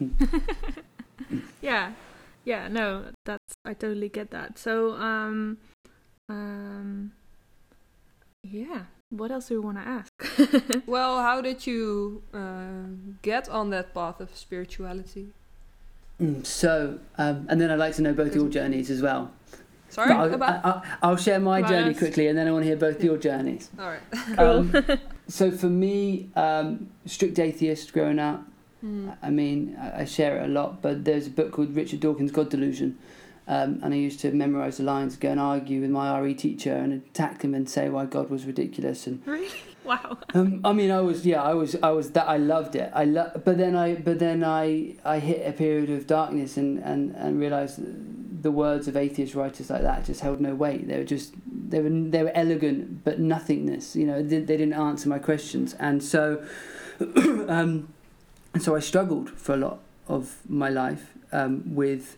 yeah 1.60 1.92
yeah 2.44 2.68
no 2.68 3.04
that's 3.24 3.54
i 3.64 3.72
totally 3.72 4.08
get 4.08 4.30
that 4.30 4.58
so 4.58 4.92
um 4.94 5.58
um 6.28 7.12
yeah 8.42 8.82
what 9.10 9.30
else 9.30 9.48
do 9.48 9.54
you 9.54 9.62
want 9.62 9.78
to 9.78 9.86
ask 9.86 10.82
well 10.86 11.20
how 11.20 11.40
did 11.40 11.66
you 11.66 12.22
uh, 12.32 12.86
get 13.22 13.48
on 13.48 13.70
that 13.70 13.94
path 13.94 14.20
of 14.20 14.34
spirituality 14.36 15.28
mm, 16.20 16.44
so 16.44 16.98
um, 17.18 17.46
and 17.48 17.60
then 17.60 17.70
i'd 17.70 17.78
like 17.78 17.94
to 17.94 18.02
know 18.02 18.12
both 18.12 18.34
your 18.34 18.48
journeys 18.48 18.90
as 18.90 19.00
well 19.00 19.30
sorry 19.94 20.12
I'll, 20.12 20.34
about? 20.34 20.84
I, 21.02 21.10
will 21.10 21.16
share 21.16 21.40
my 21.40 21.62
journey 21.62 21.90
us? 21.90 21.98
quickly 21.98 22.28
and 22.28 22.36
then 22.36 22.46
i 22.48 22.50
want 22.52 22.62
to 22.62 22.68
hear 22.68 22.76
both 22.76 23.02
your 23.02 23.16
journeys 23.16 23.70
all 23.78 23.86
right 23.86 24.38
um, 24.38 24.72
so 25.28 25.50
for 25.50 25.66
me 25.68 26.30
um, 26.36 26.88
strict 27.06 27.38
atheist 27.38 27.92
growing 27.92 28.18
up 28.18 28.44
Mm. 28.84 29.16
I 29.22 29.30
mean, 29.30 29.76
I 29.76 30.04
share 30.04 30.38
it 30.38 30.44
a 30.44 30.48
lot, 30.48 30.82
but 30.82 31.04
there's 31.04 31.26
a 31.26 31.30
book 31.30 31.52
called 31.52 31.74
Richard 31.74 32.00
Dawkins' 32.00 32.30
God 32.30 32.50
Delusion. 32.50 32.98
Um, 33.46 33.80
and 33.82 33.92
I 33.92 33.96
used 33.96 34.20
to 34.20 34.32
memorize 34.32 34.78
the 34.78 34.84
lines, 34.84 35.16
go 35.16 35.30
and 35.30 35.40
argue 35.40 35.80
with 35.80 35.90
my 35.90 36.18
RE 36.18 36.34
teacher, 36.34 36.74
and 36.74 36.92
attack 36.92 37.42
him 37.42 37.54
and 37.54 37.68
say 37.68 37.88
why 37.90 38.06
God 38.06 38.30
was 38.30 38.46
ridiculous. 38.46 39.06
And 39.06 39.22
really, 39.26 39.48
wow. 39.84 40.18
Um, 40.32 40.60
I 40.64 40.72
mean, 40.72 40.90
I 40.90 41.00
was 41.00 41.26
yeah, 41.26 41.42
I 41.42 41.52
was 41.52 41.76
I 41.82 41.90
was 41.90 42.12
that 42.12 42.26
I 42.26 42.38
loved 42.38 42.74
it. 42.74 42.90
I 42.94 43.04
lo- 43.04 43.32
but 43.44 43.58
then 43.58 43.76
I 43.76 43.96
but 43.96 44.18
then 44.18 44.42
I 44.42 44.94
I 45.04 45.18
hit 45.18 45.46
a 45.46 45.52
period 45.52 45.90
of 45.90 46.06
darkness 46.06 46.56
and 46.56 46.78
and 46.78 47.14
and 47.16 47.38
realized 47.38 47.80
the 48.44 48.52
words 48.52 48.86
of 48.86 48.96
atheist 48.96 49.34
writers 49.34 49.70
like 49.70 49.82
that 49.82 50.04
just 50.04 50.20
held 50.20 50.38
no 50.38 50.54
weight. 50.54 50.86
They 50.86 50.98
were 50.98 51.04
just 51.04 51.34
they 51.46 51.80
were 51.80 51.88
they 51.88 52.22
were 52.22 52.32
elegant 52.34 53.02
but 53.02 53.18
nothingness. 53.18 53.96
You 53.96 54.06
know, 54.06 54.22
they, 54.22 54.38
they 54.38 54.56
didn't 54.56 54.74
answer 54.74 55.08
my 55.08 55.18
questions, 55.18 55.74
and 55.80 56.02
so. 56.02 56.44
um, 57.48 57.88
and 58.52 58.62
so 58.62 58.76
I 58.76 58.78
struggled 58.78 59.30
for 59.30 59.54
a 59.54 59.56
lot 59.56 59.80
of 60.06 60.36
my 60.48 60.68
life 60.68 61.12
um, 61.32 61.74
with 61.74 62.16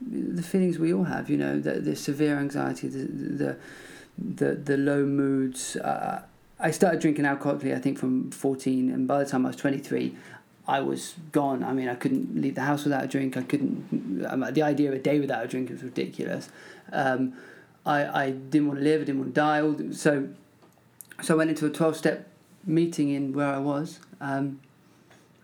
the 0.00 0.42
feelings 0.42 0.78
we 0.78 0.92
all 0.94 1.04
have, 1.04 1.28
you 1.28 1.36
know, 1.36 1.58
the, 1.58 1.80
the 1.80 1.96
severe 1.96 2.38
anxiety, 2.38 2.86
the, 2.86 2.98
the, 2.98 3.56
the, 4.16 4.54
the 4.54 4.76
low 4.76 5.04
moods. 5.04 5.74
Uh, 5.76 6.22
I 6.60 6.70
started 6.70 7.00
drinking 7.00 7.24
alcoholically, 7.24 7.74
I 7.74 7.80
think, 7.80 7.98
from 7.98 8.30
14, 8.30 8.88
and 8.90 9.08
by 9.08 9.24
the 9.24 9.28
time 9.28 9.44
I 9.46 9.48
was 9.48 9.56
23, 9.56 10.14
I 10.66 10.80
was 10.80 11.14
gone. 11.32 11.62
I 11.62 11.72
mean, 11.72 11.88
I 11.88 11.94
couldn't 11.94 12.40
leave 12.40 12.54
the 12.54 12.62
house 12.62 12.84
without 12.84 13.04
a 13.04 13.06
drink. 13.06 13.36
I 13.36 13.42
couldn't. 13.42 14.24
Um, 14.28 14.46
the 14.52 14.62
idea 14.62 14.88
of 14.88 14.94
a 14.94 14.98
day 14.98 15.20
without 15.20 15.44
a 15.44 15.48
drink 15.48 15.70
was 15.70 15.82
ridiculous. 15.82 16.48
Um, 16.92 17.34
I 17.84 18.24
I 18.24 18.30
didn't 18.30 18.68
want 18.68 18.80
to 18.80 18.84
live. 18.84 19.02
I 19.02 19.04
didn't 19.04 19.20
want 19.20 19.34
to 19.34 19.40
die. 19.40 19.60
All, 19.60 19.76
So, 19.92 20.28
so 21.22 21.34
I 21.34 21.36
went 21.36 21.50
into 21.50 21.66
a 21.66 21.70
twelve 21.70 21.96
step 21.96 22.28
meeting 22.64 23.10
in 23.10 23.32
where 23.32 23.48
I 23.48 23.58
was. 23.58 24.00
Um, 24.20 24.60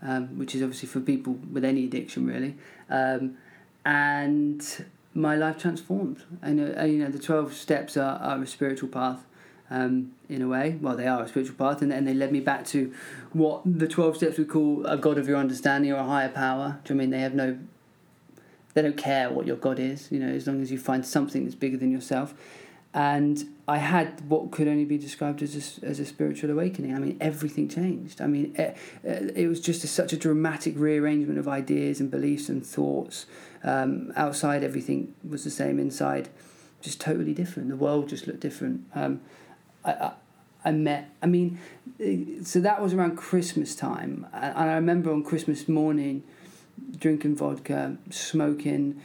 um, 0.03 0.39
which 0.39 0.55
is 0.55 0.63
obviously 0.63 0.89
for 0.89 1.01
people 1.01 1.35
with 1.53 1.65
any 1.65 1.85
addiction 1.85 2.27
really. 2.27 2.57
Um, 2.89 3.37
and 3.85 4.85
my 5.15 5.37
life 5.37 5.59
transformed. 5.59 6.23
And 6.43 6.59
you 6.59 6.99
know, 6.99 7.11
the 7.11 7.19
twelve 7.19 7.55
steps 7.55 7.97
are, 7.97 8.19
are 8.19 8.43
a 8.43 8.47
spiritual 8.47 8.89
path. 8.89 9.25
Um, 9.71 10.13
in 10.29 10.43
a 10.43 10.49
way, 10.49 10.79
well, 10.81 10.97
they 10.97 11.07
are 11.07 11.23
a 11.23 11.29
spiritual 11.29 11.55
path, 11.55 11.81
and, 11.81 11.93
and 11.93 12.07
they 12.07 12.15
led 12.15 12.33
me 12.33 12.41
back 12.41 12.67
to 12.67 12.93
what 13.33 13.63
the 13.65 13.87
twelve 13.87 14.17
steps 14.17 14.37
would 14.37 14.49
call 14.49 14.85
a 14.85 14.97
God 14.97 15.17
of 15.17 15.29
your 15.29 15.37
understanding 15.37 15.93
or 15.93 15.97
a 15.97 16.05
higher 16.05 16.29
power. 16.29 16.81
Do 16.85 16.93
you 16.93 16.99
I 16.99 17.03
mean 17.03 17.11
they 17.11 17.21
have 17.21 17.35
no, 17.35 17.59
they 18.75 18.83
don't 18.83 18.97
care 18.97 19.31
what 19.31 19.47
your 19.47 19.57
God 19.57 19.79
is, 19.79 20.11
you 20.11 20.19
know, 20.19 20.29
as 20.29 20.47
long 20.47 20.61
as 20.61 20.73
you 20.73 20.79
find 20.79 21.07
something 21.07 21.45
that's 21.45 21.55
bigger 21.55 21.77
than 21.77 21.93
yourself 21.93 22.35
and 22.93 23.45
I 23.69 23.79
had 23.79 24.29
what 24.29 24.51
could 24.51 24.67
only 24.67 24.85
be 24.85 24.99
described 24.99 25.43
as 25.43 25.55
a, 25.55 25.87
as 25.87 26.01
a 26.01 26.05
spiritual 26.05 26.51
awakening. 26.51 26.95
I 26.95 26.99
mean, 26.99 27.17
everything 27.21 27.69
changed. 27.69 28.21
I 28.21 28.27
mean, 28.27 28.53
it, 28.57 28.77
it 29.05 29.47
was 29.47 29.61
just 29.61 29.85
a, 29.85 29.87
such 29.87 30.13
a 30.13 30.17
dramatic 30.17 30.75
rearrangement 30.77 31.39
of 31.39 31.47
ideas 31.47 32.01
and 32.01 32.11
beliefs 32.11 32.49
and 32.49 32.67
thoughts. 32.67 33.27
Um, 33.63 34.13
outside, 34.17 34.65
everything 34.65 35.15
was 35.27 35.45
the 35.45 35.51
same. 35.51 35.79
Inside, 35.79 36.31
just 36.81 37.01
totally 37.01 37.33
different. 37.33 37.69
The 37.69 37.77
world 37.77 38.09
just 38.09 38.27
looked 38.27 38.41
different. 38.41 38.85
Um, 38.93 39.21
I, 39.85 40.13
I, 40.65 40.71
met. 40.73 41.11
I 41.23 41.27
mean, 41.27 41.59
so 42.45 42.61
that 42.61 42.83
was 42.83 42.95
around 42.95 43.17
Christmas 43.17 43.75
time, 43.75 44.27
and 44.33 44.71
I 44.71 44.75
remember 44.75 45.13
on 45.13 45.23
Christmas 45.23 45.69
morning, 45.69 46.23
drinking 46.99 47.37
vodka, 47.37 47.97
smoking, 48.11 49.01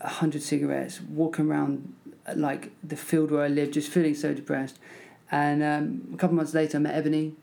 hundred 0.00 0.42
cigarettes, 0.42 1.00
walking 1.00 1.46
around 1.46 1.94
like 2.34 2.72
the 2.82 2.96
field 2.96 3.30
where 3.30 3.42
I 3.42 3.48
lived, 3.48 3.74
just 3.74 3.90
feeling 3.90 4.14
so 4.14 4.34
depressed. 4.34 4.78
And 5.30 5.62
um, 5.62 6.14
a 6.14 6.16
couple 6.16 6.36
months 6.36 6.54
later, 6.54 6.78
I 6.78 6.80
met 6.80 6.94
Ebony, 6.94 7.34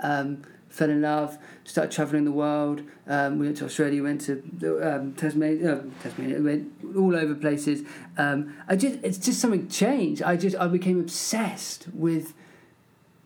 um, 0.00 0.42
fell 0.70 0.88
in 0.88 1.02
love, 1.02 1.36
started 1.64 1.92
traveling 1.92 2.24
the 2.24 2.32
world. 2.32 2.82
Um, 3.06 3.38
we 3.38 3.46
went 3.46 3.58
to 3.58 3.64
Australia, 3.64 4.02
went 4.02 4.20
to 4.22 4.42
um, 4.82 5.14
Tasmania, 5.14 5.74
uh, 5.74 5.82
Tasmania, 6.02 6.40
went 6.40 6.72
all 6.96 7.14
over 7.14 7.34
places. 7.34 7.86
Um, 8.16 8.56
I 8.68 8.76
just, 8.76 9.00
it's 9.02 9.18
just 9.18 9.40
something 9.40 9.68
changed. 9.68 10.22
I 10.22 10.36
just, 10.36 10.56
I 10.56 10.68
became 10.68 11.00
obsessed 11.00 11.88
with, 11.92 12.32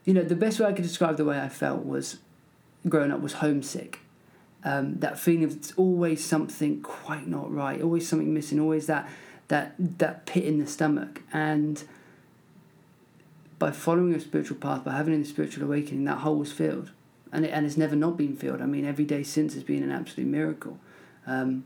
you 0.03 0.13
know, 0.13 0.23
the 0.23 0.35
best 0.35 0.59
way 0.59 0.65
I 0.65 0.73
could 0.73 0.83
describe 0.83 1.17
the 1.17 1.25
way 1.25 1.39
I 1.39 1.49
felt 1.49 1.85
was, 1.85 2.17
growing 2.89 3.11
up, 3.11 3.21
was 3.21 3.33
homesick. 3.33 3.99
Um, 4.63 4.95
that 4.99 5.19
feeling 5.19 5.43
of 5.43 5.55
it's 5.55 5.71
always 5.73 6.25
something 6.25 6.81
quite 6.81 7.27
not 7.27 7.53
right, 7.53 7.79
always 7.79 8.09
something 8.09 8.33
missing, 8.33 8.59
always 8.59 8.87
that 8.87 9.07
that 9.47 9.75
that 9.77 10.25
pit 10.25 10.43
in 10.43 10.57
the 10.57 10.65
stomach 10.65 11.21
and 11.31 11.83
by 13.59 13.71
following 13.71 14.13
a 14.15 14.19
spiritual 14.19 14.57
path 14.57 14.83
by 14.83 14.91
having 14.93 15.21
a 15.21 15.23
spiritual 15.23 15.63
awakening 15.63 16.03
that 16.05 16.17
hole 16.17 16.35
was 16.35 16.51
filled 16.51 16.91
and 17.35 17.45
it, 17.45 17.49
and 17.49 17.65
it's 17.65 17.77
never 17.77 17.95
not 17.95 18.17
been 18.17 18.35
filled 18.35 18.61
i 18.61 18.65
mean 18.65 18.85
every 18.85 19.05
day 19.05 19.23
since 19.23 19.53
has 19.53 19.63
been 19.63 19.83
an 19.83 19.91
absolute 19.91 20.27
miracle 20.27 20.79
um, 21.27 21.65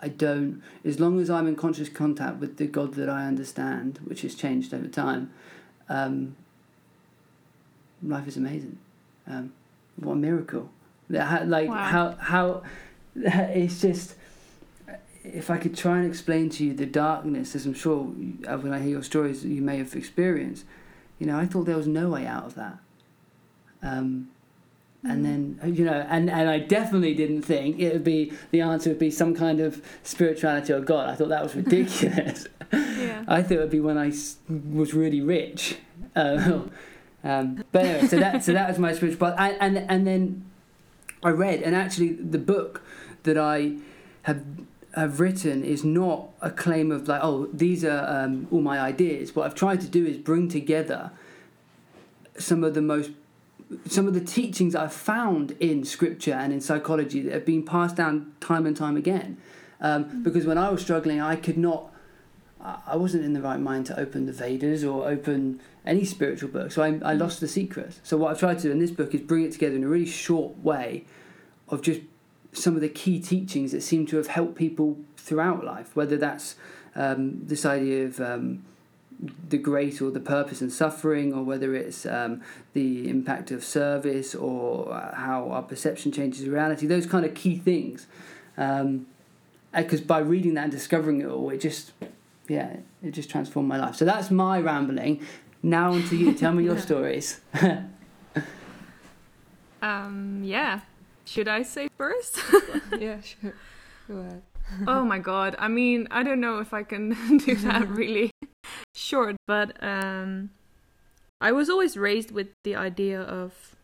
i 0.00 0.08
don't 0.08 0.62
as 0.84 0.98
long 0.98 1.20
as 1.20 1.30
i'm 1.30 1.46
in 1.46 1.56
conscious 1.56 1.88
contact 1.88 2.38
with 2.38 2.56
the 2.56 2.66
god 2.66 2.94
that 2.94 3.08
i 3.08 3.26
understand 3.26 3.98
which 4.04 4.22
has 4.22 4.34
changed 4.34 4.72
over 4.74 4.88
time 4.88 5.30
um, 5.88 6.36
life 8.02 8.26
is 8.26 8.36
amazing 8.36 8.78
um, 9.26 9.52
what 9.96 10.12
a 10.12 10.16
miracle 10.16 10.70
like 11.08 11.68
wow. 11.68 11.74
how 11.74 12.10
how 12.20 12.62
it's 13.16 13.80
just 13.80 14.14
if 15.24 15.50
I 15.50 15.58
could 15.58 15.76
try 15.76 15.98
and 15.98 16.06
explain 16.06 16.48
to 16.50 16.64
you 16.64 16.74
the 16.74 16.86
darkness, 16.86 17.54
as 17.54 17.66
I'm 17.66 17.74
sure 17.74 18.04
when 18.04 18.72
I 18.72 18.80
hear 18.80 18.90
your 18.90 19.02
stories 19.02 19.44
you 19.44 19.60
may 19.60 19.78
have 19.78 19.94
experienced, 19.94 20.64
you 21.18 21.26
know, 21.26 21.38
I 21.38 21.46
thought 21.46 21.66
there 21.66 21.76
was 21.76 21.86
no 21.86 22.08
way 22.08 22.26
out 22.26 22.44
of 22.44 22.54
that. 22.54 22.78
Um, 23.82 24.30
and 25.04 25.24
then 25.24 25.60
you 25.64 25.84
know, 25.84 26.06
and, 26.08 26.28
and 26.28 26.48
I 26.48 26.58
definitely 26.58 27.14
didn't 27.14 27.42
think 27.42 27.78
it 27.78 27.92
would 27.92 28.04
be 28.04 28.32
the 28.50 28.60
answer 28.60 28.90
would 28.90 28.98
be 28.98 29.10
some 29.10 29.34
kind 29.34 29.60
of 29.60 29.82
spirituality 30.02 30.72
or 30.72 30.80
God. 30.80 31.08
I 31.08 31.14
thought 31.14 31.28
that 31.28 31.42
was 31.42 31.54
ridiculous. 31.62 32.46
yeah. 32.72 33.24
I 33.28 33.42
thought 33.42 33.52
it 33.52 33.60
would 33.60 33.70
be 33.70 33.80
when 33.80 33.96
I 33.96 34.12
was 34.74 34.94
really 34.94 35.20
rich. 35.20 35.78
Uh, 36.16 36.62
um, 37.24 37.64
but 37.72 37.84
anyway, 37.84 38.06
so 38.08 38.18
that 38.18 38.42
so 38.42 38.52
that 38.52 38.68
was 38.68 38.78
my 38.78 38.92
spiritual 38.92 39.20
path, 39.20 39.38
and, 39.38 39.76
and 39.78 39.90
and 39.90 40.06
then 40.06 40.44
I 41.22 41.30
read, 41.30 41.62
and 41.62 41.76
actually 41.76 42.12
the 42.12 42.38
book 42.38 42.82
that 43.22 43.38
I 43.38 43.76
have 44.22 44.42
have 44.94 45.20
written 45.20 45.64
is 45.64 45.84
not 45.84 46.30
a 46.40 46.50
claim 46.50 46.90
of 46.90 47.06
like, 47.06 47.20
oh, 47.22 47.48
these 47.52 47.84
are 47.84 48.24
um, 48.24 48.48
all 48.50 48.60
my 48.60 48.80
ideas. 48.80 49.34
What 49.34 49.46
I've 49.46 49.54
tried 49.54 49.80
to 49.82 49.86
do 49.86 50.04
is 50.04 50.16
bring 50.16 50.48
together 50.48 51.12
some 52.36 52.64
of 52.64 52.74
the 52.74 52.82
most 52.82 53.10
some 53.86 54.06
of 54.06 54.14
the 54.14 54.20
teachings 54.20 54.74
I've 54.74 54.92
found 54.92 55.52
in 55.60 55.84
scripture 55.84 56.32
and 56.32 56.52
in 56.52 56.60
psychology 56.60 57.20
that 57.22 57.32
have 57.32 57.44
been 57.44 57.64
passed 57.64 57.96
down 57.96 58.32
time 58.40 58.66
and 58.66 58.76
time 58.76 58.96
again. 58.96 59.36
Um, 59.80 60.04
mm. 60.04 60.22
Because 60.22 60.46
when 60.46 60.58
I 60.58 60.70
was 60.70 60.82
struggling, 60.82 61.20
I 61.20 61.36
could 61.36 61.58
not, 61.58 61.92
I 62.60 62.96
wasn't 62.96 63.24
in 63.24 63.34
the 63.34 63.42
right 63.42 63.60
mind 63.60 63.86
to 63.86 63.98
open 63.98 64.26
the 64.26 64.32
Vedas 64.32 64.84
or 64.84 65.08
open 65.08 65.60
any 65.84 66.04
spiritual 66.04 66.48
book. 66.48 66.72
So 66.72 66.82
I, 66.82 66.88
I 66.88 67.14
mm. 67.14 67.20
lost 67.20 67.40
the 67.40 67.48
secret. 67.48 68.00
So 68.02 68.16
what 68.16 68.30
I've 68.30 68.38
tried 68.38 68.58
to 68.58 68.62
do 68.64 68.70
in 68.70 68.78
this 68.78 68.90
book 68.90 69.14
is 69.14 69.20
bring 69.20 69.44
it 69.44 69.52
together 69.52 69.76
in 69.76 69.84
a 69.84 69.88
really 69.88 70.06
short 70.06 70.58
way 70.58 71.04
of 71.68 71.82
just 71.82 72.00
some 72.52 72.74
of 72.74 72.80
the 72.80 72.88
key 72.88 73.20
teachings 73.20 73.72
that 73.72 73.82
seem 73.82 74.06
to 74.06 74.16
have 74.16 74.28
helped 74.28 74.56
people 74.56 74.98
throughout 75.16 75.64
life, 75.64 75.94
whether 75.94 76.16
that's 76.16 76.56
um, 76.96 77.46
this 77.46 77.66
idea 77.66 78.06
of 78.06 78.20
um, 78.20 78.64
the 79.48 79.58
great 79.58 80.00
or 80.00 80.10
the 80.10 80.20
purpose 80.20 80.60
and 80.60 80.72
suffering, 80.72 81.32
or 81.32 81.42
whether 81.42 81.74
it's 81.74 82.06
um, 82.06 82.40
the 82.72 83.08
impact 83.08 83.50
of 83.50 83.64
service 83.64 84.34
or 84.34 84.92
uh, 84.92 85.14
how 85.14 85.50
our 85.50 85.62
perception 85.62 86.12
changes 86.12 86.48
reality, 86.48 86.86
those 86.86 87.06
kind 87.06 87.24
of 87.24 87.34
key 87.34 87.58
things. 87.58 88.06
Because 88.54 90.00
um, 90.00 90.06
by 90.06 90.18
reading 90.18 90.54
that 90.54 90.64
and 90.64 90.72
discovering 90.72 91.20
it 91.20 91.26
all, 91.26 91.50
it 91.50 91.60
just, 91.60 91.92
yeah, 92.48 92.76
it 93.02 93.10
just 93.10 93.28
transformed 93.28 93.68
my 93.68 93.78
life. 93.78 93.96
So 93.96 94.04
that's 94.04 94.30
my 94.30 94.60
rambling. 94.60 95.20
Now 95.62 95.92
on 95.92 96.04
to 96.08 96.16
you. 96.16 96.32
Tell 96.34 96.52
me 96.52 96.64
your 96.64 96.78
stories. 96.88 97.40
um, 99.82 100.42
yeah. 100.44 100.80
Should 101.24 101.48
I 101.48 101.62
say 101.62 101.88
first? 101.98 102.38
yeah, 102.98 103.20
sure. 103.20 103.54
Go 104.06 104.18
ahead. 104.18 104.42
oh 104.86 105.04
my 105.04 105.18
god. 105.18 105.56
I 105.58 105.68
mean, 105.68 106.06
I 106.10 106.22
don't 106.22 106.40
know 106.40 106.60
if 106.60 106.72
I 106.72 106.84
can 106.84 107.38
do 107.38 107.56
that 107.56 107.88
really 107.88 108.30
short, 108.94 109.36
but 109.46 109.72
um, 109.82 110.50
I 111.40 111.52
was 111.52 111.70
always 111.70 111.96
raised 111.96 112.30
with 112.30 112.48
the 112.64 112.74
idea 112.76 113.20
of 113.20 113.76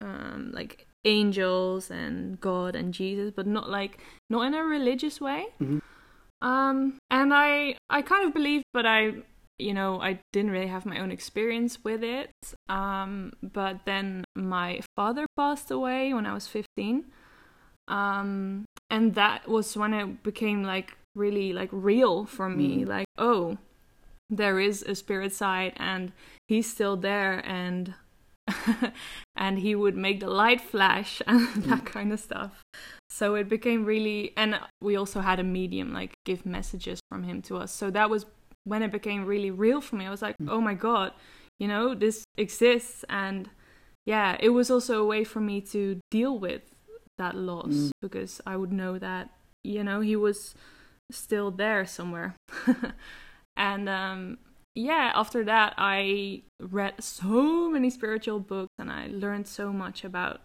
um, 0.00 0.50
like 0.52 0.86
angels 1.04 1.90
and 1.90 2.40
God 2.40 2.74
and 2.74 2.92
Jesus, 2.92 3.32
but 3.34 3.46
not 3.46 3.68
like 3.68 3.98
not 4.30 4.46
in 4.46 4.54
a 4.54 4.64
religious 4.64 5.20
way. 5.20 5.46
Mm-hmm. 5.60 5.78
Um, 6.40 6.98
and 7.10 7.32
I 7.34 7.76
I 7.90 8.02
kind 8.02 8.26
of 8.26 8.34
believe, 8.34 8.62
but 8.72 8.86
I 8.86 9.14
you 9.58 9.74
know 9.74 10.00
I 10.00 10.20
didn't 10.32 10.52
really 10.52 10.68
have 10.68 10.86
my 10.86 10.98
own 11.00 11.10
experience 11.10 11.84
with 11.84 12.02
it. 12.02 12.30
Um, 12.68 13.32
but 13.42 13.84
then 13.84 14.24
my 14.36 14.80
father 14.96 15.26
passed 15.36 15.70
away 15.70 16.14
when 16.14 16.26
I 16.26 16.34
was 16.34 16.46
fifteen. 16.46 17.04
Um, 17.88 18.66
and 18.90 19.14
that 19.14 19.48
was 19.48 19.76
when 19.76 19.94
it 19.94 20.22
became 20.22 20.62
like 20.62 20.96
really 21.14 21.52
like 21.52 21.70
real 21.72 22.24
for 22.26 22.48
me. 22.48 22.84
Mm. 22.84 22.88
Like 22.88 23.06
oh, 23.16 23.58
there 24.30 24.58
is 24.58 24.82
a 24.82 24.94
spirit 24.94 25.32
side 25.32 25.72
and 25.76 26.12
he's 26.46 26.70
still 26.70 26.96
there 26.96 27.44
and 27.46 27.94
and 29.36 29.58
he 29.58 29.74
would 29.74 29.96
make 29.96 30.20
the 30.20 30.28
light 30.28 30.60
flash 30.60 31.20
and 31.26 31.64
that 31.64 31.84
kind 31.84 32.12
of 32.12 32.20
stuff. 32.20 32.62
So 33.10 33.34
it 33.34 33.48
became 33.48 33.84
really 33.84 34.32
and 34.36 34.58
we 34.80 34.96
also 34.96 35.20
had 35.20 35.40
a 35.40 35.44
medium 35.44 35.92
like 35.92 36.12
give 36.24 36.46
messages 36.46 37.00
from 37.10 37.22
him 37.24 37.42
to 37.42 37.56
us. 37.56 37.72
So 37.72 37.90
that 37.90 38.10
was 38.10 38.26
when 38.64 38.82
it 38.82 38.92
became 38.92 39.24
really 39.24 39.50
real 39.50 39.80
for 39.80 39.96
me. 39.96 40.06
I 40.06 40.10
was 40.10 40.22
like 40.22 40.36
mm. 40.38 40.48
oh 40.50 40.60
my 40.60 40.74
god 40.74 41.12
you 41.58 41.68
know 41.68 41.94
this 41.94 42.24
exists. 42.36 43.04
And 43.08 43.50
yeah 44.08 44.38
it 44.40 44.48
was 44.48 44.70
also 44.70 45.02
a 45.02 45.06
way 45.06 45.22
for 45.22 45.40
me 45.40 45.60
to 45.60 46.00
deal 46.10 46.38
with 46.38 46.62
that 47.18 47.34
loss 47.34 47.66
mm. 47.68 47.90
because 48.00 48.40
i 48.46 48.56
would 48.56 48.72
know 48.72 48.98
that 48.98 49.28
you 49.62 49.84
know 49.84 50.00
he 50.00 50.16
was 50.16 50.54
still 51.10 51.50
there 51.50 51.84
somewhere 51.84 52.34
And 53.58 53.88
um, 53.88 54.38
yeah, 54.74 55.12
after 55.14 55.44
that, 55.44 55.74
I 55.76 56.42
read 56.60 56.94
so 57.02 57.68
many 57.68 57.90
spiritual 57.90 58.38
books 58.38 58.72
and 58.78 58.90
I 58.90 59.08
learned 59.10 59.48
so 59.48 59.72
much 59.72 60.04
about 60.04 60.40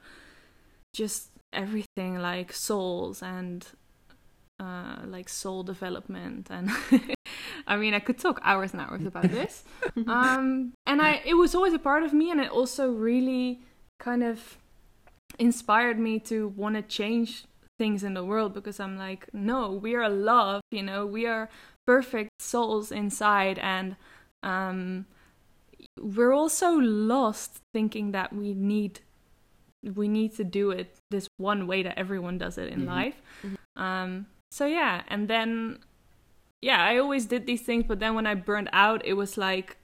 just 0.94 1.30
everything 1.54 2.20
like 2.20 2.52
souls 2.52 3.22
and 3.22 3.66
uh, 4.60 4.98
like 5.06 5.30
soul 5.30 5.64
development 5.64 6.48
and 6.50 6.70
I 7.68 7.78
mean 7.78 7.94
I 7.94 8.00
could 8.00 8.18
talk 8.18 8.40
hours 8.44 8.72
and 8.74 8.82
hours 8.82 9.06
about 9.06 9.30
this. 9.30 9.64
Um, 10.08 10.74
and 10.88 11.02
I 11.02 11.22
it 11.26 11.36
was 11.36 11.54
always 11.54 11.74
a 11.74 11.80
part 11.80 12.04
of 12.04 12.14
me 12.14 12.32
and 12.32 12.42
it 12.42 12.50
also 12.50 12.90
really 12.90 13.62
kind 14.00 14.24
of 14.24 14.58
inspired 15.38 16.00
me 16.00 16.20
to 16.20 16.48
want 16.48 16.76
to 16.76 16.82
change 16.82 17.46
things 17.78 18.04
in 18.04 18.14
the 18.14 18.24
world 18.24 18.54
because 18.54 18.80
I'm 18.80 18.98
like 18.98 19.32
no 19.34 19.72
we 19.72 19.96
are 19.96 20.10
love 20.10 20.62
you 20.72 20.84
know 20.84 21.06
we 21.06 21.26
are 21.26 21.50
perfect 21.86 22.32
souls 22.40 22.92
inside 22.92 23.60
and 23.60 23.96
um, 24.44 25.06
we're 26.00 26.34
also 26.34 26.72
lost 26.72 27.60
thinking 27.74 28.12
that 28.12 28.34
we 28.34 28.54
need 28.54 29.00
we 29.84 30.08
need 30.08 30.34
to 30.36 30.44
do 30.44 30.72
it 30.72 30.96
this 31.12 31.28
one 31.38 31.68
way 31.68 31.84
that 31.84 31.98
everyone 31.98 32.38
does 32.38 32.58
it 32.58 32.70
in 32.70 32.82
mm-hmm. 32.82 32.90
life 32.90 33.22
mm-hmm. 33.42 33.56
Um, 33.82 34.28
so 34.52 34.66
yeah 34.66 35.02
and 35.08 35.28
then 35.28 35.80
yeah 36.62 36.84
i 36.84 36.98
always 36.98 37.26
did 37.26 37.48
these 37.48 37.62
things 37.62 37.86
but 37.88 38.00
then 38.00 38.14
when 38.14 38.28
i 38.28 38.36
burned 38.36 38.70
out 38.72 39.04
it 39.04 39.14
was 39.14 39.36
like 39.38 39.78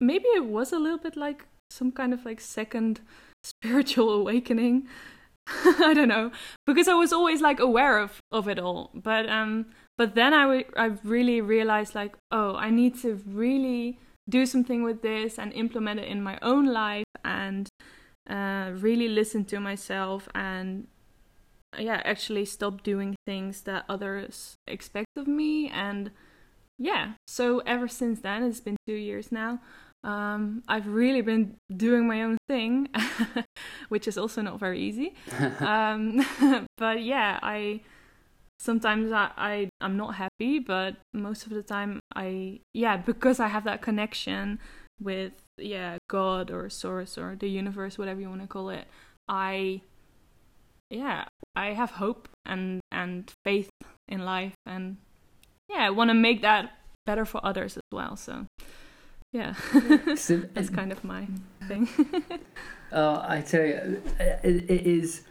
maybe 0.00 0.26
it 0.36 0.46
was 0.46 0.72
a 0.72 0.78
little 0.78 0.98
bit 0.98 1.16
like 1.16 1.46
some 1.70 1.90
kind 1.90 2.14
of 2.14 2.24
like 2.24 2.40
second 2.40 3.00
spiritual 3.44 4.10
awakening 4.10 4.86
i 5.48 5.92
don't 5.92 6.08
know 6.08 6.30
because 6.66 6.86
i 6.86 6.94
was 6.94 7.12
always 7.12 7.40
like 7.40 7.58
aware 7.58 7.98
of 7.98 8.20
of 8.30 8.46
it 8.48 8.58
all 8.58 8.90
but 8.94 9.28
um 9.28 9.66
but 10.02 10.16
then 10.16 10.34
I, 10.34 10.42
w- 10.42 10.64
I 10.76 10.86
really 11.04 11.40
realized 11.40 11.94
like 11.94 12.16
oh 12.32 12.56
i 12.56 12.70
need 12.70 13.00
to 13.02 13.20
really 13.24 14.00
do 14.28 14.46
something 14.46 14.82
with 14.82 15.00
this 15.02 15.38
and 15.38 15.52
implement 15.52 16.00
it 16.00 16.08
in 16.08 16.20
my 16.24 16.38
own 16.42 16.66
life 16.66 17.12
and 17.24 17.68
uh, 18.28 18.70
really 18.74 19.08
listen 19.08 19.44
to 19.44 19.60
myself 19.60 20.28
and 20.34 20.88
yeah 21.78 22.00
actually 22.04 22.44
stop 22.44 22.82
doing 22.82 23.14
things 23.26 23.60
that 23.60 23.84
others 23.88 24.56
expect 24.66 25.06
of 25.16 25.28
me 25.28 25.70
and 25.70 26.10
yeah 26.78 27.12
so 27.28 27.60
ever 27.60 27.86
since 27.86 28.18
then 28.22 28.42
it's 28.42 28.60
been 28.60 28.76
two 28.88 29.00
years 29.10 29.30
now 29.30 29.60
um, 30.04 30.64
I've 30.66 30.88
really 30.88 31.20
been 31.20 31.58
doing 31.76 32.08
my 32.08 32.24
own 32.24 32.36
thing, 32.48 32.88
which 33.88 34.08
is 34.08 34.18
also 34.18 34.42
not 34.42 34.58
very 34.58 34.80
easy. 34.80 35.14
um, 35.60 36.26
but 36.76 37.04
yeah, 37.04 37.38
I 37.40 37.82
sometimes 38.62 39.10
I, 39.10 39.30
I 39.36 39.68
i'm 39.80 39.96
not 39.96 40.14
happy 40.14 40.60
but 40.60 40.96
most 41.12 41.46
of 41.46 41.50
the 41.50 41.62
time 41.62 41.98
i 42.14 42.60
yeah 42.72 42.96
because 42.96 43.40
i 43.40 43.48
have 43.48 43.64
that 43.64 43.82
connection 43.82 44.60
with 45.00 45.32
yeah 45.58 45.98
god 46.08 46.50
or 46.50 46.70
source 46.70 47.18
or 47.18 47.34
the 47.38 47.48
universe 47.48 47.98
whatever 47.98 48.20
you 48.20 48.28
want 48.28 48.42
to 48.42 48.46
call 48.46 48.70
it 48.70 48.86
i 49.28 49.80
yeah 50.90 51.24
i 51.56 51.72
have 51.72 51.92
hope 51.92 52.28
and 52.46 52.80
and 52.92 53.32
faith 53.44 53.70
in 54.08 54.24
life 54.24 54.54
and 54.64 54.96
yeah 55.68 55.84
i 55.84 55.90
want 55.90 56.10
to 56.10 56.14
make 56.14 56.40
that 56.42 56.70
better 57.04 57.24
for 57.24 57.44
others 57.44 57.76
as 57.76 57.82
well 57.90 58.16
so 58.16 58.46
yeah. 59.32 59.54
That's 59.72 60.68
kind 60.68 60.92
of 60.92 61.02
my 61.04 61.26
thing. 61.66 61.88
Uh, 62.92 63.24
i 63.26 63.40
tell 63.40 63.64
you 63.64 64.02
it, 64.20 64.70
it 64.70 64.86
is 64.86 65.22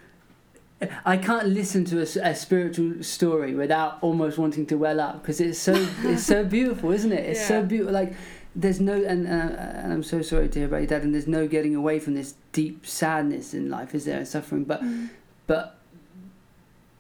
I 1.05 1.17
can't 1.17 1.47
listen 1.47 1.85
to 1.85 1.99
a, 1.99 2.29
a, 2.29 2.35
spiritual 2.35 3.03
story 3.03 3.53
without 3.53 3.99
almost 4.01 4.37
wanting 4.37 4.65
to 4.67 4.75
well 4.75 4.99
up 4.99 5.21
because 5.21 5.39
it's 5.39 5.59
so 5.59 5.73
it's 6.03 6.23
so 6.23 6.43
beautiful, 6.57 6.91
isn't 6.91 7.11
it? 7.11 7.25
It's 7.29 7.41
yeah. 7.41 7.47
so 7.47 7.63
beautiful. 7.63 7.93
Like 7.93 8.13
there's 8.55 8.79
no 8.79 8.95
and 8.95 9.27
uh, 9.27 9.29
and 9.29 9.93
I'm 9.93 10.03
so 10.03 10.21
sorry 10.21 10.49
to 10.49 10.59
hear 10.59 10.67
about 10.67 10.77
your 10.77 10.87
dad. 10.87 11.03
And 11.03 11.13
there's 11.13 11.27
no 11.27 11.47
getting 11.47 11.75
away 11.75 11.99
from 11.99 12.15
this 12.15 12.35
deep 12.51 12.85
sadness 12.85 13.53
in 13.53 13.69
life, 13.69 13.93
is 13.93 14.05
there? 14.05 14.17
And 14.17 14.27
suffering, 14.27 14.63
but 14.63 14.81
mm. 14.81 15.09
but 15.45 15.77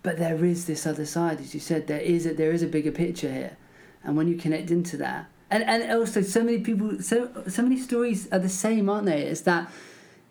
but 0.03 0.17
there 0.17 0.43
is 0.45 0.65
this 0.65 0.85
other 0.85 1.05
side, 1.05 1.39
as 1.39 1.53
you 1.53 1.59
said. 1.59 1.87
There 1.87 1.99
is 1.99 2.25
a, 2.25 2.33
there 2.33 2.51
is 2.51 2.61
a 2.61 2.67
bigger 2.67 2.91
picture 2.91 3.31
here, 3.31 3.57
and 4.03 4.15
when 4.15 4.27
you 4.27 4.37
connect 4.37 4.69
into 4.69 4.97
that, 4.97 5.27
and 5.49 5.63
and 5.63 5.91
also 5.91 6.21
so 6.21 6.43
many 6.43 6.59
people, 6.59 7.01
so 7.01 7.29
so 7.47 7.63
many 7.63 7.79
stories 7.79 8.31
are 8.31 8.39
the 8.39 8.49
same, 8.49 8.89
aren't 8.89 9.07
they? 9.07 9.23
It's 9.23 9.41
that 9.41 9.71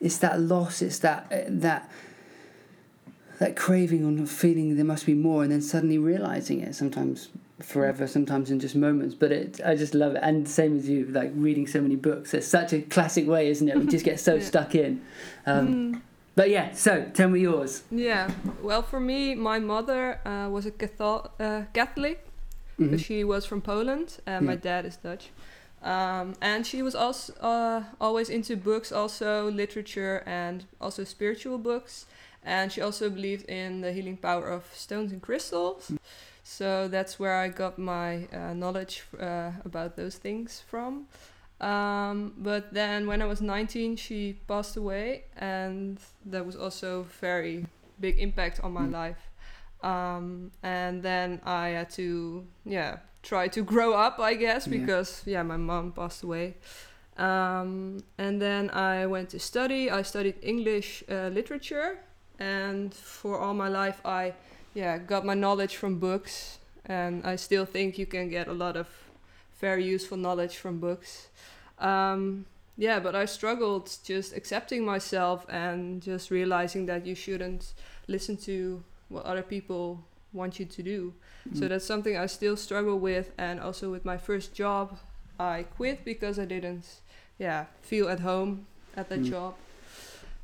it's 0.00 0.18
that 0.18 0.40
loss. 0.40 0.82
It's 0.82 1.00
that 1.00 1.26
uh, 1.32 1.38
that 1.48 1.90
that 3.40 3.56
craving 3.56 4.04
on 4.04 4.24
feeling 4.26 4.76
there 4.76 4.84
must 4.84 5.06
be 5.06 5.14
more 5.14 5.42
and 5.42 5.50
then 5.50 5.62
suddenly 5.62 5.96
realizing 5.96 6.60
it 6.60 6.74
sometimes 6.74 7.30
forever 7.58 8.06
sometimes 8.06 8.50
in 8.50 8.60
just 8.60 8.76
moments. 8.76 9.14
But 9.14 9.32
it 9.32 9.60
i 9.64 9.74
just 9.74 9.94
love 9.94 10.14
it. 10.14 10.20
And 10.22 10.46
same 10.48 10.76
as 10.76 10.88
you 10.88 11.06
like 11.06 11.32
reading 11.34 11.66
so 11.66 11.80
many 11.80 11.96
books. 11.96 12.34
It's 12.34 12.46
such 12.46 12.72
a 12.74 12.82
classic 12.82 13.26
way 13.26 13.48
isn't 13.48 13.68
it? 13.68 13.76
We 13.76 13.86
just 13.86 14.04
get 14.04 14.20
so 14.20 14.34
yeah. 14.36 14.44
stuck 14.44 14.74
in. 14.74 15.00
Um, 15.46 15.68
mm. 15.68 16.02
but 16.36 16.50
yeah 16.50 16.72
so 16.74 17.10
tell 17.14 17.30
me 17.30 17.40
yours. 17.40 17.82
Yeah. 17.90 18.30
Well 18.62 18.82
for 18.82 19.00
me 19.00 19.34
my 19.34 19.58
mother 19.58 20.20
uh, 20.26 20.48
was 20.50 20.66
a 20.66 20.70
Catholic, 20.70 21.30
uh, 21.40 21.62
Catholic 21.72 22.26
mm-hmm. 22.78 22.96
she 22.98 23.24
was 23.24 23.46
from 23.46 23.62
Poland 23.62 24.18
and 24.26 24.44
yeah. 24.44 24.50
my 24.50 24.56
dad 24.56 24.84
is 24.84 24.96
Dutch. 24.96 25.30
Um, 25.82 26.34
and 26.42 26.66
she 26.66 26.82
was 26.82 26.94
also 26.94 27.32
uh, 27.40 27.84
always 27.98 28.28
into 28.28 28.54
books 28.54 28.92
also 28.92 29.50
literature 29.50 30.22
and 30.26 30.66
also 30.78 31.04
spiritual 31.04 31.56
books 31.56 32.04
and 32.44 32.72
she 32.72 32.80
also 32.80 33.10
believed 33.10 33.48
in 33.48 33.80
the 33.80 33.92
healing 33.92 34.16
power 34.16 34.48
of 34.48 34.64
stones 34.74 35.12
and 35.12 35.20
crystals. 35.20 35.92
So 36.42 36.88
that's 36.88 37.18
where 37.18 37.36
I 37.36 37.48
got 37.48 37.78
my 37.78 38.26
uh, 38.32 38.54
knowledge 38.54 39.04
uh, 39.18 39.52
about 39.64 39.96
those 39.96 40.16
things 40.16 40.62
from. 40.66 41.06
Um, 41.60 42.32
but 42.38 42.72
then 42.72 43.06
when 43.06 43.20
I 43.20 43.26
was 43.26 43.42
19, 43.42 43.96
she 43.96 44.38
passed 44.48 44.76
away, 44.76 45.24
and 45.36 45.98
that 46.24 46.46
was 46.46 46.56
also 46.56 47.06
very 47.20 47.66
big 48.00 48.18
impact 48.18 48.60
on 48.64 48.72
my 48.72 48.86
mm. 48.86 48.92
life. 48.92 49.28
Um, 49.82 50.50
and 50.62 51.02
then 51.02 51.40
I 51.44 51.68
had 51.68 51.90
to, 51.90 52.46
yeah, 52.64 52.98
try 53.22 53.48
to 53.48 53.62
grow 53.62 53.92
up, 53.92 54.18
I 54.18 54.34
guess, 54.34 54.66
because 54.66 55.22
yeah, 55.26 55.38
yeah 55.38 55.42
my 55.42 55.56
mom 55.56 55.92
passed 55.92 56.22
away. 56.22 56.56
Um, 57.16 58.02
and 58.16 58.40
then 58.40 58.70
I 58.70 59.06
went 59.06 59.30
to 59.30 59.38
study. 59.38 59.90
I 59.90 60.02
studied 60.02 60.36
English 60.42 61.04
uh, 61.10 61.28
literature, 61.28 61.98
and 62.40 62.92
for 62.92 63.38
all 63.38 63.54
my 63.54 63.68
life, 63.68 64.00
I 64.04 64.34
yeah 64.74 64.98
got 64.98 65.24
my 65.24 65.34
knowledge 65.34 65.76
from 65.76 65.98
books, 65.98 66.58
and 66.86 67.24
I 67.24 67.36
still 67.36 67.66
think 67.66 67.98
you 67.98 68.06
can 68.06 68.28
get 68.28 68.48
a 68.48 68.52
lot 68.52 68.76
of 68.76 68.88
very 69.60 69.84
useful 69.84 70.16
knowledge 70.16 70.56
from 70.56 70.80
books. 70.80 71.28
Um, 71.78 72.46
yeah, 72.76 72.98
but 72.98 73.14
I 73.14 73.26
struggled 73.26 73.94
just 74.04 74.34
accepting 74.34 74.84
myself 74.84 75.44
and 75.50 76.02
just 76.02 76.30
realizing 76.30 76.86
that 76.86 77.04
you 77.04 77.14
shouldn't 77.14 77.74
listen 78.08 78.36
to 78.38 78.82
what 79.10 79.24
other 79.24 79.42
people 79.42 80.02
want 80.32 80.58
you 80.58 80.64
to 80.64 80.82
do. 80.82 81.12
Mm. 81.48 81.58
So 81.58 81.68
that's 81.68 81.84
something 81.84 82.16
I 82.16 82.26
still 82.26 82.56
struggle 82.56 82.98
with, 82.98 83.32
and 83.36 83.60
also 83.60 83.90
with 83.90 84.04
my 84.04 84.16
first 84.16 84.54
job, 84.54 84.98
I 85.38 85.64
quit 85.76 86.04
because 86.04 86.38
I 86.38 86.46
didn't, 86.46 86.86
yeah, 87.38 87.66
feel 87.82 88.08
at 88.08 88.20
home 88.20 88.66
at 88.96 89.08
that 89.10 89.20
mm. 89.20 89.30
job. 89.30 89.54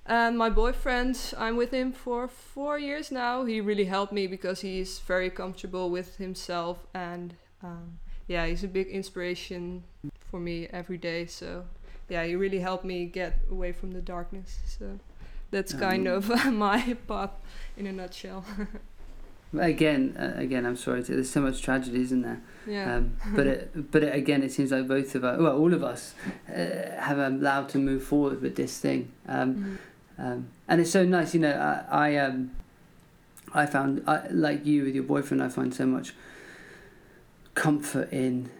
And 0.08 0.38
my 0.38 0.50
boyfriend, 0.50 1.34
I'm 1.36 1.56
with 1.56 1.72
him 1.72 1.92
for 1.92 2.28
four 2.28 2.78
years 2.78 3.10
now. 3.10 3.44
He 3.44 3.60
really 3.60 3.86
helped 3.86 4.12
me 4.12 4.28
because 4.28 4.60
he's 4.60 5.00
very 5.00 5.30
comfortable 5.30 5.90
with 5.90 6.16
himself, 6.16 6.86
and 6.94 7.34
um, 7.62 7.98
yeah, 8.28 8.46
he's 8.46 8.62
a 8.62 8.68
big 8.68 8.88
inspiration 8.88 9.82
for 10.30 10.38
me 10.38 10.68
every 10.72 10.98
day. 10.98 11.26
So 11.26 11.64
yeah, 12.08 12.24
he 12.24 12.36
really 12.36 12.60
helped 12.60 12.84
me 12.84 13.06
get 13.06 13.40
away 13.50 13.72
from 13.72 13.92
the 13.92 14.00
darkness. 14.00 14.58
So 14.78 14.98
that's 15.50 15.74
um, 15.74 15.80
kind 15.80 16.06
of 16.06 16.28
my 16.52 16.96
path 17.08 17.32
in 17.76 17.86
a 17.86 17.92
nutshell. 17.92 18.44
again, 19.58 20.16
uh, 20.18 20.38
again, 20.40 20.66
I'm 20.66 20.76
sorry. 20.76 21.02
There's 21.02 21.30
so 21.30 21.40
much 21.40 21.62
tragedy, 21.62 22.00
isn't 22.02 22.22
there? 22.22 22.40
Yeah. 22.66 22.96
Um, 22.96 23.16
but 23.34 23.46
it, 23.46 23.90
but 23.90 24.02
it, 24.02 24.14
again, 24.14 24.42
it 24.42 24.52
seems 24.52 24.70
like 24.70 24.86
both 24.86 25.14
of 25.14 25.24
us, 25.24 25.40
well, 25.40 25.56
all 25.56 25.72
of 25.72 25.82
us, 25.82 26.14
uh, 26.48 26.52
have 27.00 27.18
allowed 27.18 27.68
to 27.70 27.78
move 27.78 28.02
forward 28.02 28.40
with 28.40 28.56
this 28.56 28.78
thing. 28.78 29.12
Um, 29.28 29.54
mm-hmm. 29.54 29.74
Um, 30.18 30.48
and 30.68 30.80
it's 30.80 30.90
so 30.90 31.04
nice, 31.04 31.34
you 31.34 31.40
know. 31.40 31.52
I, 31.90 32.08
I 32.08 32.16
um, 32.16 32.50
I 33.52 33.66
found, 33.66 34.02
I, 34.06 34.26
like 34.30 34.66
you 34.66 34.84
with 34.84 34.94
your 34.94 35.04
boyfriend, 35.04 35.42
I 35.42 35.48
find 35.48 35.74
so 35.74 35.86
much 35.86 36.14
comfort 37.54 38.12
in 38.12 38.50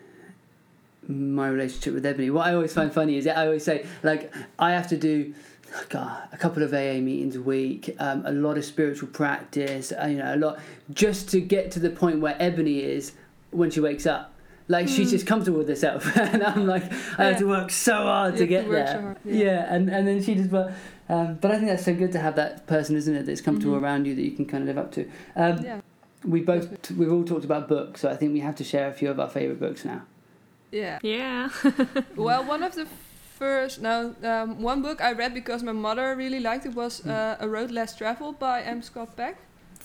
my 1.07 1.49
relationship 1.49 1.95
with 1.95 2.07
Ebony. 2.07 2.31
What 2.31 2.47
I 2.47 2.55
always 2.55 2.73
find 2.73 2.93
funny 2.93 3.17
is 3.17 3.25
that 3.25 3.37
I 3.37 3.47
always 3.47 3.65
say, 3.65 3.87
like, 4.03 4.33
I 4.59 4.73
have 4.73 4.89
to 4.89 4.97
do 4.97 5.35
God, 5.89 6.29
a 6.33 6.37
couple 6.37 6.63
of 6.63 6.73
AA 6.73 7.01
meetings 7.01 7.37
a 7.37 7.43
week, 7.43 7.95
um, 7.99 8.25
a 8.25 8.33
lot 8.33 8.57
of 8.57 8.65
spiritual 8.65 9.09
practice, 9.09 9.93
uh, 9.93 10.07
you 10.07 10.19
know, 10.19 10.35
a 10.35 10.37
lot 10.37 10.59
just 10.93 11.29
to 11.31 11.41
get 11.41 11.71
to 11.73 11.81
the 11.81 11.91
point 11.91 12.21
where 12.21 12.37
Ebony 12.39 12.81
is 12.81 13.13
when 13.51 13.71
she 13.71 13.81
wakes 13.81 14.07
up. 14.07 14.33
Like 14.69 14.87
mm. 14.87 14.97
she's 14.97 15.11
just 15.11 15.27
comfortable 15.27 15.59
with 15.59 15.69
herself, 15.69 16.17
and 16.17 16.43
I'm 16.43 16.67
like, 16.67 16.85
I 16.85 17.25
yeah. 17.25 17.25
have 17.29 17.39
to 17.39 17.47
work 17.47 17.71
so 17.71 17.95
hard 17.95 18.35
you 18.35 18.41
to 18.41 18.47
get 18.49 18.69
there. 18.69 19.17
So 19.25 19.31
yeah. 19.31 19.45
yeah. 19.45 19.75
and 19.75 19.89
and 19.89 20.09
then 20.09 20.23
she 20.23 20.35
just, 20.35 20.51
but, 20.51 20.73
um, 21.09 21.39
but 21.41 21.51
I 21.51 21.57
think 21.57 21.69
that's 21.69 21.85
so 21.85 21.95
good 21.95 22.13
to 22.13 22.19
have 22.19 22.37
that 22.37 22.67
person, 22.67 22.97
isn't 22.97 23.15
it? 23.15 23.27
That's 23.27 23.41
comfortable 23.41 23.75
mm-hmm. 23.75 23.85
around 23.85 24.07
you 24.07 24.15
that 24.15 24.23
you 24.23 24.33
can 24.33 24.47
kind 24.47 24.63
of 24.63 24.75
live 24.75 24.79
up 24.79 24.93
to. 24.93 25.09
Um, 25.37 25.65
yeah. 25.65 25.81
We 26.25 26.41
both 26.41 26.91
we've 26.93 27.13
all 27.13 27.25
talked 27.25 27.45
about 27.45 27.69
books, 27.69 28.01
so 28.01 28.11
I 28.11 28.17
think 28.17 28.33
we 28.33 28.41
have 28.41 28.57
to 28.57 28.65
share 28.65 28.89
a 28.89 28.93
few 28.93 29.11
of 29.11 29.21
our 29.21 29.29
favorite 29.29 29.61
books 29.61 29.85
now. 29.85 30.03
Yeah. 30.73 30.99
Yeah. 31.03 31.51
well, 32.17 32.45
one 32.45 32.63
of 32.63 32.75
the 32.75 32.87
first 33.39 33.83
now 33.83 34.15
um, 34.23 34.63
one 34.63 34.81
book 34.83 35.01
I 35.01 35.13
read 35.13 35.35
because 35.35 35.63
my 35.63 35.73
mother 35.73 36.17
really 36.17 36.41
liked 36.41 36.67
it 36.67 36.75
was 36.75 37.01
hmm. 37.01 37.11
uh, 37.11 37.37
A 37.39 37.49
Road 37.49 37.71
Less 37.71 37.95
Traveled 37.97 38.39
by 38.39 38.63
M. 38.63 38.83
Scott 38.83 39.17
Peck. 39.17 39.37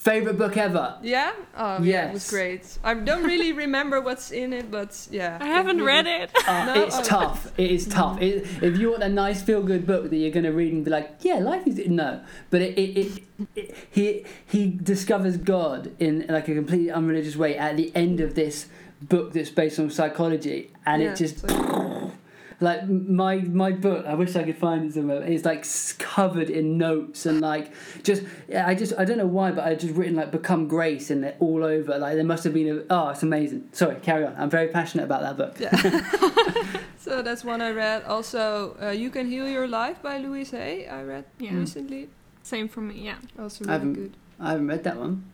Favorite 0.02 0.36
book 0.36 0.56
ever? 0.56 0.98
Yeah. 1.00 1.32
Oh, 1.56 1.74
yes. 1.74 1.84
yeah, 1.84 2.08
it 2.08 2.12
was 2.12 2.28
great. 2.28 2.78
I 2.82 2.92
don't 2.92 3.22
really 3.22 3.52
remember 3.52 4.00
what's 4.00 4.32
in 4.32 4.52
it, 4.52 4.68
but 4.68 5.06
yeah. 5.12 5.38
I 5.40 5.46
haven't 5.46 5.76
really 5.76 5.86
read 5.86 6.06
it. 6.08 6.30
Uh, 6.48 6.64
no? 6.64 6.82
It's 6.82 6.98
oh. 6.98 7.04
tough. 7.04 7.52
It 7.56 7.70
is 7.70 7.86
tough. 7.86 8.20
It, 8.20 8.44
if 8.60 8.78
you 8.78 8.90
want 8.90 9.04
a 9.04 9.08
nice 9.08 9.42
feel 9.42 9.62
good 9.62 9.86
book 9.86 10.10
that 10.10 10.16
you're 10.16 10.32
going 10.32 10.42
to 10.42 10.50
read 10.50 10.72
and 10.72 10.84
be 10.84 10.90
like, 10.90 11.18
yeah, 11.20 11.34
life 11.34 11.68
is 11.68 11.78
no, 11.86 12.20
but 12.50 12.62
it, 12.62 12.76
it, 12.76 12.98
it, 12.98 13.22
it 13.54 13.76
he 13.88 14.24
he 14.44 14.70
discovers 14.70 15.36
God 15.36 15.92
in 16.00 16.26
like 16.28 16.48
a 16.48 16.54
completely 16.56 16.90
unreligious 16.90 17.36
way 17.36 17.56
at 17.56 17.76
the 17.76 17.92
end 17.94 18.18
of 18.18 18.34
this 18.34 18.66
book 19.00 19.32
that's 19.32 19.50
based 19.50 19.78
on 19.78 19.88
psychology, 19.88 20.72
and 20.84 21.00
yeah, 21.00 21.12
it 21.12 21.16
just. 21.16 21.44
Like 22.62 22.88
my 22.88 23.36
my 23.36 23.72
book 23.72 24.06
i 24.06 24.14
wish 24.14 24.36
i 24.36 24.42
could 24.42 24.56
find 24.56 24.84
it 24.84 24.94
somewhere 24.94 25.22
it's 25.22 25.44
like 25.44 25.66
covered 25.98 26.48
in 26.48 26.78
notes 26.78 27.26
and 27.26 27.40
like 27.40 27.72
just 28.02 28.22
yeah, 28.48 28.66
i 28.66 28.74
just 28.74 28.92
i 28.98 29.04
don't 29.04 29.18
know 29.18 29.26
why 29.26 29.50
but 29.50 29.64
i 29.64 29.74
just 29.74 29.94
written 29.94 30.16
like 30.16 30.30
become 30.30 30.68
grace 30.68 31.10
and 31.10 31.24
it 31.24 31.36
all 31.40 31.64
over 31.64 31.98
like 31.98 32.14
there 32.14 32.24
must 32.24 32.44
have 32.44 32.54
been 32.54 32.68
a 32.68 32.82
oh 32.90 33.08
it's 33.08 33.22
amazing. 33.22 33.68
Sorry 33.72 33.96
carry 34.00 34.24
on 34.24 34.34
i'm 34.38 34.50
very 34.50 34.68
passionate 34.68 35.04
about 35.04 35.22
that 35.22 35.36
book. 35.36 35.58
Yeah. 35.58 36.78
So 37.02 37.20
that's 37.20 37.42
one 37.44 37.60
i 37.60 37.72
read. 37.72 38.04
Also 38.04 38.76
uh, 38.80 38.90
you 38.90 39.10
can 39.10 39.26
heal 39.26 39.48
your 39.48 39.66
life 39.66 40.00
by 40.00 40.18
louise 40.18 40.52
hay 40.52 40.86
i 40.86 41.02
read 41.02 41.24
yeah. 41.38 41.54
recently. 41.54 42.08
Same 42.42 42.68
for 42.68 42.80
me 42.80 43.00
yeah. 43.00 43.16
Also 43.38 43.64
really 43.64 43.92
good. 43.92 44.16
I 44.38 44.50
haven't 44.50 44.68
read 44.68 44.84
that 44.84 44.96
one 44.96 45.31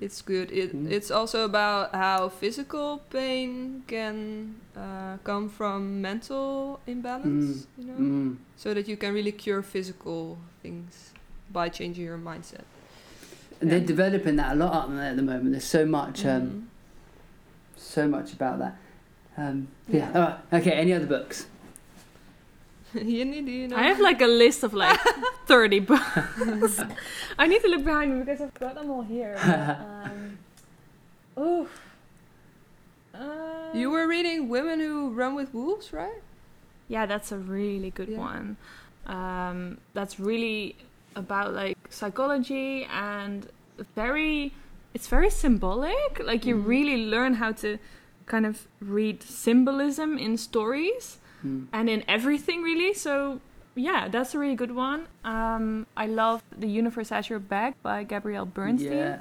it's 0.00 0.22
good. 0.22 0.50
It 0.52 0.74
mm. 0.74 0.90
it's 0.90 1.10
also 1.10 1.44
about 1.44 1.94
how 1.94 2.28
physical 2.28 2.98
pain 3.10 3.82
can 3.86 4.54
uh, 4.76 5.18
come 5.24 5.48
from 5.48 6.00
mental 6.00 6.80
imbalance, 6.86 7.62
mm. 7.62 7.66
you 7.78 7.84
know, 7.84 7.98
mm. 7.98 8.36
so 8.56 8.74
that 8.74 8.88
you 8.88 8.96
can 8.96 9.12
really 9.14 9.32
cure 9.32 9.62
physical 9.62 10.38
things 10.62 11.12
by 11.52 11.68
changing 11.68 12.04
your 12.04 12.18
mindset. 12.18 12.64
And 13.60 13.70
they're 13.70 13.80
developing 13.80 14.36
that 14.36 14.52
a 14.52 14.54
lot 14.54 14.72
up 14.72 14.90
there 14.90 15.10
at 15.10 15.16
the 15.16 15.22
moment. 15.22 15.50
There's 15.50 15.64
so 15.64 15.84
much, 15.84 16.24
um, 16.24 16.42
mm-hmm. 16.42 16.60
so 17.76 18.06
much 18.06 18.32
about 18.32 18.60
that. 18.60 18.76
Um, 19.36 19.68
yeah. 19.88 20.10
yeah. 20.14 20.58
Okay. 20.58 20.72
Any 20.72 20.92
other 20.92 21.06
books? 21.06 21.46
Yenny, 22.94 23.44
do 23.44 23.50
you 23.50 23.68
know? 23.68 23.76
I 23.76 23.82
have 23.82 24.00
like 24.00 24.20
a 24.22 24.26
list 24.26 24.62
of 24.62 24.72
like 24.72 24.98
30 25.46 25.80
books. 25.80 26.80
I 27.38 27.46
need 27.46 27.60
to 27.62 27.68
look 27.68 27.84
behind 27.84 28.14
me 28.14 28.24
because 28.24 28.40
I've 28.40 28.54
got 28.54 28.74
them 28.74 28.90
all 28.90 29.02
here. 29.02 29.36
um, 29.44 30.38
oh. 31.36 31.68
Uh, 33.14 33.72
you 33.74 33.90
were 33.90 34.06
reading 34.06 34.48
Women 34.48 34.80
Who 34.80 35.10
Run 35.10 35.34
with 35.34 35.52
Wolves, 35.52 35.92
right? 35.92 36.22
Yeah, 36.88 37.04
that's 37.04 37.32
a 37.32 37.36
really 37.36 37.90
good 37.90 38.08
yeah. 38.08 38.18
one. 38.18 38.56
Um, 39.06 39.78
that's 39.92 40.18
really 40.18 40.76
about 41.14 41.52
like 41.52 41.76
psychology 41.90 42.86
and 42.90 43.48
very 43.94 44.52
it's 44.94 45.08
very 45.08 45.30
symbolic 45.30 46.20
like 46.24 46.46
you 46.46 46.54
mm. 46.54 46.66
really 46.66 47.06
learn 47.06 47.34
how 47.34 47.50
to 47.50 47.78
kind 48.26 48.46
of 48.46 48.68
read 48.80 49.22
symbolism 49.22 50.18
in 50.18 50.36
stories 50.36 51.18
mm. 51.44 51.66
and 51.72 51.88
in 51.88 52.04
everything 52.08 52.62
really. 52.62 52.94
So 52.94 53.40
yeah, 53.74 54.08
that's 54.08 54.34
a 54.34 54.38
really 54.38 54.56
good 54.56 54.74
one. 54.74 55.06
Um, 55.24 55.86
I 55.96 56.06
love 56.06 56.42
The 56.56 56.66
Universe 56.66 57.10
Has 57.10 57.28
Your 57.28 57.38
Back 57.38 57.80
by 57.82 58.04
Gabrielle 58.04 58.46
Bernstein. 58.46 58.92
Yeah, 58.92 59.20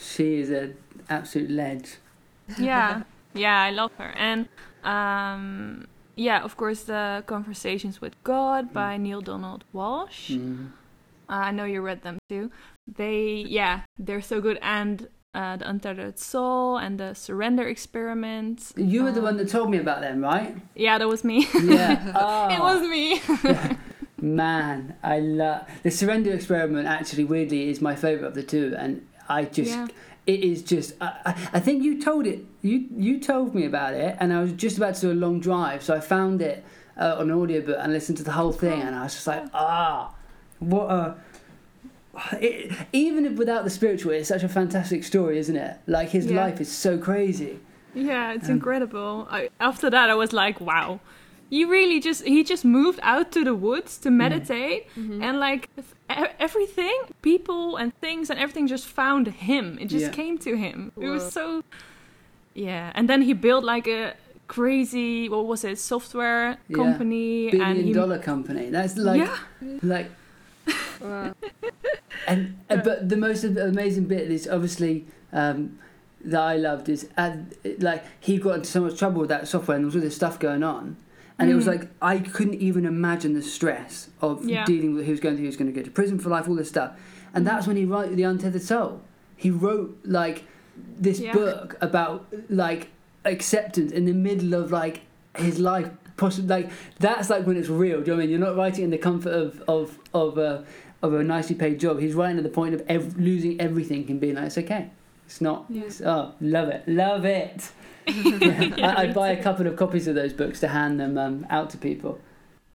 she 0.00 0.36
is 0.36 0.50
an 0.50 0.76
absolute 1.08 1.50
ledge. 1.50 1.96
yeah, 2.58 3.02
yeah, 3.34 3.62
I 3.62 3.70
love 3.70 3.92
her. 3.98 4.12
And 4.16 4.48
um, 4.84 5.86
yeah, 6.16 6.42
of 6.42 6.56
course, 6.56 6.84
the 6.84 7.24
Conversations 7.26 8.00
with 8.00 8.14
God 8.22 8.70
mm. 8.70 8.72
by 8.72 8.96
Neale 8.96 9.20
Donald 9.20 9.64
Walsch. 9.74 10.36
Mm. 10.36 10.70
Uh, 11.28 11.34
I 11.34 11.50
know 11.50 11.64
you 11.64 11.80
read 11.80 12.02
them 12.02 12.18
too. 12.28 12.50
They, 12.86 13.44
yeah, 13.48 13.82
they're 13.98 14.20
so 14.20 14.40
good. 14.40 14.58
And 14.60 15.08
uh, 15.34 15.56
the 15.56 15.68
Untethered 15.68 16.18
Soul 16.18 16.76
and 16.76 16.98
the 16.98 17.14
Surrender 17.14 17.66
Experiment. 17.68 18.72
You 18.76 19.04
were 19.04 19.08
um, 19.10 19.14
the 19.14 19.22
one 19.22 19.36
that 19.38 19.48
told 19.48 19.70
me 19.70 19.78
about 19.78 20.00
them, 20.00 20.22
right? 20.22 20.56
Yeah, 20.74 20.98
that 20.98 21.08
was 21.08 21.24
me. 21.24 21.48
Yeah, 21.62 22.12
oh. 22.16 22.48
it 22.54 22.60
was 22.60 22.82
me. 22.88 23.78
Man, 24.20 24.94
I 25.02 25.18
love 25.20 25.66
the 25.82 25.90
Surrender 25.90 26.32
Experiment. 26.32 26.86
Actually, 26.86 27.24
weirdly, 27.24 27.68
is 27.70 27.80
my 27.80 27.96
favorite 27.96 28.26
of 28.26 28.34
the 28.34 28.42
two, 28.42 28.74
and 28.78 29.06
I 29.28 29.44
just. 29.44 29.70
Yeah. 29.70 29.88
It 30.24 30.44
is 30.44 30.62
just. 30.62 30.94
I, 31.00 31.34
I 31.52 31.58
think 31.58 31.82
you 31.82 32.00
told 32.00 32.28
it. 32.28 32.44
You 32.60 32.86
you 32.96 33.18
told 33.18 33.56
me 33.56 33.64
about 33.64 33.94
it, 33.94 34.16
and 34.20 34.32
I 34.32 34.40
was 34.40 34.52
just 34.52 34.76
about 34.76 34.94
to 34.94 35.00
do 35.00 35.12
a 35.12 35.14
long 35.14 35.40
drive, 35.40 35.82
so 35.82 35.96
I 35.96 35.98
found 36.00 36.40
it 36.40 36.64
uh, 36.96 37.16
on 37.18 37.32
audiobook 37.32 37.76
and 37.80 37.92
listened 37.92 38.18
to 38.18 38.24
the 38.24 38.30
whole 38.30 38.52
thing, 38.52 38.82
and 38.82 38.94
I 38.94 39.02
was 39.02 39.14
just 39.14 39.26
like, 39.26 39.42
ah, 39.52 40.14
what 40.60 40.90
a 40.92 41.16
it, 42.32 42.72
even 42.92 43.36
without 43.36 43.64
the 43.64 43.70
spiritual, 43.70 44.12
it's 44.12 44.28
such 44.28 44.42
a 44.42 44.48
fantastic 44.48 45.04
story, 45.04 45.38
isn't 45.38 45.56
it? 45.56 45.78
Like 45.86 46.10
his 46.10 46.26
yeah. 46.26 46.44
life 46.44 46.60
is 46.60 46.70
so 46.70 46.98
crazy. 46.98 47.60
Yeah, 47.94 48.32
it's 48.32 48.48
um, 48.48 48.52
incredible. 48.52 49.26
I, 49.30 49.50
after 49.60 49.90
that, 49.90 50.10
I 50.10 50.14
was 50.14 50.32
like, 50.32 50.60
wow. 50.60 51.00
You 51.50 51.68
really 51.68 52.00
just 52.00 52.24
he 52.24 52.44
just 52.44 52.64
moved 52.64 52.98
out 53.02 53.30
to 53.32 53.44
the 53.44 53.54
woods 53.54 53.98
to 53.98 54.08
mm. 54.08 54.14
meditate 54.14 54.88
mm-hmm. 54.96 55.22
and 55.22 55.38
like 55.38 55.68
everything 56.08 56.98
people 57.20 57.76
and 57.76 57.94
things 58.00 58.30
and 58.30 58.40
everything 58.40 58.66
just 58.66 58.86
found 58.86 59.26
him 59.26 59.78
it 59.78 59.86
just 59.86 60.06
yeah. 60.06 60.12
came 60.12 60.38
to 60.38 60.56
him 60.56 60.92
Whoa. 60.94 61.06
it 61.06 61.08
was 61.10 61.30
so 61.30 61.62
yeah 62.54 62.90
and 62.94 63.08
then 63.08 63.20
he 63.20 63.34
built 63.34 63.64
like 63.64 63.86
a 63.86 64.14
crazy 64.48 65.28
what 65.28 65.46
was 65.46 65.64
it 65.64 65.78
software 65.78 66.56
company 66.74 67.44
yeah. 67.44 67.50
billion 67.50 67.70
and 67.70 67.84
he, 67.84 67.92
dollar 67.92 68.18
company 68.18 68.70
that's 68.70 68.96
like 68.96 69.28
like 69.82 70.10
Wow. 71.02 71.34
and 72.26 72.58
uh, 72.70 72.76
but 72.76 73.08
the 73.08 73.16
most 73.16 73.44
amazing 73.44 74.06
bit 74.06 74.30
is 74.30 74.48
obviously 74.48 75.06
um, 75.32 75.78
that 76.24 76.40
I 76.40 76.56
loved 76.56 76.88
is 76.88 77.08
uh, 77.16 77.36
like 77.78 78.04
he 78.20 78.38
got 78.38 78.56
into 78.56 78.70
so 78.70 78.82
much 78.82 78.98
trouble 78.98 79.20
with 79.20 79.28
that 79.30 79.48
software 79.48 79.76
and 79.76 79.84
there 79.84 79.86
was 79.86 79.96
all 79.96 80.02
this 80.02 80.16
stuff 80.16 80.38
going 80.38 80.62
on. 80.62 80.96
And 81.38 81.48
mm. 81.48 81.52
it 81.52 81.56
was 81.56 81.64
mm. 81.64 81.78
like 81.78 81.88
I 82.00 82.18
couldn't 82.18 82.60
even 82.60 82.84
imagine 82.84 83.34
the 83.34 83.42
stress 83.42 84.10
of 84.20 84.48
yeah. 84.48 84.64
dealing 84.64 84.94
with 84.94 85.06
who 85.06 85.12
was 85.12 85.20
going 85.20 85.36
to 85.36 85.40
he 85.40 85.46
was 85.46 85.56
going 85.56 85.72
to 85.72 85.78
go 85.78 85.82
to 85.82 85.90
prison 85.90 86.18
for 86.18 86.28
life, 86.28 86.48
all 86.48 86.54
this 86.54 86.68
stuff. 86.68 86.98
And 87.34 87.46
that's 87.46 87.66
when 87.66 87.76
he 87.76 87.84
wrote 87.84 88.14
The 88.14 88.22
Untethered 88.24 88.62
Soul. 88.62 89.00
He 89.36 89.50
wrote 89.50 89.98
like 90.04 90.44
this 90.76 91.18
yeah. 91.18 91.32
book 91.32 91.76
about 91.80 92.26
like 92.48 92.88
acceptance 93.24 93.92
in 93.92 94.04
the 94.04 94.12
middle 94.12 94.54
of 94.54 94.70
like 94.70 95.02
his 95.36 95.58
life 95.58 95.88
possibly 96.16 96.48
like 96.48 96.70
that's 96.98 97.30
like 97.30 97.46
when 97.46 97.56
it's 97.56 97.68
real. 97.68 98.00
Do 98.00 98.10
you 98.10 98.12
know 98.12 98.14
what 98.14 98.22
I 98.22 98.26
mean? 98.26 98.30
You're 98.30 98.38
not 98.38 98.56
writing 98.56 98.84
in 98.84 98.90
the 98.90 98.98
comfort 98.98 99.32
of 99.32 99.62
of 99.68 99.98
of 100.14 100.38
a 100.38 100.64
of 101.02 101.14
a 101.14 101.22
nicely 101.22 101.54
paid 101.54 101.80
job. 101.80 101.98
He's 101.98 102.14
right 102.14 102.36
at 102.36 102.42
the 102.42 102.48
point 102.48 102.74
of 102.74 102.82
ev- 102.88 103.18
losing 103.18 103.60
everything 103.60 104.10
and 104.10 104.20
being 104.20 104.36
like, 104.36 104.46
it's 104.46 104.58
okay. 104.58 104.90
It's 105.26 105.40
not. 105.40 105.66
Yeah. 105.68 105.82
It's, 105.82 106.00
oh, 106.00 106.34
love 106.40 106.68
it, 106.68 106.86
love 106.86 107.24
it. 107.24 107.70
yeah, 108.06 108.94
I, 108.96 109.06
would 109.06 109.14
buy 109.14 109.30
a 109.30 109.42
couple 109.46 109.66
of 109.66 109.76
copies 109.76 110.06
of 110.06 110.14
those 110.14 110.32
books 110.32 110.60
to 110.60 110.68
hand 110.68 111.00
them 111.00 111.18
um, 111.18 111.46
out 111.50 111.70
to 111.70 111.78
people. 111.78 112.20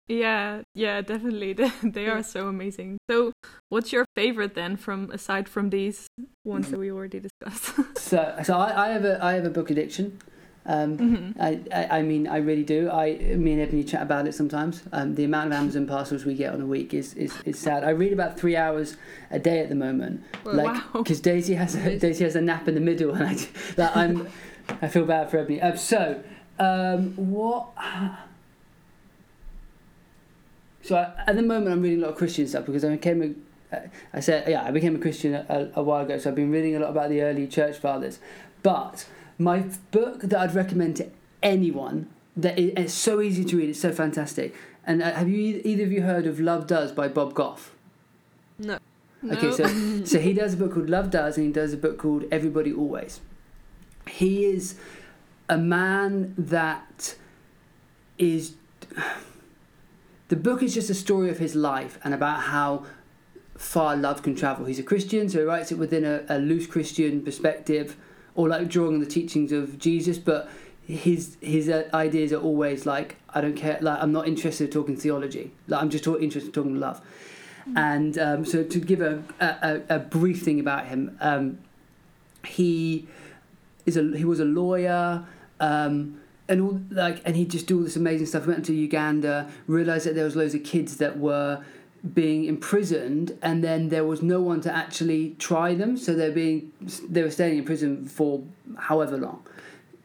Yeah, 0.07 0.61
yeah, 0.75 1.01
definitely. 1.01 1.53
they 1.83 2.07
are 2.07 2.21
so 2.21 2.47
amazing. 2.47 2.97
So, 3.09 3.33
what's 3.69 3.91
your 3.91 4.05
favorite 4.15 4.53
then, 4.53 4.77
from 4.77 5.09
aside 5.11 5.49
from 5.49 5.71
these 5.71 6.07
ones 6.43 6.69
that 6.69 6.79
we 6.79 6.91
already 6.91 7.19
discussed? 7.19 7.97
so, 7.97 8.35
so 8.43 8.55
I, 8.55 8.85
I 8.85 8.89
have 8.89 9.03
a 9.03 9.23
I 9.23 9.33
have 9.33 9.45
a 9.45 9.49
book 9.49 9.71
addiction. 9.71 10.19
Um, 10.67 10.97
mm-hmm. 10.97 11.41
I, 11.41 11.59
I, 11.71 11.99
I, 11.99 12.01
mean, 12.01 12.27
I 12.27 12.37
really 12.37 12.63
do. 12.63 12.89
I, 12.89 13.13
me 13.35 13.53
and 13.53 13.61
Ebony 13.61 13.83
chat 13.83 14.01
about 14.01 14.27
it 14.27 14.33
sometimes. 14.33 14.81
Um, 14.91 15.13
the 15.13 15.23
amount 15.23 15.47
of 15.47 15.53
Amazon 15.53 15.85
parcels 15.85 16.25
we 16.25 16.33
get 16.33 16.53
on 16.53 16.61
a 16.61 16.65
week 16.65 16.93
is, 16.93 17.13
is, 17.13 17.33
is 17.45 17.59
sad. 17.59 17.83
I 17.83 17.91
read 17.91 18.11
about 18.11 18.39
three 18.39 18.57
hours 18.57 18.97
a 19.29 19.37
day 19.37 19.59
at 19.59 19.69
the 19.69 19.75
moment. 19.75 20.23
like, 20.43 20.81
because 20.93 21.19
Daisy 21.19 21.53
has 21.53 21.75
a, 21.75 21.99
Daisy 21.99 22.23
has 22.23 22.35
a 22.35 22.41
nap 22.41 22.67
in 22.67 22.73
the 22.73 22.81
middle, 22.81 23.13
and 23.13 23.23
I, 23.23 23.47
like, 23.77 23.95
I'm, 23.95 24.27
I 24.81 24.87
feel 24.87 25.05
bad 25.05 25.29
for 25.29 25.37
Ebony. 25.37 25.61
Um, 25.61 25.77
so, 25.77 26.23
um, 26.57 27.13
what? 27.15 27.67
So 30.81 30.95
I, 30.95 31.13
at 31.27 31.35
the 31.35 31.43
moment, 31.43 31.73
I'm 31.73 31.81
reading 31.81 31.99
a 31.99 32.03
lot 32.03 32.11
of 32.11 32.17
Christian 32.17 32.47
stuff 32.47 32.65
because 32.65 32.83
I 32.83 32.89
became 32.89 33.21
a. 33.21 33.77
I 34.13 34.19
said, 34.21 34.47
yeah, 34.47 34.63
I 34.63 34.71
became 34.71 34.95
a 34.95 34.99
Christian 34.99 35.33
a, 35.33 35.71
a 35.75 35.83
while 35.83 36.05
ago, 36.05 36.17
so 36.17 36.29
I've 36.29 36.35
been 36.35 36.51
reading 36.51 36.75
a 36.75 36.79
lot 36.79 36.91
about 36.91 37.09
the 37.09 37.21
early 37.21 37.45
church 37.45 37.77
fathers, 37.77 38.19
but 38.63 39.05
my 39.37 39.65
book 39.91 40.21
that 40.21 40.39
I'd 40.39 40.55
recommend 40.55 40.95
to 40.97 41.09
anyone 41.43 42.09
that 42.37 42.57
is, 42.59 42.73
it's 42.75 42.93
so 42.93 43.21
easy 43.21 43.45
to 43.45 43.57
read. 43.57 43.69
It's 43.69 43.79
so 43.79 43.91
fantastic. 43.91 44.53
And 44.85 45.01
uh, 45.01 45.13
have 45.13 45.29
you 45.29 45.61
either 45.63 45.83
of 45.83 45.91
you 45.91 46.01
heard 46.01 46.27
of 46.27 46.39
Love 46.39 46.67
Does 46.67 46.91
by 46.91 47.07
Bob 47.07 47.33
Goff? 47.33 47.73
No. 48.59 48.77
Okay, 49.31 49.51
so 49.51 49.65
so 50.05 50.19
he 50.19 50.33
does 50.33 50.53
a 50.53 50.57
book 50.57 50.73
called 50.73 50.89
Love 50.89 51.09
Does, 51.09 51.37
and 51.37 51.47
he 51.47 51.51
does 51.51 51.73
a 51.73 51.77
book 51.77 51.97
called 51.97 52.25
Everybody 52.31 52.71
Always. 52.71 53.21
He 54.09 54.45
is 54.45 54.75
a 55.49 55.57
man 55.57 56.33
that 56.37 57.15
is. 58.17 58.55
The 60.27 60.35
book 60.35 60.63
is 60.63 60.73
just 60.73 60.89
a 60.89 60.95
story 60.95 61.29
of 61.29 61.37
his 61.37 61.53
life 61.53 61.99
and 62.03 62.11
about 62.11 62.41
how 62.41 62.87
far 63.55 63.95
love 63.95 64.23
can 64.23 64.33
travel. 64.35 64.65
He's 64.65 64.79
a 64.79 64.83
Christian, 64.83 65.29
so 65.29 65.37
he 65.37 65.45
writes 65.45 65.71
it 65.71 65.77
within 65.77 66.03
a, 66.03 66.23
a 66.27 66.39
loose 66.39 66.65
Christian 66.65 67.21
perspective 67.21 67.95
or 68.35 68.47
like 68.49 68.67
drawing 68.67 68.95
on 68.95 68.99
the 68.99 69.05
teachings 69.05 69.51
of 69.51 69.79
Jesus, 69.79 70.17
but 70.17 70.49
his 70.85 71.37
his 71.41 71.67
uh, 71.69 71.89
ideas 71.93 72.31
are 72.31 72.41
always 72.41 72.85
like 72.85 73.15
I 73.29 73.41
don't 73.41 73.55
care, 73.55 73.77
like 73.81 74.01
I'm 74.01 74.11
not 74.11 74.27
interested 74.27 74.65
in 74.65 74.71
talking 74.71 74.95
theology, 74.95 75.51
like 75.67 75.81
I'm 75.81 75.89
just 75.89 76.03
talk, 76.03 76.21
interested 76.21 76.49
in 76.49 76.53
talking 76.53 76.79
love. 76.79 77.01
Mm. 77.69 77.77
And 77.77 78.17
um, 78.19 78.45
so 78.45 78.63
to 78.63 78.79
give 78.79 79.01
a, 79.01 79.23
a, 79.39 79.95
a 79.95 79.99
brief 79.99 80.43
thing 80.43 80.59
about 80.59 80.87
him, 80.87 81.17
um, 81.19 81.57
he 82.45 83.07
is 83.85 83.97
a 83.97 84.03
he 84.15 84.25
was 84.25 84.39
a 84.39 84.45
lawyer. 84.45 85.25
Um, 85.59 86.21
and 86.47 86.61
all 86.61 86.79
like, 86.91 87.21
and 87.25 87.35
he'd 87.35 87.49
just 87.49 87.65
do 87.65 87.77
all 87.77 87.83
this 87.83 87.95
amazing 87.95 88.27
stuff. 88.27 88.43
He 88.43 88.49
went 88.49 88.65
to 88.65 88.73
Uganda, 88.73 89.49
realized 89.65 90.05
that 90.05 90.13
there 90.13 90.25
was 90.25 90.35
loads 90.35 90.53
of 90.53 90.63
kids 90.63 90.97
that 90.97 91.17
were 91.17 91.63
being 92.13 92.45
imprisoned 92.45 93.37
and 93.41 93.63
then 93.63 93.89
there 93.89 94.05
was 94.05 94.21
no 94.21 94.41
one 94.41 94.61
to 94.61 94.73
actually 94.73 95.35
try 95.39 95.73
them 95.73 95.97
so 95.97 96.13
they're 96.13 96.31
being 96.31 96.71
they 97.09 97.23
were 97.23 97.31
staying 97.31 97.57
in 97.57 97.65
prison 97.65 98.05
for 98.05 98.43
however 98.77 99.17
long. 99.17 99.45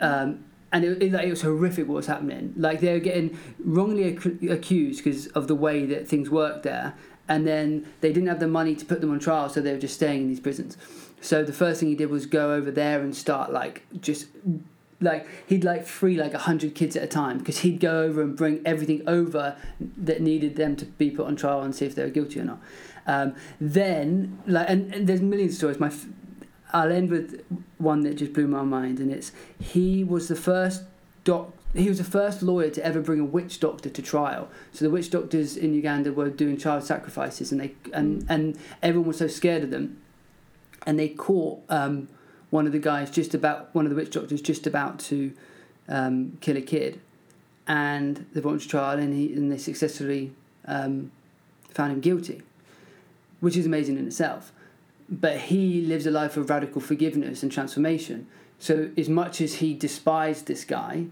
Um, 0.01 0.45
and 0.73 0.85
it, 0.85 1.03
it, 1.03 1.13
it, 1.13 1.29
was 1.29 1.43
horrific 1.43 1.89
what 1.89 1.97
was 1.97 2.07
happening. 2.07 2.55
Like 2.57 2.81
they 2.81 2.93
were 2.93 3.01
getting 3.01 3.39
wrongly 3.59 4.05
ac- 4.05 4.49
accused 4.49 5.05
because 5.05 5.27
of 5.29 5.49
the 5.49 5.55
way 5.55 5.85
that 5.87 6.09
things 6.09 6.31
worked 6.31 6.63
there 6.63 6.95
and 7.29 7.47
then 7.47 7.87
they 8.01 8.13
didn't 8.13 8.29
have 8.29 8.41
the 8.41 8.49
money 8.49 8.75
to 8.75 8.85
put 8.85 9.01
them 9.01 9.11
on 9.11 9.19
trial 9.19 9.49
so 9.49 9.61
they 9.61 9.73
were 9.73 9.79
just 9.79 9.95
staying 9.95 10.23
in 10.23 10.29
these 10.29 10.41
prisons. 10.41 10.77
So 11.21 11.45
the 11.45 11.53
first 11.53 11.81
thing 11.81 11.91
he 11.91 11.95
did 11.95 12.09
was 12.09 12.25
go 12.25 12.55
over 12.55 12.71
there 12.71 13.03
and 13.03 13.15
start 13.15 13.53
like 13.53 13.85
just 14.01 14.29
like 15.01 15.27
he'd 15.47 15.65
like 15.65 15.87
free 15.87 16.17
like 16.17 16.33
100 16.33 16.75
kids 16.75 16.97
at 16.97 17.03
a 17.03 17.07
time 17.07 17.39
because 17.39 17.59
he'd 17.59 17.81
go 17.81 18.03
over 18.03 18.23
and 18.23 18.37
bring 18.37 18.61
everything 18.65 19.03
over 19.07 19.57
that 19.97 20.21
needed 20.21 20.57
them 20.57 20.77
to 20.77 20.85
be 20.85 21.11
put 21.11 21.27
on 21.27 21.37
trial 21.37 21.63
and 21.63 21.75
see 21.75 21.87
if 21.87 21.95
they 21.95 22.03
were 22.03 22.11
guilty 22.11 22.41
or 22.41 22.45
not. 22.45 22.61
Um, 23.07 23.35
then 23.61 24.39
like 24.47 24.69
and, 24.69 24.93
and, 24.95 25.07
there's 25.07 25.23
millions 25.23 25.53
of 25.53 25.59
stories. 25.59 25.81
My 25.81 25.93
i'll 26.73 26.93
end 26.93 27.11
with 27.11 27.45
one 27.79 28.03
that 28.03 28.15
just 28.15 28.33
blew 28.33 28.47
my 28.47 28.63
mind 28.63 29.01
and 29.01 29.11
it's 29.11 29.33
he 29.59 30.05
was 30.05 30.29
the 30.29 30.37
first 30.37 30.85
doc 31.25 31.53
he 31.75 31.89
was 31.89 31.99
the 31.99 32.05
first 32.05 32.43
lawyer 32.43 32.71
to 32.71 32.85
ever 32.85 33.01
bring 33.01 33.21
a 33.21 33.25
witch 33.25 33.61
doctor 33.61 33.89
to 33.89 34.03
trial. 34.03 34.49
So 34.73 34.85
the 34.85 34.91
witch 34.91 35.11
doctors 35.11 35.57
in 35.57 35.73
Uganda 35.75 36.13
were 36.13 36.29
doing 36.29 36.57
child 36.57 36.83
sacrifices, 36.85 37.53
and 37.53 37.61
they 37.61 37.75
and 37.93 38.27
and 38.29 38.59
everyone 38.83 39.09
was 39.09 39.19
so 39.19 39.29
scared 39.29 39.63
of 39.63 39.71
them, 39.71 40.01
and 40.85 40.99
they 40.99 41.09
caught 41.09 41.63
um, 41.69 42.09
one 42.51 42.67
of 42.67 42.73
the 42.73 42.79
guys 42.79 43.11
just 43.11 43.35
about 43.35 43.75
one 43.75 43.87
of 43.87 43.91
the 43.91 43.97
witch 43.97 44.11
doctors 44.11 44.43
just 44.43 44.67
about 44.67 44.99
to 44.99 45.33
um, 45.89 46.37
kill 46.41 46.57
a 46.57 46.61
kid, 46.61 47.01
and 47.67 48.27
they 48.33 48.41
brought 48.41 48.55
him 48.55 48.61
to 48.61 48.69
trial, 48.69 48.99
and 48.99 49.15
he 49.15 49.33
and 49.33 49.51
they 49.51 49.59
successfully 49.59 50.33
um, 50.67 51.11
found 51.71 51.93
him 51.93 52.01
guilty, 52.01 52.43
which 53.41 53.57
is 53.57 53.67
amazing 53.67 53.99
in 53.99 54.07
itself. 54.07 54.53
But 55.09 55.39
he 55.39 55.81
lives 55.81 56.07
a 56.07 56.11
life 56.11 56.37
of 56.37 56.51
radical 56.51 56.81
forgiveness 56.81 57.43
and 57.43 57.51
transformation. 57.51 58.29
So 58.61 58.91
as 58.97 59.09
much 59.09 59.41
as 59.41 59.55
he 59.55 59.75
despised 59.75 60.47
this 60.47 60.65
guy, 60.65 61.07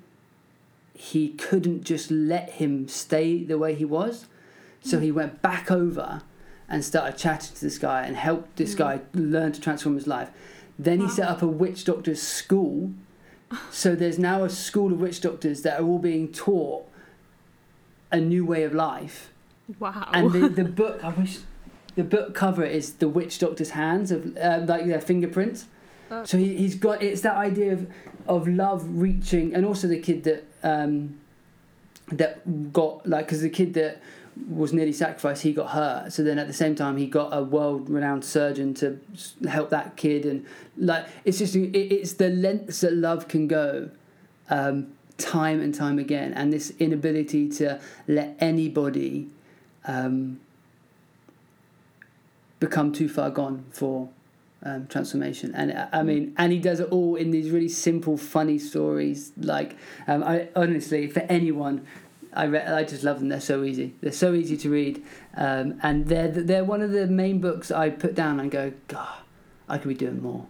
he 0.95 1.31
couldn't 1.31 1.85
just 1.85 2.11
let 2.11 2.51
him 2.51 2.89
stay 2.89 3.43
the 3.43 3.59
way 3.59 3.75
he 3.75 3.85
was. 3.85 4.27
So 4.83 5.01
he 5.01 5.11
went 5.11 5.43
back 5.43 5.71
over 5.71 6.23
and 6.69 6.85
started 6.85 7.19
chatting 7.19 7.55
to 7.55 7.61
this 7.61 7.79
guy 7.79 8.05
and 8.05 8.17
helped 8.17 8.57
this 8.57 8.75
mm. 8.75 8.79
guy 8.79 9.01
learn 9.15 9.53
to 9.53 9.61
transform 9.61 9.95
his 9.95 10.07
life. 10.07 10.31
Then 10.79 11.01
he 11.01 11.09
set 11.09 11.29
up 11.29 11.43
a 11.43 11.47
witch 11.47 11.85
doctor's 11.85 12.23
school. 12.23 12.93
So 13.71 13.95
there's 13.95 14.19
now 14.19 14.45
a 14.45 14.51
school 14.51 14.93
of 14.93 15.01
witch 15.01 15.21
doctors 15.21 15.63
that 15.63 15.81
are 15.81 15.85
all 15.85 15.99
being 15.99 16.31
taught 16.31 16.87
a 18.13 18.21
new 18.21 18.45
way 18.45 18.63
of 18.63 18.75
life. 18.75 19.33
Wow. 19.79 20.09
And 20.13 20.33
the, 20.33 20.49
the 20.49 20.65
book, 20.83 21.03
I 21.03 21.09
wish, 21.11 21.39
the 21.95 22.05
book 22.05 22.35
cover 22.35 22.65
is 22.65 22.95
the 22.95 23.09
witch 23.09 23.39
doctor's 23.39 23.71
hands 23.71 24.11
of 24.13 24.37
uh, 24.37 24.61
like 24.67 24.87
their 24.87 25.01
fingerprints. 25.01 25.67
Oh. 26.11 26.25
So 26.25 26.39
he, 26.39 26.57
he's 26.57 26.75
got 26.75 27.03
it's 27.03 27.23
that 27.23 27.37
idea 27.37 27.73
of 27.73 27.91
of 28.27 28.47
love 28.47 28.85
reaching, 28.89 29.55
and 29.55 29.67
also 29.67 29.89
the 29.89 29.99
kid 29.99 30.25
that 30.25 30.47
um, 30.63 31.19
that 32.13 32.73
got 32.73 33.07
like 33.07 33.27
because 33.27 33.43
the 33.43 33.51
kid 33.51 33.75
that 33.75 34.01
was 34.49 34.73
nearly 34.73 34.93
sacrificed, 34.93 35.43
he 35.43 35.53
got 35.53 35.71
hurt. 35.71 36.13
So 36.13 36.23
then 36.23 36.39
at 36.39 36.47
the 36.47 36.53
same 36.53 36.75
time, 36.75 36.97
he 36.97 37.07
got 37.07 37.31
a 37.33 37.43
world 37.43 37.89
renowned 37.89 38.25
surgeon 38.25 38.75
to 38.75 39.01
help 39.49 39.71
that 39.71 39.97
kid. 39.97 40.25
And 40.25 40.47
like, 40.77 41.07
it's 41.25 41.39
just, 41.39 41.57
it, 41.57 41.77
it's 41.77 42.15
the 42.15 42.29
lengths 42.29 42.81
that 42.83 42.93
love 42.93 43.29
can 43.29 43.49
go 43.49 43.91
um, 44.51 44.93
time 45.17 45.61
and 45.61 45.75
time 45.75 45.99
again. 45.99 46.33
And 46.35 46.53
this 46.53 46.73
inability 46.79 47.49
to 47.51 47.81
let 48.07 48.37
anybody 48.39 49.29
um, 49.87 50.41
become 52.61 52.93
too 52.93 53.09
far 53.09 53.31
gone 53.31 53.65
for 53.73 54.09
um, 54.63 54.87
transformation. 54.89 55.55
And 55.55 55.89
I 55.93 56.03
mean, 56.03 56.35
and 56.37 56.53
he 56.53 56.59
does 56.59 56.81
it 56.81 56.89
all 56.91 57.15
in 57.15 57.31
these 57.31 57.51
really 57.51 57.69
simple, 57.69 58.17
funny 58.17 58.59
stories. 58.59 59.33
Like, 59.37 59.77
um, 60.07 60.23
I 60.25 60.49
honestly, 60.57 61.07
for 61.09 61.21
anyone 61.21 61.87
I 62.33 62.45
re- 62.45 62.61
I 62.61 62.85
just 62.85 63.05
love 63.05 63.21
them. 63.21 63.29
They're 63.29 63.41
so 63.41 63.65
easy. 63.65 63.95
They're 64.01 64.13
so 64.13 64.35
easy 64.35 64.57
to 64.59 64.71
read, 64.71 65.03
um, 65.37 65.79
and 65.83 66.07
they're 66.07 66.29
they're 66.29 66.65
one 66.65 66.83
of 66.83 66.91
the 66.91 67.07
main 67.07 67.41
books 67.41 67.71
I 67.71 67.91
put 67.91 68.15
down 68.15 68.41
and 68.41 68.51
go, 68.51 68.73
God, 68.89 69.19
I 69.69 69.79
could 69.79 69.89
be 69.89 69.95
doing 69.95 70.23
more. 70.23 70.47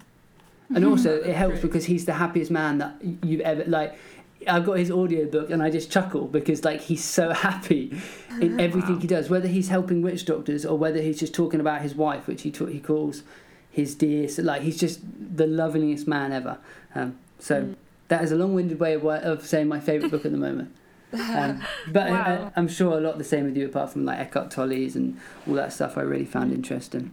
And 0.75 0.85
also, 0.85 1.17
it 1.17 1.35
helps 1.35 1.61
because 1.61 1.87
he's 1.87 2.05
the 2.05 2.15
happiest 2.15 2.51
man 2.51 2.79
that 2.79 2.97
you've 3.23 3.41
ever 3.41 3.65
like. 3.65 3.99
I've 4.47 4.65
got 4.65 4.79
his 4.79 4.91
audio 4.91 5.27
book 5.27 5.51
and 5.51 5.63
I 5.63 5.69
just 5.69 5.91
chuckle 5.91 6.27
because 6.27 6.65
like 6.65 6.81
he's 6.81 7.03
so 7.03 7.33
happy 7.33 8.01
in 8.41 8.61
everything 8.61 8.95
wow. 8.95 9.01
he 9.01 9.07
does, 9.07 9.29
whether 9.29 9.49
he's 9.49 9.69
helping 9.69 10.01
witch 10.01 10.27
doctors 10.27 10.65
or 10.65 10.79
whether 10.79 11.01
he's 11.01 11.19
just 11.19 11.35
talking 11.35 11.59
about 11.61 11.83
his 11.83 11.95
wife, 11.95 12.27
which 12.27 12.43
he 12.43 12.51
he 12.51 12.81
calls 12.81 13.23
his 13.71 13.95
dear. 13.95 14.29
So, 14.29 14.43
like 14.43 14.63
he's 14.63 14.79
just 14.79 15.01
the 15.37 15.47
loveliest 15.47 16.07
man 16.07 16.33
ever. 16.33 16.59
Um, 16.95 17.19
so 17.39 17.63
mm. 17.63 17.77
that 18.09 18.23
is 18.23 18.33
a 18.33 18.37
long-winded 18.37 18.79
way 18.79 18.95
of, 18.95 19.05
of 19.05 19.47
saying 19.47 19.69
my 19.69 19.81
favorite 19.81 20.11
book 20.11 20.25
at 20.25 20.33
the 20.33 20.39
moment. 20.39 20.75
Um, 21.13 21.63
but 21.89 22.11
wow. 22.11 22.53
I, 22.55 22.59
am 22.59 22.69
sure 22.69 22.99
a 22.99 23.01
lot 23.01 23.19
the 23.19 23.25
same 23.25 23.45
with 23.45 23.57
you, 23.57 23.67
apart 23.67 23.91
from 23.91 24.05
like 24.05 24.19
Eckhart 24.19 24.51
Tolle's 24.51 24.97
and 24.97 25.19
all 25.47 25.55
that 25.55 25.73
stuff. 25.73 25.97
I 25.97 26.03
really 26.03 26.25
found 26.25 26.53
interesting. 26.53 27.13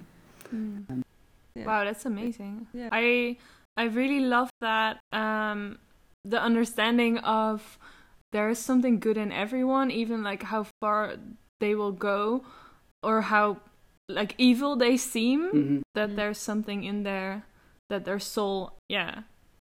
Mm. 0.53 0.89
Um, 0.89 1.05
yeah. 1.55 1.65
Wow, 1.65 1.85
that's 1.85 2.05
amazing. 2.05 2.67
Yeah. 2.73 2.89
I 2.91 3.37
I 3.77 3.85
really 3.85 4.19
love 4.19 4.49
that 4.61 4.99
um, 5.11 5.79
the 6.23 6.41
understanding 6.41 7.17
of 7.19 7.77
there 8.31 8.49
is 8.49 8.59
something 8.59 8.99
good 8.99 9.17
in 9.17 9.31
everyone, 9.31 9.91
even 9.91 10.23
like 10.23 10.43
how 10.43 10.67
far 10.81 11.15
they 11.59 11.75
will 11.75 11.91
go 11.91 12.43
or 13.01 13.21
how 13.21 13.57
like 14.09 14.35
evil 14.37 14.75
they 14.75 14.97
seem. 14.97 15.51
Mm-hmm. 15.51 15.77
That 15.93 16.09
mm-hmm. 16.09 16.15
there's 16.17 16.37
something 16.37 16.83
in 16.83 17.03
there 17.03 17.45
that 17.89 18.05
their 18.05 18.19
soul, 18.19 18.73
yeah, 18.89 19.21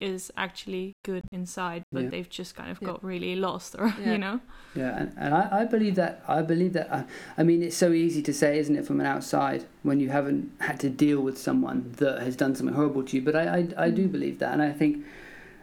is 0.02 0.32
actually 0.36 0.94
good 1.04 1.24
inside, 1.32 1.84
but 1.92 2.04
yeah. 2.04 2.10
they've 2.10 2.30
just 2.30 2.56
kind 2.56 2.70
of 2.70 2.80
got 2.80 3.00
yeah. 3.02 3.08
really 3.08 3.36
lost, 3.36 3.76
or 3.80 3.94
yeah. 4.00 4.12
you 4.12 4.18
know. 4.18 4.40
Yeah, 4.76 4.98
and, 4.98 5.14
and 5.18 5.34
I, 5.34 5.62
I 5.62 5.66
believe 5.66 5.96
that. 5.96 6.24
I 6.28 6.42
believe 6.42 6.74
that. 6.74 6.92
I, 6.92 6.98
uh, 6.98 7.04
I 7.38 7.44
mean, 7.44 7.64
it's 7.64 7.78
so 7.78 7.92
easy 7.92 8.22
to 8.24 8.34
say, 8.34 8.60
isn't 8.60 8.76
it, 8.76 8.86
from 8.86 9.00
an 9.00 9.06
outside 9.06 9.66
when 9.84 10.00
you 10.00 10.10
haven't 10.10 10.52
had 10.60 10.80
to 10.82 10.90
deal 10.90 11.22
with 11.22 11.38
someone 11.38 11.94
that 11.98 12.22
has 12.22 12.36
done 12.36 12.56
something 12.56 12.76
horrible 12.76 13.04
to 13.04 13.16
you. 13.16 13.22
But 13.22 13.36
I, 13.36 13.44
I, 13.58 13.86
I 13.86 13.90
do 13.90 14.08
mm. 14.08 14.12
believe 14.12 14.40
that, 14.40 14.54
and 14.54 14.62
I 14.62 14.72
think 14.72 15.06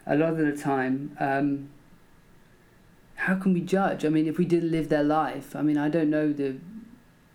a 0.05 0.15
lot 0.15 0.31
of 0.31 0.37
the 0.37 0.55
time. 0.57 1.15
Um, 1.19 1.69
how 3.15 3.35
can 3.35 3.53
we 3.53 3.61
judge? 3.61 4.03
I 4.03 4.09
mean, 4.09 4.27
if 4.27 4.37
we 4.37 4.43
didn't 4.43 4.71
live 4.71 4.89
their 4.89 5.03
life, 5.03 5.55
I 5.55 5.61
mean, 5.61 5.77
I 5.77 5.87
don't 5.87 6.09
know 6.09 6.33
the 6.33 6.57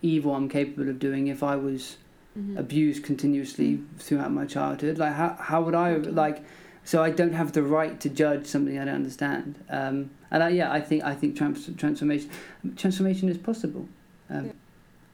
evil 0.01 0.35
I'm 0.35 0.47
capable 0.47 0.87
of 0.87 0.99
doing 0.99 1.27
if 1.27 1.41
I 1.41 1.55
was 1.55 1.97
mm-hmm. 2.37 2.57
abused 2.57 3.03
continuously 3.03 3.73
mm-hmm. 3.73 3.97
throughout 3.97 4.31
my 4.31 4.45
childhood. 4.45 4.97
Like, 4.97 5.13
how 5.13 5.35
how 5.39 5.61
would 5.61 5.75
I 5.75 5.95
like? 5.95 6.43
So 6.89 7.03
I 7.03 7.11
don't 7.11 7.33
have 7.33 7.51
the 7.51 7.61
right 7.61 7.99
to 7.99 8.09
judge 8.09 8.47
something 8.47 8.79
I 8.79 8.85
don't 8.85 8.95
understand. 8.95 9.63
Um, 9.69 10.09
and 10.31 10.41
I, 10.41 10.49
yeah, 10.49 10.71
I 10.71 10.81
think 10.81 11.03
I 11.03 11.13
think 11.13 11.37
trans- 11.37 11.69
transformation 11.77 12.31
transformation 12.77 13.29
is 13.29 13.37
possible. 13.37 13.87
Um, 14.27 14.47
yeah. 14.47 14.51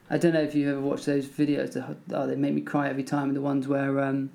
I 0.10 0.18
don't 0.18 0.34
know 0.34 0.42
if 0.42 0.56
you 0.56 0.72
ever 0.72 0.80
watched 0.80 1.06
those 1.06 1.26
videos. 1.26 1.74
That, 1.74 1.98
oh, 2.14 2.28
they 2.28 2.38
make 2.38 2.54
me 2.54 2.62
cry 2.62 2.88
every 2.88 3.04
time. 3.04 3.34
The 3.34 3.42
ones 3.42 3.68
where 3.68 4.00
um, 4.00 4.32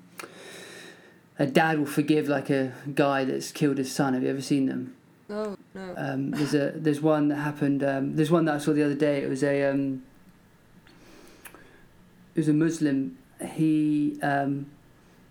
a 1.39 1.47
dad 1.47 1.79
will 1.79 1.87
forgive 1.87 2.27
like 2.27 2.51
a 2.51 2.73
guy 2.93 3.25
that's 3.25 3.51
killed 3.51 3.79
his 3.79 3.91
son. 3.91 4.13
Have 4.13 4.21
you 4.21 4.29
ever 4.29 4.41
seen 4.41 4.67
them? 4.67 4.95
No, 5.27 5.57
no. 5.73 5.95
Um, 5.97 6.29
there's 6.29 6.53
a 6.53 6.73
there's 6.75 7.01
one 7.01 7.29
that 7.29 7.37
happened. 7.37 7.83
Um, 7.83 8.15
there's 8.17 8.29
one 8.29 8.45
that 8.45 8.53
I 8.53 8.57
saw 8.59 8.71
the 8.71 8.83
other 8.83 8.93
day. 8.93 9.23
It 9.23 9.29
was 9.29 9.43
a 9.43 9.63
um, 9.63 10.03
it 12.35 12.41
was 12.41 12.49
a 12.49 12.53
Muslim. 12.53 13.17
He 13.43 14.19
um, 14.21 14.67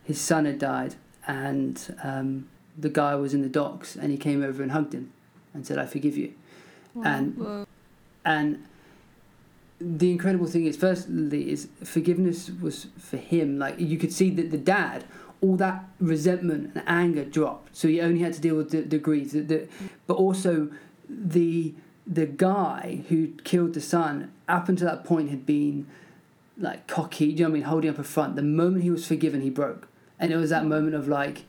his 0.03 0.21
son 0.21 0.45
had 0.47 0.59
died 0.59 0.97
and 1.31 1.97
um, 2.03 2.49
the 2.76 2.89
guy 2.89 3.14
was 3.14 3.33
in 3.33 3.43
the 3.43 3.49
docks 3.49 3.95
and 3.95 4.11
he 4.11 4.16
came 4.16 4.43
over 4.43 4.64
and 4.64 4.72
hugged 4.72 4.93
him 4.93 5.12
and 5.55 5.64
said, 5.64 5.78
"I 5.78 5.87
forgive 5.87 6.16
you," 6.16 6.35
and 7.05 7.66
and 8.24 8.66
the 9.81 10.11
incredible 10.11 10.47
thing 10.47 10.66
is, 10.66 10.76
firstly, 10.76 11.51
is 11.51 11.68
forgiveness 11.85 12.51
was 12.51 12.89
for 12.99 13.16
him. 13.16 13.59
Like 13.61 13.78
you 13.78 13.97
could 13.97 14.12
see 14.12 14.31
that 14.31 14.51
the 14.51 14.59
dad, 14.59 15.05
all 15.41 15.57
that 15.57 15.85
resentment 16.01 16.72
and 16.74 16.83
anger 16.89 17.24
dropped. 17.24 17.76
So 17.76 17.87
he 17.87 18.01
only 18.01 18.20
had 18.20 18.33
to 18.35 18.41
deal 18.41 18.57
with 18.57 18.70
the, 18.70 18.81
the 18.81 18.99
grief. 18.99 19.31
The, 19.31 19.41
the, 19.41 19.68
but 20.09 20.14
also, 20.14 20.70
the 21.09 21.74
the 22.09 22.26
guy 22.26 23.05
who 23.09 23.28
killed 23.45 23.74
the 23.74 23.81
son, 23.81 24.33
up 24.49 24.68
until 24.68 24.89
that 24.89 25.05
point, 25.05 25.31
had 25.31 25.47
been 25.47 25.87
like 26.59 26.89
cocky. 26.89 27.26
Do 27.26 27.31
you 27.31 27.37
know 27.37 27.45
what 27.45 27.51
I 27.51 27.55
mean? 27.55 27.62
Holding 27.62 27.91
up 27.91 27.99
a 28.01 28.05
front. 28.05 28.35
The 28.35 28.43
moment 28.43 28.83
he 28.83 28.91
was 28.91 29.07
forgiven, 29.07 29.43
he 29.43 29.51
broke 29.51 29.87
and 30.21 30.31
it 30.31 30.37
was 30.37 30.51
that 30.51 30.64
moment 30.64 30.95
of 30.95 31.09
like 31.09 31.45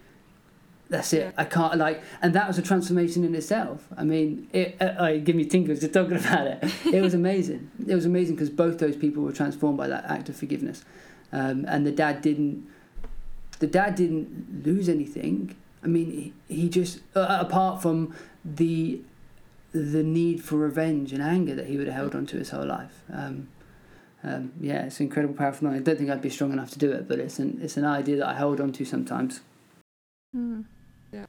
that's 0.91 1.13
it. 1.13 1.33
I 1.37 1.45
can't 1.45 1.77
like, 1.77 2.03
and 2.21 2.33
that 2.35 2.47
was 2.47 2.57
a 2.57 2.61
transformation 2.61 3.23
in 3.23 3.33
itself. 3.33 3.87
I 3.95 4.03
mean, 4.03 4.49
it, 4.51 4.75
uh, 4.81 5.17
give 5.17 5.37
me 5.37 5.45
tingles 5.45 5.79
just 5.79 5.93
talking 5.93 6.17
about 6.17 6.47
it. 6.47 6.63
It 6.93 7.01
was 7.01 7.13
amazing. 7.13 7.71
it 7.87 7.95
was 7.95 8.05
amazing 8.05 8.35
because 8.35 8.49
both 8.49 8.77
those 8.77 8.97
people 8.97 9.23
were 9.23 9.31
transformed 9.31 9.77
by 9.77 9.87
that 9.87 10.03
act 10.05 10.27
of 10.27 10.35
forgiveness, 10.35 10.83
um, 11.31 11.65
and 11.67 11.85
the 11.85 11.91
dad 11.91 12.21
didn't. 12.21 12.67
The 13.59 13.67
dad 13.67 13.95
didn't 13.95 14.65
lose 14.65 14.89
anything. 14.89 15.55
I 15.83 15.87
mean, 15.87 16.33
he, 16.47 16.55
he 16.55 16.69
just 16.69 16.99
uh, 17.15 17.37
apart 17.39 17.81
from 17.81 18.13
the 18.43 19.01
the 19.71 20.03
need 20.03 20.43
for 20.43 20.57
revenge 20.57 21.13
and 21.13 21.23
anger 21.23 21.55
that 21.55 21.67
he 21.67 21.77
would 21.77 21.87
have 21.87 21.95
held 21.95 22.15
on 22.15 22.25
to 22.27 22.37
his 22.37 22.49
whole 22.49 22.65
life. 22.65 23.01
Um, 23.13 23.47
um, 24.23 24.53
yeah, 24.59 24.85
it's 24.85 24.99
an 24.99 25.07
incredible, 25.07 25.33
powerful 25.33 25.67
I 25.67 25.79
don't 25.79 25.97
think 25.97 26.09
I'd 26.09 26.21
be 26.21 26.29
strong 26.29 26.51
enough 26.51 26.71
to 26.71 26.79
do 26.79 26.91
it, 26.91 27.07
but 27.07 27.19
it's 27.19 27.39
an 27.39 27.59
it's 27.61 27.77
an 27.77 27.85
idea 27.85 28.17
that 28.17 28.27
I 28.27 28.35
hold 28.35 28.61
on 28.61 28.71
to 28.73 28.85
sometimes. 28.85 29.41
Mm. 30.35 30.65
Yeah. 31.11 31.25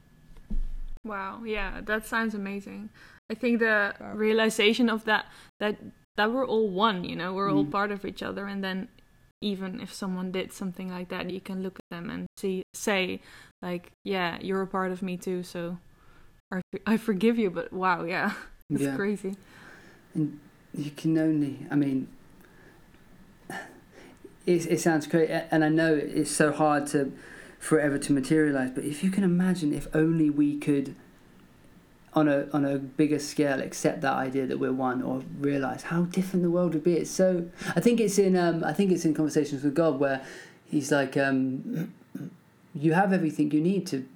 Wow. 1.05 1.43
Yeah, 1.45 1.81
that 1.85 2.07
sounds 2.07 2.35
amazing. 2.35 2.91
I 3.31 3.35
think 3.35 3.61
the 3.61 3.95
realization 4.15 4.91
of 4.91 5.05
that 5.07 5.27
that 5.59 5.79
that 6.17 6.31
we're 6.31 6.47
all 6.47 6.69
one. 6.69 7.05
You 7.05 7.17
know, 7.17 7.33
we're 7.33 7.49
mm. 7.49 7.57
all 7.57 7.65
part 7.65 7.91
of 7.91 8.05
each 8.05 8.23
other, 8.23 8.47
and 8.47 8.63
then 8.63 8.89
even 9.41 9.81
if 9.81 9.93
someone 9.93 10.31
did 10.31 10.53
something 10.53 10.91
like 10.91 11.09
that, 11.09 11.31
you 11.31 11.41
can 11.41 11.63
look 11.63 11.79
at 11.79 11.97
them 11.97 12.11
and 12.11 12.27
see 12.37 12.63
say 12.75 13.21
like, 13.63 13.93
yeah, 14.05 14.37
you're 14.43 14.63
a 14.63 14.67
part 14.67 14.93
of 14.93 15.03
me 15.03 15.17
too. 15.17 15.43
So 15.43 15.79
I 16.87 16.99
forgive 16.99 17.39
you. 17.39 17.51
But 17.51 17.73
wow, 17.73 18.05
yeah, 18.05 18.35
it's 18.71 18.83
yeah. 18.83 18.97
crazy. 18.97 19.37
And 20.15 20.39
you 20.75 20.91
can 20.91 21.17
only, 21.17 21.67
I 21.71 21.75
mean 21.75 22.09
it, 24.47 24.67
it 24.67 24.81
sounds 24.81 25.07
great, 25.07 25.31
and 25.31 25.65
I 25.65 25.69
know 25.69 25.95
it's 25.95 26.31
so 26.31 26.53
hard 26.53 26.87
to 26.89 27.13
forever 27.59 27.99
to 27.99 28.13
materialize. 28.13 28.71
But 28.71 28.85
if 28.85 29.05
you 29.05 29.11
can 29.11 29.25
imagine, 29.25 29.73
if 29.73 29.87
only 29.95 30.31
we 30.31 30.59
could, 30.59 30.95
on 32.15 32.29
a 32.29 32.49
on 32.53 32.65
a 32.65 32.79
bigger 32.79 33.19
scale, 33.19 33.61
accept 33.61 34.01
that 34.03 34.15
idea 34.15 34.47
that 34.47 34.59
we're 34.59 34.73
one, 34.73 35.03
or 35.03 35.23
realize 35.39 35.85
how 35.85 36.03
different 36.03 36.43
the 36.43 36.51
world 36.51 36.75
would 36.75 36.85
be. 36.85 36.95
It's 36.95 37.11
so. 37.11 37.49
I 37.75 37.81
think 37.81 38.01
it's 38.01 38.19
in. 38.19 38.37
Um, 38.37 38.65
I 38.65 38.73
think 38.73 38.93
it's 38.93 39.05
in 39.05 39.15
conversations 39.15 39.63
with 39.63 39.75
God 39.75 39.99
where 39.99 40.25
He's 40.73 40.91
like, 40.91 41.19
um, 41.19 41.93
you 42.75 42.95
have 42.95 43.13
everything 43.13 43.51
you 43.51 43.61
need 43.61 43.87
to 43.89 44.09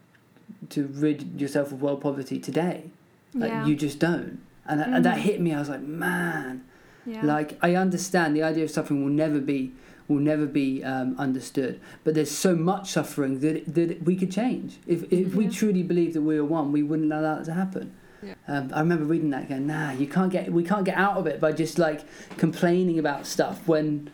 to 0.71 0.87
rid 0.87 1.39
yourself 1.39 1.71
of 1.71 1.83
world 1.83 2.01
poverty 2.01 2.39
today. 2.39 2.91
Like, 3.35 3.51
yeah. 3.51 3.67
You 3.67 3.77
just 3.77 3.99
don't. 3.99 4.41
And, 4.65 4.81
mm. 4.81 4.97
and 4.97 5.05
that 5.05 5.19
mm. 5.19 5.21
hit 5.21 5.41
me. 5.41 5.53
I 5.53 5.59
was 5.59 5.69
like, 5.69 5.83
man. 5.83 6.65
Yeah. 7.05 7.23
Like 7.23 7.59
I 7.63 7.75
understand 7.75 8.35
the 8.35 8.43
idea 8.43 8.65
of 8.65 8.71
suffering 8.71 9.05
will 9.05 9.13
never 9.13 9.39
be 9.39 9.73
will 10.09 10.19
never 10.19 10.47
be 10.47 10.85
um, 10.85 11.17
understood. 11.19 11.81
But 12.05 12.15
there's 12.15 12.31
so 12.31 12.55
much 12.55 12.91
suffering 12.91 13.41
that 13.41 13.75
that 13.75 14.03
we 14.03 14.17
could 14.17 14.31
change. 14.31 14.79
If 14.87 15.05
if 15.13 15.29
yeah. 15.29 15.37
we 15.37 15.49
truly 15.49 15.83
believe 15.83 16.15
that 16.15 16.23
we 16.23 16.37
are 16.37 16.45
one, 16.45 16.73
we 16.73 16.83
wouldn't 16.83 17.13
allow 17.13 17.37
that 17.37 17.45
to 17.47 17.55
happen. 17.55 17.95
Yeah. 18.23 18.35
Um, 18.49 18.71
I 18.73 18.81
remember 18.81 19.05
reading 19.05 19.31
that 19.31 19.49
going, 19.49 19.67
nah, 19.67 19.93
you 19.93 20.07
can't 20.07 20.33
get 20.33 20.51
we 20.53 20.65
can't 20.65 20.85
get 20.85 20.97
out 20.97 21.17
of 21.17 21.27
it 21.27 21.41
by 21.41 21.53
just 21.53 21.79
like 21.79 22.05
complaining 22.37 22.99
about 22.99 23.27
stuff 23.27 23.67
when. 23.67 24.11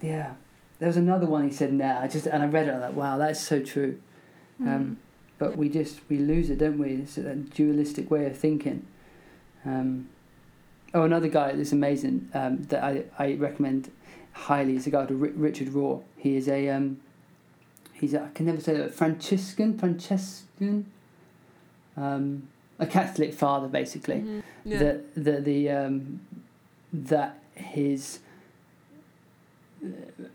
Yeah, 0.00 0.34
there 0.78 0.86
was 0.86 0.96
another 0.96 1.26
one 1.26 1.46
he 1.46 1.54
said, 1.54 1.74
nah, 1.74 2.00
I 2.00 2.08
just 2.08 2.26
and 2.26 2.42
I 2.42 2.46
read 2.46 2.68
it. 2.68 2.74
I 2.74 2.78
like, 2.78 2.96
wow, 2.96 3.18
that's 3.18 3.40
so 3.40 3.60
true. 3.60 4.00
Mm. 4.60 4.66
Um, 4.66 4.98
but 5.38 5.56
we 5.56 5.68
just 5.68 6.00
we 6.08 6.18
lose 6.18 6.50
it, 6.50 6.58
don't 6.58 6.78
we? 6.78 6.90
It's 6.94 7.16
a 7.18 7.34
dualistic 7.34 8.10
way 8.10 8.26
of 8.26 8.36
thinking. 8.36 8.86
Um, 9.64 10.08
oh, 10.94 11.02
another 11.02 11.28
guy 11.28 11.52
that's 11.52 11.72
amazing 11.72 12.28
um, 12.34 12.64
that 12.64 12.82
I, 12.82 13.04
I 13.18 13.34
recommend 13.34 13.90
highly 14.32 14.76
is 14.76 14.86
a 14.86 14.90
guy 14.90 15.06
called 15.06 15.20
Richard 15.20 15.68
Rohr. 15.68 16.02
He 16.16 16.36
is 16.36 16.48
a 16.48 16.68
um, 16.70 17.00
he's 17.92 18.14
a, 18.14 18.22
I 18.22 18.28
can 18.34 18.46
never 18.46 18.60
say 18.60 18.76
that 18.76 18.94
Franciscan 18.94 19.78
Franciscan 19.78 20.86
um, 21.96 22.48
a 22.78 22.86
Catholic 22.86 23.34
father 23.34 23.68
basically. 23.68 24.16
Mm-hmm. 24.16 24.40
Yeah. 24.64 24.78
That 24.78 25.14
the 25.14 25.40
the 25.40 25.70
um, 25.70 26.20
that 26.92 27.38
his 27.54 28.20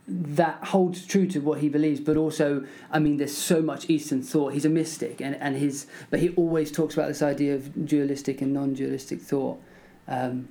that 0.07 0.63
holds 0.63 1.05
true 1.05 1.27
to 1.27 1.39
what 1.39 1.59
he 1.59 1.69
believes, 1.69 1.99
but 1.99 2.17
also, 2.17 2.65
I 2.91 2.99
mean, 2.99 3.17
there's 3.17 3.35
so 3.35 3.61
much 3.61 3.89
Eastern 3.89 4.23
thought. 4.23 4.53
He's 4.53 4.65
a 4.65 4.69
mystic, 4.69 5.21
and, 5.21 5.35
and 5.35 5.55
his, 5.55 5.85
but 6.09 6.19
he 6.19 6.29
always 6.29 6.71
talks 6.71 6.95
about 6.95 7.09
this 7.09 7.21
idea 7.21 7.53
of 7.55 7.85
dualistic 7.87 8.41
and 8.41 8.53
non-dualistic 8.53 9.21
thought. 9.21 9.61
Um, 10.07 10.49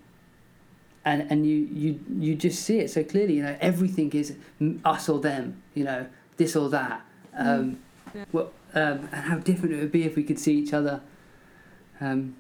and 1.04 1.30
and 1.30 1.46
you 1.46 1.68
you 1.72 2.00
you 2.18 2.34
just 2.34 2.62
see 2.62 2.78
it 2.78 2.90
so 2.90 3.04
clearly. 3.04 3.34
You 3.34 3.42
know, 3.42 3.56
everything 3.60 4.10
is 4.12 4.36
us 4.84 5.08
or 5.08 5.20
them. 5.20 5.62
You 5.74 5.84
know, 5.84 6.06
this 6.36 6.56
or 6.56 6.68
that. 6.70 7.04
Mm. 7.38 7.46
Um, 7.46 7.78
yeah. 8.14 8.24
Well, 8.32 8.52
um, 8.74 9.08
and 9.12 9.24
how 9.24 9.38
different 9.38 9.74
it 9.74 9.80
would 9.80 9.92
be 9.92 10.04
if 10.04 10.16
we 10.16 10.22
could 10.22 10.38
see 10.38 10.54
each 10.54 10.72
other 10.72 11.00
um, 12.00 12.36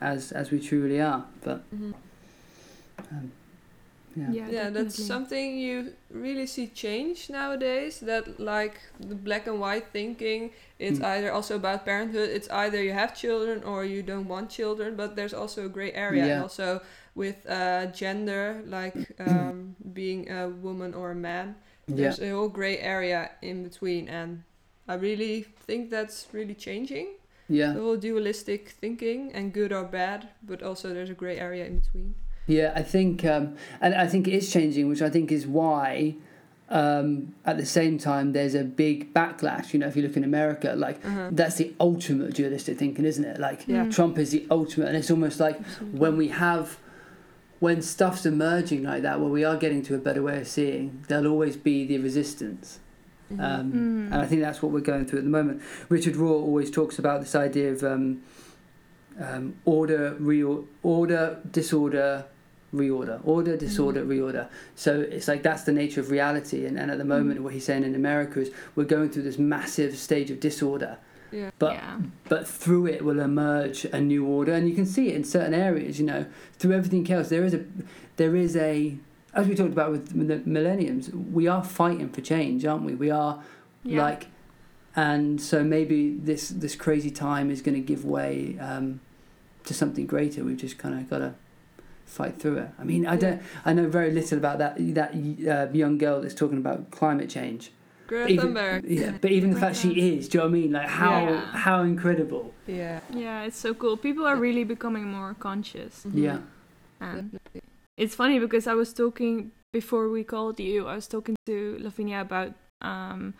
as 0.00 0.32
as 0.32 0.50
we 0.50 0.60
truly 0.60 1.00
are. 1.00 1.24
But 1.42 1.58
mm-hmm. 1.74 1.92
um, 2.98 3.32
yeah, 4.16 4.30
yeah, 4.30 4.48
yeah 4.50 4.70
that's 4.70 5.02
something 5.02 5.58
you 5.58 5.92
really 6.10 6.46
see 6.46 6.66
change 6.66 7.30
nowadays. 7.30 8.00
That 8.00 8.40
like 8.40 8.80
the 8.98 9.14
black 9.14 9.46
and 9.46 9.60
white 9.60 9.88
thinking, 9.92 10.50
it's 10.78 10.98
mm. 10.98 11.04
either 11.04 11.32
also 11.32 11.56
about 11.56 11.84
parenthood. 11.84 12.30
It's 12.30 12.48
either 12.50 12.82
you 12.82 12.92
have 12.92 13.14
children 13.14 13.62
or 13.62 13.84
you 13.84 14.02
don't 14.02 14.26
want 14.26 14.50
children. 14.50 14.96
But 14.96 15.16
there's 15.16 15.34
also 15.34 15.66
a 15.66 15.68
gray 15.68 15.92
area, 15.92 16.26
yeah. 16.26 16.32
and 16.34 16.42
also 16.42 16.80
with 17.14 17.48
uh, 17.48 17.86
gender, 17.86 18.62
like 18.66 18.96
um, 19.20 19.76
being 19.92 20.30
a 20.30 20.48
woman 20.48 20.94
or 20.94 21.12
a 21.12 21.14
man. 21.16 21.54
There's 21.86 22.18
yeah. 22.18 22.28
a 22.28 22.34
whole 22.34 22.48
gray 22.48 22.78
area 22.78 23.30
in 23.42 23.64
between, 23.64 24.08
and 24.08 24.42
I 24.88 24.94
really 24.94 25.42
think 25.66 25.90
that's 25.90 26.28
really 26.32 26.54
changing. 26.54 27.14
Yeah. 27.48 27.72
The 27.72 27.80
whole 27.80 27.96
dualistic 27.96 28.68
thinking 28.68 29.32
and 29.34 29.52
good 29.52 29.72
or 29.72 29.84
bad, 29.84 30.28
but 30.42 30.62
also 30.62 30.94
there's 30.94 31.10
a 31.10 31.14
grey 31.14 31.38
area 31.38 31.66
in 31.66 31.80
between. 31.80 32.14
Yeah, 32.50 32.72
I 32.74 32.82
think, 32.82 33.24
um, 33.24 33.54
and 33.80 33.94
I 33.94 34.06
think 34.08 34.26
it 34.26 34.34
is 34.34 34.52
changing, 34.52 34.88
which 34.88 35.02
I 35.02 35.08
think 35.10 35.30
is 35.30 35.46
why. 35.46 36.16
Um, 36.68 37.34
at 37.44 37.56
the 37.56 37.66
same 37.66 37.98
time, 37.98 38.32
there's 38.32 38.54
a 38.54 38.62
big 38.62 39.12
backlash. 39.12 39.72
You 39.72 39.80
know, 39.80 39.88
if 39.88 39.96
you 39.96 40.02
look 40.02 40.16
in 40.16 40.22
America, 40.22 40.74
like 40.76 41.04
Uh-huh. 41.04 41.28
that's 41.32 41.56
the 41.56 41.74
ultimate 41.80 42.34
dualistic 42.34 42.78
thinking, 42.78 43.04
isn't 43.04 43.24
it? 43.24 43.40
Like 43.40 43.66
Yeah. 43.66 43.88
Trump 43.90 44.18
is 44.18 44.30
the 44.30 44.46
ultimate, 44.50 44.86
and 44.88 44.96
it's 44.96 45.10
almost 45.10 45.40
like 45.40 45.58
when 46.02 46.16
we 46.16 46.28
have 46.28 46.78
when 47.58 47.82
stuff's 47.82 48.24
emerging 48.24 48.84
like 48.84 49.02
that, 49.02 49.20
where 49.20 49.28
we 49.28 49.44
are 49.44 49.56
getting 49.56 49.82
to 49.82 49.94
a 49.94 49.98
better 49.98 50.22
way 50.22 50.40
of 50.40 50.48
seeing, 50.48 51.02
there'll 51.08 51.26
always 51.26 51.56
be 51.58 51.84
the 51.86 51.98
resistance. 51.98 52.78
Mhm. 53.30 53.40
Um, 53.40 53.72
Mm. 53.72 54.06
And 54.12 54.14
I 54.14 54.26
think 54.26 54.40
that's 54.40 54.62
what 54.62 54.72
we're 54.72 54.80
going 54.92 55.04
through 55.06 55.18
at 55.18 55.24
the 55.30 55.30
moment. 55.38 55.60
Richard 55.90 56.14
Rohr 56.14 56.40
always 56.48 56.70
talks 56.70 56.98
about 56.98 57.20
this 57.20 57.34
idea 57.34 57.70
of 57.72 57.82
um, 57.84 58.22
um, 59.20 59.54
order, 59.66 60.16
reor- 60.20 60.64
order, 60.82 61.36
disorder, 61.52 62.24
reorder, 62.74 63.20
order, 63.24 63.56
disorder, 63.56 64.04
reorder. 64.04 64.48
So 64.74 65.00
it's 65.00 65.28
like 65.28 65.42
that's 65.42 65.64
the 65.64 65.72
nature 65.72 66.00
of 66.00 66.10
reality. 66.10 66.66
And, 66.66 66.78
and 66.78 66.90
at 66.90 66.98
the 66.98 67.04
moment, 67.04 67.42
what 67.42 67.52
he's 67.52 67.64
saying 67.64 67.84
in 67.84 67.94
America 67.94 68.40
is 68.40 68.50
we're 68.74 68.84
going 68.84 69.10
through 69.10 69.22
this 69.24 69.38
massive 69.38 69.96
stage 69.96 70.30
of 70.30 70.40
disorder. 70.40 70.98
Yeah. 71.32 71.50
But 71.58 71.74
yeah. 71.74 71.98
but 72.28 72.46
through 72.46 72.86
it 72.86 73.04
will 73.04 73.20
emerge 73.20 73.84
a 73.84 74.00
new 74.00 74.26
order, 74.26 74.52
and 74.52 74.68
you 74.68 74.74
can 74.74 74.86
see 74.86 75.08
it 75.10 75.14
in 75.14 75.24
certain 75.24 75.54
areas. 75.54 75.98
You 76.00 76.06
know, 76.06 76.26
through 76.58 76.72
everything 76.72 77.10
else, 77.12 77.28
there 77.28 77.44
is 77.44 77.54
a 77.54 77.64
there 78.16 78.34
is 78.34 78.56
a 78.56 78.96
as 79.34 79.46
we 79.46 79.54
talked 79.54 79.72
about 79.72 79.92
with 79.92 80.08
the 80.08 80.42
millenniums, 80.44 81.10
we 81.10 81.46
are 81.46 81.62
fighting 81.62 82.08
for 82.08 82.20
change, 82.20 82.64
aren't 82.64 82.84
we? 82.84 82.94
We 82.94 83.10
are 83.10 83.42
Yeah. 83.84 84.02
like, 84.02 84.26
and 84.96 85.40
so 85.40 85.62
maybe 85.62 86.16
this 86.16 86.48
this 86.48 86.74
crazy 86.74 87.10
time 87.10 87.50
is 87.50 87.62
going 87.62 87.76
to 87.76 87.80
give 87.80 88.04
way 88.04 88.58
um, 88.58 89.00
to 89.64 89.74
something 89.74 90.06
greater. 90.06 90.42
We've 90.42 90.56
just 90.56 90.78
kind 90.78 90.94
of 90.98 91.08
got 91.08 91.18
to 91.18 91.34
fight 92.10 92.38
through 92.40 92.58
it. 92.58 92.68
I 92.78 92.84
mean, 92.84 93.06
I 93.06 93.16
don't, 93.16 93.40
I 93.64 93.72
know 93.72 93.88
very 93.88 94.10
little 94.10 94.38
about 94.38 94.58
that 94.58 94.74
that 94.94 95.10
uh, 95.14 95.72
young 95.72 95.96
girl 95.98 96.20
that's 96.22 96.34
talking 96.34 96.58
about 96.58 96.90
climate 96.90 97.30
change. 97.30 97.72
Greta 98.08 98.32
Even- 98.32 98.54
Thunberg. 98.54 98.84
yeah, 98.88 99.12
but 99.22 99.30
even 99.30 99.50
the 99.54 99.60
fact 99.60 99.76
she 99.76 99.92
is, 100.10 100.28
do 100.28 100.38
you 100.38 100.40
know 100.44 100.50
what 100.50 100.56
I 100.56 100.60
mean? 100.60 100.72
Like 100.72 100.88
how 100.88 101.16
Yeah. 101.30 101.44
how 101.66 101.82
incredible. 101.82 102.44
Yeah. 102.66 103.00
Yeah, 103.14 103.46
it's 103.46 103.56
so 103.66 103.72
cool. 103.74 103.96
People 103.96 104.26
are 104.26 104.36
really 104.36 104.64
becoming 104.64 105.04
more 105.16 105.34
conscious. 105.38 106.04
Mhm. 106.04 106.22
Yeah. 106.26 106.38
And 107.00 107.38
it's 107.96 108.14
funny 108.14 108.38
because 108.40 108.66
I 108.66 108.74
was 108.74 108.92
talking 108.92 109.52
before 109.72 110.08
we 110.16 110.24
called 110.24 110.58
you. 110.58 110.86
I 110.88 110.94
was 110.96 111.06
talking 111.06 111.36
to 111.46 111.76
Lavinia 111.80 112.20
about 112.20 112.52
um, 112.82 113.34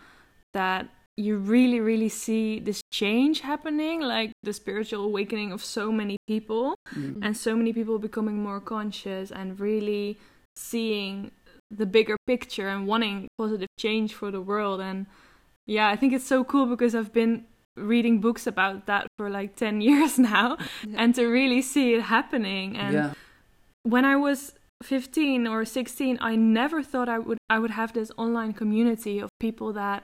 that 0.52 0.86
you 1.16 1.36
really, 1.36 1.80
really 1.80 2.08
see 2.08 2.60
this 2.60 2.80
change 2.92 3.40
happening, 3.40 4.00
like 4.00 4.32
the 4.42 4.52
spiritual 4.52 5.04
awakening 5.04 5.52
of 5.52 5.62
so 5.64 5.92
many 5.92 6.16
people, 6.26 6.74
Mm. 6.94 7.18
and 7.22 7.36
so 7.36 7.54
many 7.56 7.72
people 7.72 7.98
becoming 7.98 8.42
more 8.42 8.60
conscious 8.60 9.30
and 9.30 9.60
really 9.60 10.16
seeing 10.56 11.30
the 11.70 11.86
bigger 11.86 12.16
picture 12.26 12.68
and 12.68 12.86
wanting 12.86 13.28
positive 13.38 13.68
change 13.78 14.14
for 14.14 14.30
the 14.30 14.40
world. 14.40 14.80
And 14.80 15.06
yeah, 15.66 15.88
I 15.88 15.96
think 15.96 16.12
it's 16.12 16.26
so 16.26 16.42
cool 16.44 16.66
because 16.66 16.94
I've 16.94 17.12
been 17.12 17.44
reading 17.76 18.20
books 18.20 18.46
about 18.46 18.86
that 18.86 19.06
for 19.16 19.30
like 19.30 19.54
10 19.56 19.80
years 19.88 20.18
now 20.18 20.56
Yeah. 20.86 20.96
and 21.02 21.14
to 21.14 21.26
really 21.26 21.62
see 21.62 21.94
it 21.94 22.02
happening 22.02 22.76
and 22.76 22.92
yeah. 22.94 23.12
when 23.84 24.04
I 24.04 24.16
was 24.16 24.52
15 24.82 25.46
or 25.46 25.64
16, 25.64 26.18
I 26.20 26.34
never 26.36 26.82
thought 26.82 27.08
I 27.08 27.18
would 27.18 27.38
I 27.48 27.58
would 27.58 27.70
have 27.70 27.92
this 27.92 28.10
online 28.16 28.52
community 28.52 29.18
of 29.20 29.28
people 29.38 29.72
that 29.74 30.02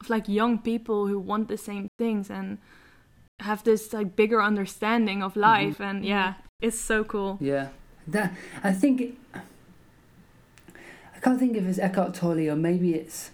of 0.00 0.10
like 0.10 0.28
young 0.28 0.58
people 0.58 1.06
who 1.06 1.18
want 1.18 1.48
the 1.48 1.56
same 1.56 1.88
things 1.98 2.30
and 2.30 2.58
have 3.40 3.64
this 3.64 3.92
like 3.92 4.16
bigger 4.16 4.42
understanding 4.42 5.22
of 5.22 5.32
mm-hmm. 5.32 5.40
life 5.40 5.80
and 5.80 6.04
yeah, 6.04 6.32
mm-hmm. 6.32 6.42
it's 6.60 6.80
so 6.80 7.04
cool. 7.04 7.38
Yeah, 7.40 7.68
that 8.08 8.34
I 8.62 8.72
think 8.72 9.00
it, 9.00 9.14
I 9.34 11.18
can't 11.20 11.38
think 11.38 11.56
if 11.56 11.64
it's 11.64 11.78
Eckhart 11.78 12.14
Tolle 12.14 12.48
or 12.50 12.56
maybe 12.56 12.94
it's. 12.94 13.30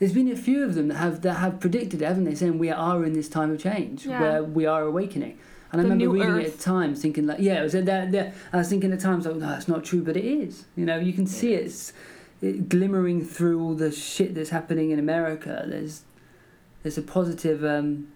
There's 0.00 0.12
been 0.12 0.30
a 0.30 0.36
few 0.36 0.64
of 0.64 0.74
them 0.74 0.88
that 0.88 0.96
have 0.96 1.22
that 1.22 1.34
have 1.34 1.60
predicted 1.60 2.02
it, 2.02 2.04
haven't 2.04 2.24
they? 2.24 2.34
Saying 2.34 2.58
we 2.58 2.70
are 2.70 3.04
in 3.04 3.12
this 3.12 3.28
time 3.28 3.52
of 3.52 3.60
change 3.60 4.04
Yeah. 4.06 4.20
where 4.20 4.42
we 4.42 4.66
are 4.66 4.82
awakening. 4.82 5.38
And 5.70 5.80
I 5.80 5.84
remember 5.84 6.08
reading 6.10 6.36
it 6.36 6.46
at 6.46 6.60
times, 6.60 7.02
thinking 7.02 7.26
like, 7.26 7.40
yeah, 7.40 7.60
it 7.60 7.62
was 7.64 7.74
I 7.74 8.32
was 8.52 8.68
thinking 8.68 8.92
at 8.92 9.00
times, 9.00 9.26
like, 9.26 9.34
no, 9.34 9.48
that's 9.48 9.66
not 9.66 9.82
true, 9.82 10.02
but 10.02 10.16
it 10.16 10.24
is. 10.24 10.66
You 10.76 10.84
know, 10.84 10.98
you 10.98 11.12
can 11.12 11.26
see 11.26 11.54
it's 11.54 11.90
it 11.90 11.94
glimmering 12.52 13.24
through 13.24 13.60
all 13.62 13.74
the 13.74 13.90
shit 13.90 14.34
that's 14.34 14.50
happening 14.50 14.90
in 14.90 14.98
America. 14.98 15.64
There's 15.68 16.02
there's 16.82 16.98
a 16.98 17.02
positive. 17.02 17.64
Um, 17.64 18.08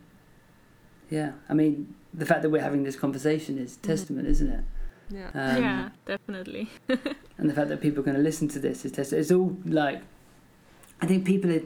yeah, 1.11 1.33
I 1.49 1.55
mean, 1.55 1.95
the 2.13 2.27
fact 2.27 2.43
that 2.43 2.51
we're 2.51 2.63
having 2.63 2.83
this 2.83 2.97
conversation 2.97 3.57
is 3.59 3.77
testament, 3.77 4.29
isn't 4.29 4.49
it? 4.49 4.65
Yeah. 5.11 5.31
Um, 5.33 5.63
yeah, 5.63 5.89
definitely. 6.05 6.69
and 6.89 7.49
the 7.49 7.55
fact 7.55 7.69
that 7.71 7.81
people 7.81 8.01
are 8.01 8.05
going 8.05 8.17
to 8.17 8.23
listen 8.23 8.47
to 8.49 8.59
this 8.59 8.85
is 8.85 8.93
testament. 8.93 9.23
it's 9.23 9.33
all 9.33 9.57
like 9.65 10.03
I 11.01 11.07
think 11.07 11.25
people 11.25 11.51
are 11.51 11.63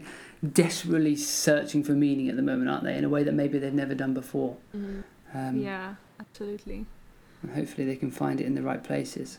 desperately 0.47 1.17
searching 1.17 1.83
for 1.83 1.93
meaning 1.93 2.29
at 2.29 2.37
the 2.37 2.43
moment, 2.43 2.71
aren't 2.71 2.85
they? 2.85 2.97
In 2.97 3.05
a 3.05 3.09
way 3.09 3.25
that 3.25 3.33
maybe 3.33 3.59
they've 3.59 3.73
never 3.75 3.95
done 3.95 4.15
before. 4.15 4.57
Mhm. 4.77 5.03
Um, 5.35 5.57
yeah, 5.57 5.95
absolutely. 6.21 6.87
and 7.43 7.53
hopefully 7.53 7.87
they 7.87 7.97
can 7.97 8.11
find 8.13 8.41
it 8.41 8.47
in 8.47 8.55
the 8.55 8.63
right 8.63 8.85
places. 8.85 9.39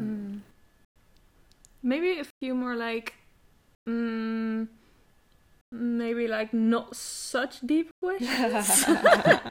Mm. 0.00 0.40
Maybe 1.82 2.18
a 2.18 2.24
few 2.40 2.54
more 2.54 2.76
like 2.76 3.14
mm, 3.88 4.68
maybe 5.72 6.28
like 6.28 6.52
not 6.52 6.94
such 6.96 7.60
deep 7.60 7.90
questions. 8.02 8.84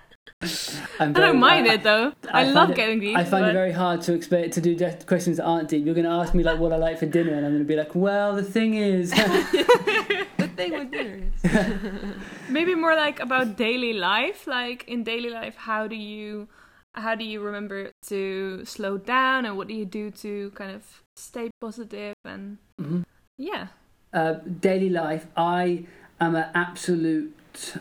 I'm 1.01 1.15
I 1.15 1.19
don't 1.19 1.39
mind 1.39 1.67
it 1.67 1.83
though. 1.83 2.13
I, 2.31 2.41
I 2.41 2.43
love 2.51 2.69
it- 2.71 2.75
getting 2.75 2.99
deep. 2.99 3.17
I 3.17 3.23
find 3.23 3.43
but- 3.43 3.49
it 3.49 3.53
very 3.53 3.71
hard 3.71 4.01
to 4.03 4.13
expect 4.13 4.53
to 4.53 4.61
do 4.61 4.75
de- 4.75 5.03
questions 5.05 5.37
that 5.37 5.45
aren't 5.45 5.67
deep. 5.69 5.85
You're 5.85 5.95
going 5.95 6.05
to 6.05 6.11
ask 6.11 6.33
me 6.33 6.43
like 6.43 6.59
what 6.59 6.71
I 6.71 6.77
like 6.77 6.99
for 6.99 7.05
dinner, 7.07 7.33
and 7.33 7.45
I'm 7.45 7.51
going 7.51 7.63
to 7.63 7.67
be 7.67 7.75
like, 7.75 7.93
well, 7.95 8.35
the 8.35 8.43
thing 8.43 8.75
is, 8.75 9.11
the 9.11 10.49
thing 10.55 10.71
with 10.77 10.91
dinner 10.91 11.19
is. 11.43 11.91
maybe 12.49 12.75
more 12.75 12.95
like 12.95 13.19
about 13.19 13.55
daily 13.57 13.93
life 13.93 14.45
like 14.47 14.83
in 14.87 15.03
daily 15.03 15.29
life 15.29 15.55
how 15.55 15.87
do 15.87 15.95
you 15.95 16.47
how 16.93 17.15
do 17.15 17.23
you 17.23 17.39
remember 17.41 17.91
to 18.07 18.63
slow 18.65 18.97
down 18.97 19.45
and 19.45 19.57
what 19.57 19.67
do 19.67 19.73
you 19.73 19.85
do 19.85 20.11
to 20.11 20.51
kind 20.51 20.71
of 20.71 20.83
stay 21.15 21.49
positive 21.61 22.15
and 22.25 22.57
Mhm. 22.81 23.03
yeah 23.37 23.67
uh, 24.13 24.33
daily 24.61 24.89
life. 24.89 25.27
I 25.37 25.85
am 26.19 26.35
an 26.35 26.49
absolute. 26.55 27.77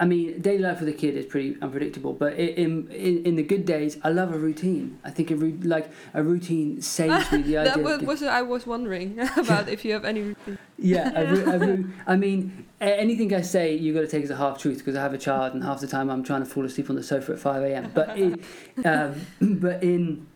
I 0.00 0.04
mean, 0.04 0.40
daily 0.40 0.58
life 0.60 0.78
with 0.80 0.88
a 0.88 0.92
kid 0.92 1.16
is 1.16 1.26
pretty 1.26 1.56
unpredictable, 1.60 2.12
but 2.12 2.34
in 2.34 2.88
in, 2.90 3.24
in 3.24 3.34
the 3.36 3.42
good 3.42 3.64
days, 3.66 3.98
I 4.04 4.10
love 4.10 4.32
a 4.32 4.38
routine. 4.38 4.98
I 5.04 5.10
think 5.10 5.30
a 5.32 5.36
ru- 5.36 5.58
like 5.62 5.90
a 6.14 6.22
routine 6.22 6.80
saves 6.80 7.32
me 7.32 7.42
the 7.42 7.58
idea. 7.62 7.74
that 7.74 7.82
was, 7.82 8.02
was 8.02 8.22
I 8.22 8.42
was 8.42 8.66
wondering 8.66 9.18
about 9.36 9.68
if 9.68 9.84
you 9.84 9.92
have 9.94 10.04
any 10.04 10.22
routine. 10.22 10.58
Yeah, 10.78 11.10
a 11.20 11.26
ru- 11.32 11.50
a 11.52 11.58
ru- 11.58 11.90
I 12.06 12.14
mean, 12.14 12.66
anything 12.80 13.34
I 13.34 13.40
say, 13.42 13.74
you've 13.74 13.96
got 13.96 14.02
to 14.02 14.06
take 14.08 14.22
as 14.22 14.30
a 14.30 14.36
half 14.36 14.58
truth 14.58 14.78
because 14.78 14.94
I 14.94 15.02
have 15.02 15.14
a 15.14 15.18
child, 15.18 15.54
and 15.54 15.64
half 15.64 15.80
the 15.80 15.88
time 15.88 16.10
I'm 16.10 16.22
trying 16.22 16.44
to 16.44 16.48
fall 16.48 16.64
asleep 16.64 16.88
on 16.90 16.96
the 16.96 17.02
sofa 17.02 17.32
at 17.32 17.40
five 17.40 17.62
a.m. 17.62 17.90
But 17.92 18.16
in, 18.16 18.40
um, 18.84 19.26
but 19.40 19.82
in, 19.82 20.26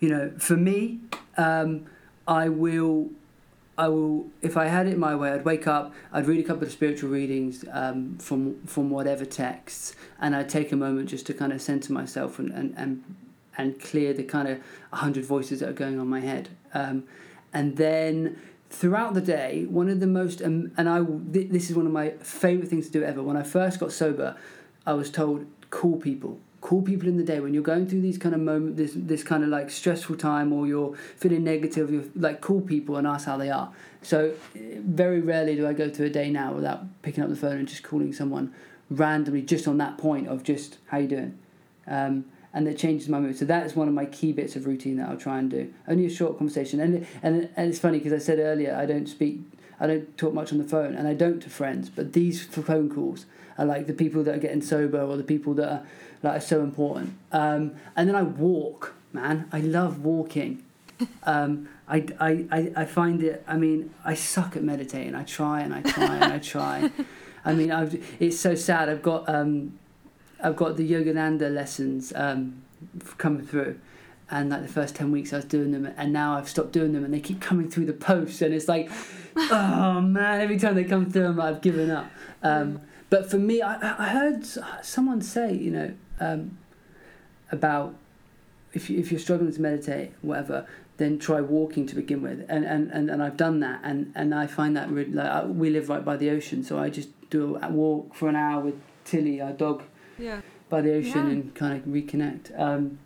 you 0.00 0.08
know, 0.10 0.32
for 0.38 0.56
me, 0.58 1.00
um, 1.38 1.86
I 2.28 2.50
will, 2.50 3.10
I 3.78 3.88
will. 3.88 4.26
If 4.42 4.56
I 4.56 4.66
had 4.66 4.86
it 4.86 4.98
my 4.98 5.14
way, 5.14 5.30
I'd 5.32 5.44
wake 5.44 5.66
up, 5.66 5.94
I'd 6.12 6.26
read 6.26 6.40
a 6.40 6.42
couple 6.42 6.64
of 6.64 6.72
spiritual 6.72 7.10
readings 7.10 7.64
um, 7.72 8.18
from 8.18 8.62
from 8.66 8.90
whatever 8.90 9.24
texts, 9.24 9.94
and 10.20 10.36
I'd 10.36 10.48
take 10.48 10.72
a 10.72 10.76
moment 10.76 11.08
just 11.08 11.26
to 11.26 11.34
kind 11.34 11.52
of 11.52 11.62
center 11.62 11.92
myself 11.92 12.38
and 12.38 12.52
and 12.52 12.74
and, 12.76 13.02
and 13.56 13.80
clear 13.80 14.12
the 14.12 14.24
kind 14.24 14.48
of 14.48 14.58
hundred 14.92 15.24
voices 15.24 15.60
that 15.60 15.70
are 15.70 15.74
going 15.74 15.98
on 15.98 16.08
my 16.08 16.20
head, 16.20 16.50
um, 16.74 17.04
and 17.52 17.76
then 17.78 18.38
throughout 18.68 19.14
the 19.14 19.20
day, 19.20 19.64
one 19.68 19.88
of 19.88 20.00
the 20.00 20.06
most 20.06 20.42
um, 20.42 20.72
and 20.76 20.88
I 20.88 21.02
th- 21.32 21.50
this 21.50 21.70
is 21.70 21.76
one 21.76 21.86
of 21.86 21.92
my 21.92 22.10
favorite 22.20 22.68
things 22.68 22.86
to 22.86 22.92
do 22.92 23.02
ever. 23.02 23.22
When 23.22 23.36
I 23.38 23.42
first 23.42 23.80
got 23.80 23.92
sober, 23.92 24.36
I 24.86 24.92
was 24.92 25.10
told 25.10 25.46
call 25.70 25.96
people, 25.96 26.38
call 26.62 26.80
people 26.80 27.08
in 27.08 27.16
the 27.18 27.24
day 27.24 27.40
when 27.40 27.52
you're 27.52 27.62
going 27.62 27.86
through 27.86 28.00
these 28.00 28.16
kind 28.16 28.34
of 28.34 28.40
moment, 28.40 28.76
this 28.76 28.92
this 28.94 29.22
kind 29.22 29.42
of 29.42 29.50
like 29.50 29.68
stressful 29.68 30.16
time, 30.16 30.52
or 30.52 30.66
you're 30.66 30.96
feeling 31.16 31.44
negative. 31.44 31.90
You're 31.90 32.04
like 32.14 32.40
call 32.40 32.62
people 32.62 32.96
and 32.96 33.06
ask 33.06 33.26
how 33.26 33.36
they 33.36 33.50
are. 33.50 33.70
So 34.00 34.32
very 34.54 35.20
rarely 35.20 35.56
do 35.56 35.66
I 35.66 35.74
go 35.74 35.90
through 35.90 36.06
a 36.06 36.10
day 36.10 36.30
now 36.30 36.54
without 36.54 37.02
picking 37.02 37.22
up 37.22 37.28
the 37.28 37.36
phone 37.36 37.58
and 37.58 37.68
just 37.68 37.82
calling 37.82 38.12
someone 38.12 38.54
randomly, 38.88 39.42
just 39.42 39.68
on 39.68 39.76
that 39.78 39.98
point 39.98 40.28
of 40.28 40.42
just 40.44 40.78
how 40.86 40.98
you 40.98 41.08
doing. 41.08 41.38
Um, 41.86 42.26
and 42.54 42.66
that 42.66 42.78
changes 42.78 43.08
my 43.08 43.18
mood. 43.18 43.36
So 43.36 43.44
that 43.46 43.66
is 43.66 43.74
one 43.74 43.88
of 43.88 43.94
my 43.94 44.04
key 44.04 44.32
bits 44.32 44.56
of 44.56 44.66
routine 44.66 44.98
that 44.98 45.08
I'll 45.08 45.16
try 45.16 45.38
and 45.38 45.50
do. 45.50 45.72
Only 45.88 46.06
a 46.06 46.10
short 46.10 46.38
conversation, 46.38 46.80
and 46.80 47.06
and 47.22 47.48
and 47.56 47.70
it's 47.70 47.80
funny 47.80 47.98
because 47.98 48.12
I 48.12 48.18
said 48.18 48.38
earlier 48.38 48.76
I 48.76 48.86
don't 48.86 49.08
speak, 49.08 49.40
I 49.80 49.88
don't 49.88 50.16
talk 50.16 50.32
much 50.32 50.52
on 50.52 50.58
the 50.58 50.64
phone, 50.64 50.94
and 50.94 51.08
I 51.08 51.14
don't 51.14 51.40
to 51.40 51.50
friends. 51.50 51.88
But 51.88 52.12
these 52.12 52.44
phone 52.44 52.88
calls 52.88 53.26
are 53.58 53.64
like 53.64 53.86
the 53.86 53.92
people 53.92 54.22
that 54.24 54.34
are 54.34 54.38
getting 54.38 54.62
sober 54.62 55.00
or 55.00 55.16
the 55.16 55.24
people 55.24 55.54
that 55.54 55.68
are 55.68 55.86
like 56.22 56.36
it's 56.36 56.46
so 56.46 56.62
important. 56.62 57.14
Um, 57.30 57.72
and 57.96 58.08
then 58.08 58.16
I 58.16 58.22
walk, 58.22 58.94
man. 59.12 59.48
I 59.52 59.60
love 59.60 60.04
walking. 60.04 60.64
Um, 61.24 61.68
I, 61.88 62.06
I, 62.20 62.46
I, 62.52 62.72
I 62.76 62.84
find 62.84 63.24
it. 63.24 63.42
I 63.48 63.56
mean, 63.56 63.92
I 64.04 64.14
suck 64.14 64.56
at 64.56 64.62
meditating. 64.62 65.16
I 65.16 65.24
try 65.24 65.62
and 65.62 65.74
I 65.74 65.82
try 65.82 66.14
and 66.14 66.32
I 66.32 66.38
try. 66.38 66.92
I 67.44 67.54
mean, 67.54 67.72
I've, 67.72 68.00
it's 68.20 68.38
so 68.38 68.54
sad. 68.54 68.88
I've 68.88 69.02
got 69.02 69.28
um, 69.28 69.78
I've 70.40 70.54
got 70.54 70.76
the 70.76 70.88
Yogananda 70.88 71.52
lessons 71.52 72.12
um, 72.14 72.62
coming 73.18 73.44
through, 73.44 73.80
and 74.32 74.48
like 74.50 74.62
the 74.62 74.68
first 74.68 74.96
10 74.96 75.12
weeks 75.12 75.32
I 75.32 75.36
was 75.36 75.44
doing 75.44 75.70
them 75.72 75.92
and 75.96 76.12
now 76.12 76.36
I've 76.36 76.48
stopped 76.48 76.72
doing 76.72 76.92
them 76.92 77.04
and 77.04 77.12
they 77.12 77.20
keep 77.20 77.40
coming 77.40 77.70
through 77.70 77.84
the 77.84 77.92
post 77.92 78.40
and 78.40 78.54
it's 78.54 78.66
like 78.66 78.90
oh 79.36 80.00
man 80.00 80.40
every 80.40 80.58
time 80.58 80.74
they 80.74 80.84
come 80.84 81.10
through 81.10 81.26
I'm 81.26 81.36
like, 81.36 81.56
I've 81.56 81.60
given 81.60 81.90
up 81.90 82.10
um, 82.42 82.80
but 83.10 83.30
for 83.30 83.36
me 83.36 83.60
I, 83.60 83.74
I 83.74 84.08
heard 84.08 84.46
someone 84.82 85.20
say 85.20 85.52
you 85.52 85.70
know 85.70 85.94
um, 86.22 86.58
about 87.50 87.94
if, 88.72 88.88
you, 88.88 88.98
if 88.98 89.10
you're 89.10 89.20
struggling 89.20 89.52
to 89.52 89.60
meditate 89.60 90.12
whatever 90.22 90.66
then 90.98 91.18
try 91.18 91.40
walking 91.40 91.86
to 91.86 91.94
begin 91.94 92.22
with 92.22 92.44
and, 92.48 92.64
and, 92.64 92.90
and, 92.90 93.10
and 93.10 93.22
I've 93.22 93.36
done 93.36 93.60
that 93.60 93.80
and, 93.82 94.12
and 94.14 94.34
I 94.34 94.46
find 94.46 94.76
that 94.76 94.90
really 94.90 95.12
like 95.12 95.44
we 95.48 95.70
live 95.70 95.88
right 95.88 96.04
by 96.04 96.16
the 96.16 96.30
ocean 96.30 96.62
so 96.64 96.78
I 96.78 96.90
just 96.90 97.08
do 97.30 97.58
a 97.62 97.68
walk 97.68 98.14
for 98.14 98.28
an 98.28 98.36
hour 98.36 98.62
with 98.62 98.74
Tilly 99.04 99.40
our 99.40 99.52
dog 99.52 99.82
yeah 100.18 100.40
by 100.68 100.80
the 100.80 100.94
ocean 100.94 101.26
yeah. 101.26 101.32
and 101.32 101.54
kind 101.54 101.76
of 101.76 101.84
reconnect 101.84 102.58
um, 102.58 102.98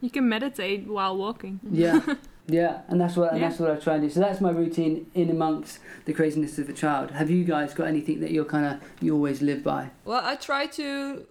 you 0.00 0.10
can 0.10 0.28
meditate 0.28 0.86
while 0.86 1.16
walking. 1.16 1.60
Yeah. 1.70 2.00
Yeah, 2.46 2.80
and 2.88 3.00
that's 3.00 3.16
what 3.16 3.30
and 3.30 3.40
yeah. 3.40 3.48
that's 3.48 3.60
what 3.60 3.70
I 3.70 3.76
try 3.76 3.94
and 3.94 4.02
do. 4.02 4.10
So 4.10 4.18
that's 4.18 4.40
my 4.40 4.50
routine 4.50 5.08
in 5.14 5.30
amongst 5.30 5.78
the 6.04 6.12
craziness 6.12 6.58
of 6.58 6.68
a 6.68 6.72
child. 6.72 7.12
Have 7.12 7.30
you 7.30 7.44
guys 7.44 7.74
got 7.74 7.86
anything 7.86 8.18
that 8.22 8.32
you're 8.32 8.44
kind 8.44 8.66
of 8.66 8.80
you 9.00 9.14
always 9.14 9.40
live 9.40 9.62
by? 9.62 9.90
Well, 10.04 10.20
I 10.24 10.34
try 10.34 10.66
to 10.66 11.26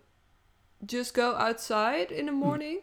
just 0.85 1.13
go 1.13 1.35
outside 1.35 2.11
in 2.11 2.27
the 2.27 2.31
hmm. 2.31 2.39
morning 2.39 2.79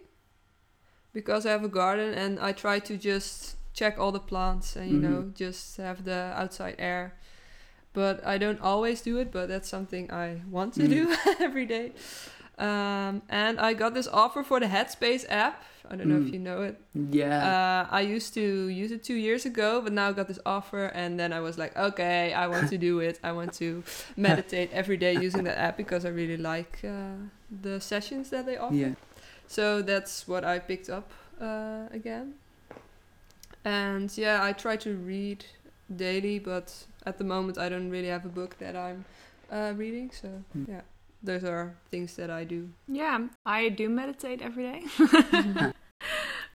because 1.12 1.47
I 1.47 1.51
have 1.51 1.64
a 1.64 1.68
garden, 1.68 2.12
and 2.12 2.38
I 2.38 2.53
try 2.53 2.78
to 2.80 2.97
just 2.97 3.57
check 3.72 3.99
all 3.99 4.11
the 4.11 4.20
plants 4.20 4.74
and 4.74 4.90
you 4.90 4.99
mm-hmm. 4.99 5.12
know 5.12 5.32
just 5.34 5.76
have 5.76 6.05
the 6.05 6.32
outside 6.34 6.76
air. 6.78 7.14
But 7.92 8.26
I 8.26 8.36
don't 8.36 8.61
always 8.61 9.01
do 9.01 9.18
it, 9.18 9.32
but 9.32 9.49
that's 9.49 9.68
something 9.68 10.11
I 10.11 10.42
want 10.51 10.74
to 10.74 10.82
mm. 10.82 10.90
do 10.90 11.16
every 11.40 11.64
day. 11.64 11.92
Um, 12.59 13.22
and 13.28 13.59
I 13.59 13.72
got 13.72 13.94
this 13.94 14.07
offer 14.09 14.42
for 14.42 14.61
the 14.61 14.66
Headspace 14.66 15.24
app 15.30 15.62
I 15.91 15.97
don't 15.97 16.09
know 16.09 16.16
mm. 16.16 16.26
if 16.26 16.32
you 16.32 16.39
know 16.39 16.62
it. 16.62 16.80
Yeah. 16.95 17.87
Uh, 17.89 17.95
I 17.95 18.01
used 18.01 18.34
to 18.34 18.68
use 18.68 18.93
it 18.93 19.05
two 19.05 19.14
years 19.14 19.47
ago, 19.47 19.80
but 19.80 19.93
now 19.93 20.09
I 20.09 20.12
got 20.12 20.28
this 20.28 20.39
offer, 20.45 20.87
and 20.87 21.18
then 21.18 21.32
I 21.32 21.41
was 21.41 21.59
like, 21.59 21.76
okay, 21.76 22.32
I 22.32 22.47
want 22.49 22.68
to 22.70 22.78
do 22.78 23.01
it. 23.01 23.18
I 23.22 23.32
want 23.32 23.53
to 23.55 23.82
meditate 24.16 24.70
every 24.72 24.97
day 24.97 25.14
using 25.14 25.45
that 25.45 25.59
app 25.59 25.76
because 25.76 26.05
I 26.05 26.09
really 26.09 26.37
like 26.37 26.80
uh, 26.84 27.16
the 27.62 27.80
sessions 27.80 28.30
that 28.30 28.47
they 28.47 28.57
offer. 28.57 28.74
Yeah. 28.74 28.95
So 29.47 29.82
that's 29.82 30.26
what 30.26 30.45
I 30.45 30.59
picked 30.59 30.91
up 30.91 31.11
uh, 31.41 31.87
again. 31.93 32.34
And 33.64 34.16
yeah, 34.16 34.43
I 34.43 34.53
try 34.53 34.76
to 34.76 34.97
read 34.97 35.45
daily, 35.95 36.39
but 36.39 36.74
at 37.05 37.18
the 37.18 37.24
moment 37.24 37.59
I 37.59 37.68
don't 37.68 37.91
really 37.91 38.09
have 38.09 38.24
a 38.24 38.28
book 38.28 38.59
that 38.59 38.76
I'm 38.76 39.05
uh, 39.51 39.72
reading. 39.76 40.11
So 40.12 40.28
mm. 40.57 40.68
yeah 40.68 40.82
those 41.27 41.45
are 41.45 41.74
things 41.91 42.16
that 42.16 42.31
I 42.31 42.45
do. 42.45 42.70
Yeah, 42.89 43.27
I 43.45 43.68
do 43.68 43.89
meditate 43.89 44.41
every 44.41 44.64
day. 44.64 44.83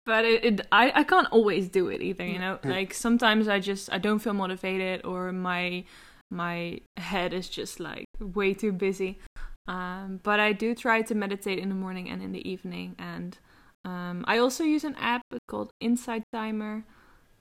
but 0.05 0.25
it, 0.25 0.45
it, 0.45 0.67
I, 0.71 0.91
I 0.95 1.03
can't 1.03 1.27
always 1.31 1.67
do 1.67 1.89
it 1.89 2.01
either, 2.01 2.25
you 2.25 2.39
know? 2.39 2.59
Like 2.63 2.93
sometimes 2.93 3.47
I 3.47 3.59
just 3.59 3.91
I 3.91 3.97
don't 3.97 4.19
feel 4.19 4.33
motivated 4.33 5.05
or 5.05 5.31
my 5.31 5.83
my 6.31 6.79
head 6.97 7.33
is 7.33 7.49
just 7.49 7.79
like 7.79 8.05
way 8.19 8.53
too 8.53 8.71
busy. 8.71 9.19
Um, 9.67 10.19
but 10.23 10.39
I 10.39 10.53
do 10.53 10.73
try 10.73 11.01
to 11.03 11.13
meditate 11.13 11.59
in 11.59 11.69
the 11.69 11.75
morning 11.75 12.09
and 12.09 12.23
in 12.23 12.31
the 12.31 12.47
evening 12.49 12.95
and 12.97 13.37
um, 13.85 14.25
I 14.27 14.39
also 14.39 14.63
use 14.63 14.83
an 14.83 14.95
app 14.95 15.21
called 15.47 15.71
Insight 15.79 16.23
Timer, 16.33 16.83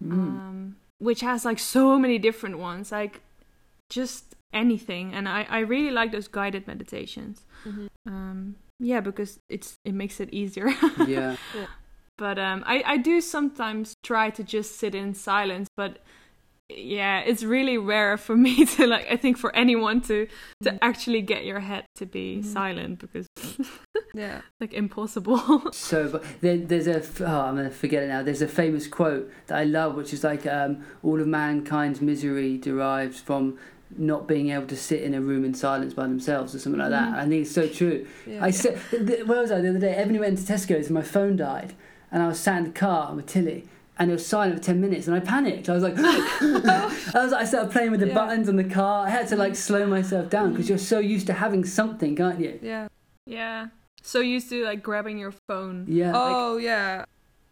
mm. 0.02 0.12
um, 0.12 0.76
which 0.98 1.20
has 1.20 1.44
like 1.44 1.58
so 1.58 1.98
many 1.98 2.18
different 2.18 2.58
ones. 2.58 2.92
Like 2.92 3.20
just 3.90 4.34
anything 4.52 5.12
and 5.12 5.28
i 5.28 5.46
i 5.50 5.58
really 5.58 5.90
like 5.90 6.12
those 6.12 6.28
guided 6.28 6.66
meditations 6.66 7.44
mm-hmm. 7.64 7.86
um 8.06 8.56
yeah 8.80 9.00
because 9.00 9.40
it's 9.48 9.78
it 9.84 9.94
makes 9.94 10.20
it 10.20 10.32
easier 10.32 10.68
yeah. 11.06 11.36
yeah 11.54 11.66
but 12.16 12.38
um 12.38 12.62
i 12.66 12.82
i 12.86 12.96
do 12.96 13.20
sometimes 13.20 13.94
try 14.02 14.30
to 14.30 14.42
just 14.42 14.76
sit 14.76 14.94
in 14.94 15.14
silence 15.14 15.68
but 15.76 15.98
yeah 16.70 17.20
it's 17.20 17.42
really 17.42 17.78
rare 17.78 18.16
for 18.16 18.36
me 18.46 18.64
to 18.64 18.86
like 18.86 19.06
i 19.10 19.16
think 19.16 19.38
for 19.38 19.54
anyone 19.56 20.00
to 20.00 20.26
to 20.62 20.70
mm. 20.70 20.78
actually 20.82 21.22
get 21.22 21.44
your 21.44 21.60
head 21.60 21.84
to 21.94 22.04
be 22.04 22.38
mm-hmm. 22.38 22.52
silent 22.52 22.98
because 22.98 23.26
yeah 24.14 24.42
like 24.60 24.72
impossible 24.74 25.72
so 25.72 26.08
but 26.08 26.24
there, 26.40 26.58
there's 26.58 26.86
a 26.86 27.02
oh 27.24 27.40
i'm 27.40 27.56
gonna 27.56 27.70
forget 27.70 28.02
it 28.02 28.08
now 28.08 28.22
there's 28.22 28.42
a 28.42 28.48
famous 28.48 28.86
quote 28.86 29.30
that 29.46 29.58
i 29.58 29.64
love 29.64 29.94
which 29.94 30.12
is 30.12 30.22
like 30.22 30.46
um 30.46 30.84
all 31.02 31.20
of 31.20 31.26
mankind's 31.26 32.00
misery 32.00 32.58
derives 32.58 33.18
from 33.18 33.58
not 33.96 34.28
being 34.28 34.50
able 34.50 34.66
to 34.66 34.76
sit 34.76 35.02
in 35.02 35.14
a 35.14 35.20
room 35.20 35.44
in 35.44 35.54
silence 35.54 35.94
by 35.94 36.02
themselves 36.02 36.54
or 36.54 36.58
something 36.58 36.80
like 36.80 36.90
that. 36.90 37.12
Mm. 37.12 37.16
I 37.16 37.22
think 37.22 37.42
it's 37.42 37.54
so 37.54 37.68
true. 37.68 38.06
Yeah. 38.26 38.44
I 38.44 38.50
said, 38.50 38.78
where 39.26 39.40
was 39.40 39.50
I 39.50 39.60
the 39.60 39.70
other 39.70 39.78
day? 39.78 39.94
Ebony 39.94 40.18
went 40.18 40.38
to 40.38 40.44
Tesco's 40.44 40.86
and 40.86 40.94
my 40.94 41.02
phone 41.02 41.36
died, 41.36 41.74
and 42.10 42.22
I 42.22 42.28
was 42.28 42.38
sat 42.38 42.58
in 42.58 42.64
the 42.64 42.70
car 42.70 43.14
with 43.14 43.26
Tilly. 43.26 43.64
And 44.00 44.10
it 44.10 44.14
was 44.14 44.24
silent 44.24 44.54
for 44.60 44.62
ten 44.62 44.80
minutes, 44.80 45.08
and 45.08 45.16
I 45.16 45.18
panicked. 45.18 45.68
I 45.68 45.74
was 45.74 45.82
like, 45.82 45.94
I 45.98 46.92
was, 47.14 47.32
I 47.32 47.42
started 47.42 47.72
playing 47.72 47.90
with 47.90 47.98
the 47.98 48.06
yeah. 48.06 48.14
buttons 48.14 48.48
on 48.48 48.54
the 48.54 48.62
car. 48.62 49.04
I 49.04 49.10
had 49.10 49.26
to 49.28 49.36
like 49.36 49.56
slow 49.56 49.88
myself 49.88 50.30
down 50.30 50.52
because 50.52 50.68
you're 50.68 50.78
so 50.78 51.00
used 51.00 51.26
to 51.26 51.32
having 51.32 51.64
something, 51.64 52.20
aren't 52.22 52.38
you? 52.38 52.60
Yeah, 52.62 52.86
yeah. 53.26 53.66
So 54.02 54.20
used 54.20 54.50
to 54.50 54.62
like 54.64 54.84
grabbing 54.84 55.18
your 55.18 55.32
phone. 55.48 55.86
Yeah. 55.88 56.12
Oh 56.14 56.54
like, 56.54 56.64
yeah 56.64 57.04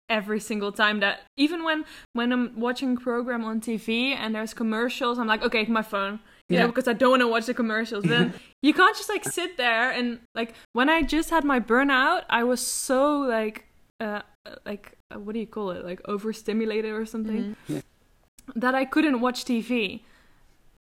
every 0.09 0.41
single 0.41 0.73
time 0.73 1.01
that 1.01 1.23
even 1.37 1.65
when 1.65 1.85
when 2.13 2.33
I'm 2.33 2.59
watching 2.59 2.97
a 2.97 3.01
program 3.01 3.45
on 3.45 3.61
TV 3.61 4.15
and 4.15 4.35
there's 4.35 4.55
commercials, 4.55 5.19
I'm 5.19 5.27
like, 5.27 5.43
okay, 5.43 5.65
my 5.65 5.83
phone. 5.83 6.21
You 6.49 6.55
yeah. 6.55 6.63
know, 6.63 6.69
because 6.69 6.87
I 6.87 6.93
don't 6.93 7.11
want 7.11 7.23
to 7.23 7.29
watch 7.29 7.47
the 7.47 7.55
commercials. 7.55 8.03
But 8.03 8.11
then 8.11 8.35
you 8.63 8.73
can't 8.73 8.97
just 8.97 9.09
like 9.09 9.25
sit 9.25 9.57
there 9.57 9.91
and 9.91 10.21
like 10.35 10.55
when 10.73 10.89
I 10.89 11.03
just 11.03 11.31
had 11.31 11.45
my 11.45 11.59
burnout, 11.59 12.23
I 12.31 12.45
was 12.45 12.65
so 12.65 13.19
like 13.19 13.65
uh 14.01 14.23
like 14.65 14.93
uh, 15.11 15.19
what 15.19 15.33
do 15.33 15.41
you 15.41 15.47
call 15.47 15.71
it? 15.71 15.85
Like 15.85 16.01
overstimulated 16.07 16.93
or 16.93 17.05
something. 17.05 17.57
Mm-hmm. 17.69 17.75
Yeah. 17.75 17.81
That 18.55 18.75
I 18.77 18.85
couldn't 18.85 19.21
watch 19.21 19.45
TV 19.45 20.03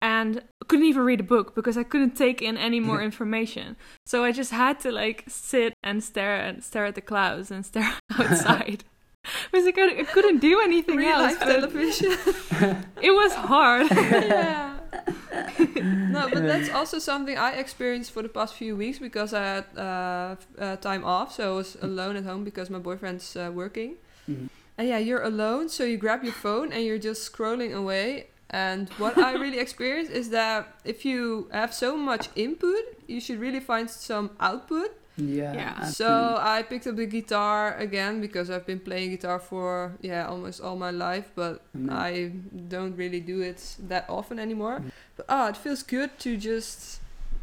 and 0.01 0.41
couldn't 0.67 0.85
even 0.85 1.03
read 1.03 1.19
a 1.19 1.23
book 1.23 1.53
because 1.53 1.77
I 1.77 1.83
couldn't 1.83 2.15
take 2.15 2.41
in 2.41 2.57
any 2.57 2.79
more 2.79 3.03
information. 3.03 3.75
So 4.07 4.23
I 4.23 4.31
just 4.31 4.51
had 4.51 4.79
to 4.79 4.91
like 4.91 5.25
sit 5.27 5.75
and 5.83 6.03
stare 6.03 6.37
and 6.37 6.63
stare 6.63 6.85
at 6.85 6.95
the 6.95 7.01
clouds 7.01 7.51
and 7.51 7.63
stare 7.63 7.93
outside 8.17 8.83
because 9.23 9.67
I, 9.67 9.71
could, 9.71 9.99
I 9.99 10.03
couldn't 10.03 10.39
do 10.39 10.61
anything 10.61 10.97
Real 10.97 11.09
else. 11.09 11.37
television. 11.37 12.11
it 13.01 13.11
was 13.11 13.33
hard. 13.33 13.87
yeah. 13.91 14.77
no, 15.81 16.29
but 16.31 16.43
that's 16.43 16.69
also 16.69 16.99
something 16.99 17.37
I 17.37 17.53
experienced 17.53 18.11
for 18.11 18.21
the 18.21 18.29
past 18.29 18.55
few 18.55 18.75
weeks 18.75 18.99
because 18.99 19.33
I 19.33 19.43
had 19.43 19.65
uh, 19.77 20.35
uh, 20.59 20.75
time 20.77 21.03
off, 21.05 21.33
so 21.33 21.53
I 21.53 21.55
was 21.55 21.77
alone 21.81 22.15
at 22.15 22.25
home 22.25 22.43
because 22.43 22.69
my 22.69 22.79
boyfriend's 22.79 23.35
uh, 23.35 23.51
working. 23.53 23.95
Mm-hmm. 24.29 24.47
And 24.77 24.87
yeah, 24.87 24.97
you're 24.97 25.21
alone, 25.21 25.69
so 25.69 25.83
you 25.83 25.97
grab 25.97 26.23
your 26.23 26.33
phone 26.33 26.71
and 26.73 26.83
you're 26.83 26.97
just 26.97 27.31
scrolling 27.31 27.73
away. 27.73 28.27
And 28.49 28.89
what 28.97 29.17
I 29.17 29.33
really 29.33 29.59
experienced 29.59 30.11
is 30.11 30.29
that 30.31 30.75
if 30.83 31.05
you 31.05 31.47
have 31.51 31.73
so 31.73 31.95
much 31.95 32.29
input, 32.35 32.83
you 33.07 33.21
should 33.21 33.39
really 33.39 33.61
find 33.61 33.89
some 33.89 34.31
output 34.39 35.00
yeah. 35.17 35.53
Yeah. 35.53 35.85
So 35.85 36.37
I 36.39 36.63
picked 36.63 36.87
up 36.87 36.95
the 36.95 37.05
guitar 37.05 37.75
again 37.77 38.21
because 38.21 38.49
I've 38.49 38.65
been 38.65 38.79
playing 38.79 39.11
guitar 39.11 39.39
for 39.39 39.93
yeah 40.01 40.27
almost 40.27 40.61
all 40.61 40.75
my 40.75 40.91
life, 40.91 41.31
but 41.35 41.61
mm. 41.75 41.91
I 41.91 42.31
don't 42.67 42.95
really 42.95 43.19
do 43.19 43.41
it 43.41 43.75
that 43.87 44.05
often 44.09 44.39
anymore. 44.39 44.79
Mm. 44.79 44.91
But 45.15 45.25
ah, 45.29 45.45
oh, 45.45 45.49
it 45.49 45.57
feels 45.57 45.83
good 45.83 46.17
to 46.19 46.37
just 46.37 47.01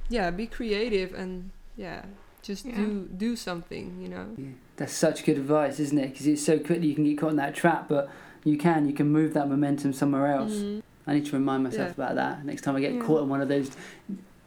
yeah 0.09 0.31
be 0.31 0.47
creative 0.47 1.15
and 1.15 1.51
yeah 1.77 2.03
just 2.43 2.65
yeah. 2.65 2.77
do 2.77 3.09
do 3.17 3.37
something, 3.37 4.01
you 4.01 4.09
know. 4.09 4.27
Yeah. 4.37 4.49
That's 4.77 4.95
such 4.95 5.25
good 5.25 5.37
advice, 5.37 5.79
isn't 5.81 5.99
it? 5.99 6.13
Because 6.13 6.27
it's 6.27 6.45
so 6.45 6.59
quickly 6.59 6.89
you 6.89 6.95
can 6.95 7.05
get 7.05 7.19
caught 7.19 7.31
in 7.31 7.37
that 7.37 7.55
trap, 7.55 7.89
but 7.89 8.09
you 8.45 8.57
can 8.57 8.87
you 8.87 8.95
can 8.95 9.09
move 9.09 9.35
that 9.35 9.49
momentum 9.49 9.93
somewhere 9.93 10.33
else. 10.33 10.53
Mm. 10.53 10.83
I 11.07 11.15
need 11.15 11.27
to 11.27 11.33
remind 11.33 11.65
myself 11.65 11.89
yeah. 11.97 12.05
about 12.05 12.17
that 12.17 12.45
next 12.45 12.63
time 12.63 12.77
I 12.77 12.81
get 12.81 13.01
caught 13.01 13.23
in 13.23 13.31
one 13.31 13.41
of 13.41 13.49
those 13.49 13.71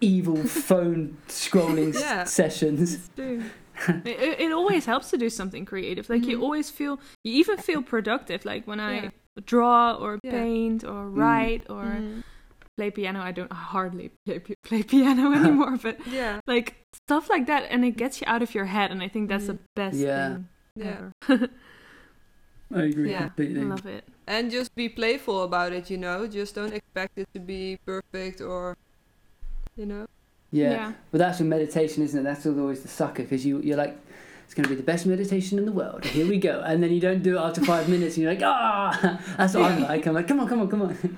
evil 0.02 0.44
phone 0.44 1.18
scrolling 1.28 1.94
yeah. 2.00 2.24
sessions. 2.26 3.10
it, 3.18 4.40
it, 4.40 4.52
always 4.52 4.86
helps 4.86 5.10
to 5.12 5.18
do 5.18 5.30
something 5.30 5.66
creative. 5.66 6.10
Like 6.10 6.22
mm-hmm. 6.22 6.32
you 6.32 6.42
always 6.42 6.70
feel, 6.70 7.00
you 7.24 7.34
even 7.34 7.58
feel 7.58 7.82
productive. 7.82 8.44
Like 8.44 8.66
when 8.66 8.80
I 8.80 9.04
yeah. 9.04 9.10
draw 9.46 9.94
or 9.94 10.20
yeah. 10.24 10.32
paint 10.32 10.84
or 10.84 11.06
mm. 11.06 11.18
write 11.18 11.68
mm. 11.68 11.76
or 11.76 11.86
mm-hmm. 11.86 12.20
play 12.78 12.92
piano. 12.92 13.22
I 13.22 13.32
don't 13.32 13.54
hardly 13.54 14.12
play, 14.26 14.42
play 14.64 14.84
piano 14.84 15.32
anymore, 15.36 15.78
but 15.78 16.06
yeah, 16.08 16.42
like 16.48 16.76
stuff 17.06 17.30
like 17.30 17.48
that, 17.48 17.68
and 17.70 17.86
it 17.86 17.96
gets 17.96 18.20
you 18.20 18.26
out 18.28 18.42
of 18.42 18.54
your 18.54 18.66
head. 18.66 18.92
And 18.92 19.02
I 19.02 19.08
think 19.08 19.30
that's 19.30 19.46
mm. 19.46 19.48
the 19.48 19.60
best 19.76 19.98
yeah. 19.98 20.34
thing 20.34 20.48
yeah. 20.76 21.10
ever. 21.30 21.50
I 22.74 22.84
agree 22.84 23.12
yeah, 23.12 23.28
completely. 23.28 23.62
I 23.62 23.64
love 23.66 23.86
it. 23.86 24.08
And 24.28 24.50
just 24.50 24.74
be 24.76 24.88
playful 24.88 25.44
about 25.44 25.74
it, 25.74 25.90
you 25.90 25.98
know. 25.98 26.26
Just 26.26 26.56
don't 26.56 26.74
expect 26.74 27.18
it 27.18 27.28
to 27.34 27.40
be 27.40 27.78
perfect 27.86 28.40
or 28.40 28.78
you 29.82 29.88
know. 29.88 30.06
Yeah. 30.52 30.72
yeah. 30.72 30.92
But 31.12 31.18
that's 31.18 31.40
with 31.40 31.48
meditation, 31.48 32.04
isn't 32.04 32.20
it? 32.20 32.24
That's 32.24 32.46
always 32.46 32.82
the 32.82 32.88
sucker 32.88 33.24
because 33.24 33.46
you 33.46 33.60
you're 33.62 33.78
like, 33.78 33.98
it's 34.46 34.54
going 34.54 34.66
to 34.66 34.70
be 34.70 34.76
the 34.76 34.84
best 34.94 35.06
meditation 35.06 35.58
in 35.58 35.66
the 35.66 35.72
world. 35.72 36.06
Here 36.06 36.28
we 36.28 36.38
go, 36.38 36.62
and 36.70 36.84
then 36.84 36.92
you 36.92 37.00
don't 37.00 37.24
do 37.24 37.38
it 37.38 37.42
after 37.42 37.62
five 37.64 37.90
minutes, 37.90 38.16
and 38.16 38.24
you're 38.24 38.34
like, 38.34 38.44
ah, 38.44 39.20
that's 39.38 39.54
what 39.56 39.72
I'm 39.72 39.82
like. 39.82 40.06
I'm 40.06 40.14
like, 40.14 40.28
come 40.28 40.40
on, 40.42 40.48
come 40.48 40.62
on, 40.62 40.68
come 40.70 40.82
on. 40.84 41.18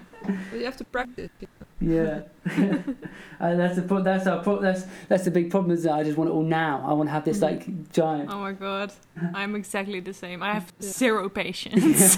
but 0.49 0.59
you 0.59 0.65
have 0.65 0.77
to 0.77 0.85
practice. 0.85 1.29
Yeah, 1.81 2.21
and 2.45 3.59
that's 3.59 3.75
the 3.75 3.81
that's 3.81 4.25
our 4.25 4.41
pro- 4.41 4.61
that's 4.61 4.85
that's 5.09 5.25
the 5.25 5.31
big 5.31 5.51
problem 5.51 5.71
is 5.75 5.83
that 5.83 5.91
I 5.99 6.03
just 6.03 6.17
want 6.17 6.29
it 6.29 6.33
all 6.33 6.41
now. 6.65 6.81
I 6.87 6.93
want 6.93 7.09
to 7.09 7.11
have 7.11 7.25
this 7.25 7.39
Mm-hmm. 7.39 7.71
like 7.81 7.91
giant. 7.91 8.29
Oh 8.31 8.39
my 8.39 8.53
god, 8.53 8.93
I'm 9.33 9.53
exactly 9.53 9.99
the 9.99 10.13
same. 10.13 10.41
I 10.41 10.53
have 10.53 10.71
zero 10.81 11.27
patience. 11.27 12.17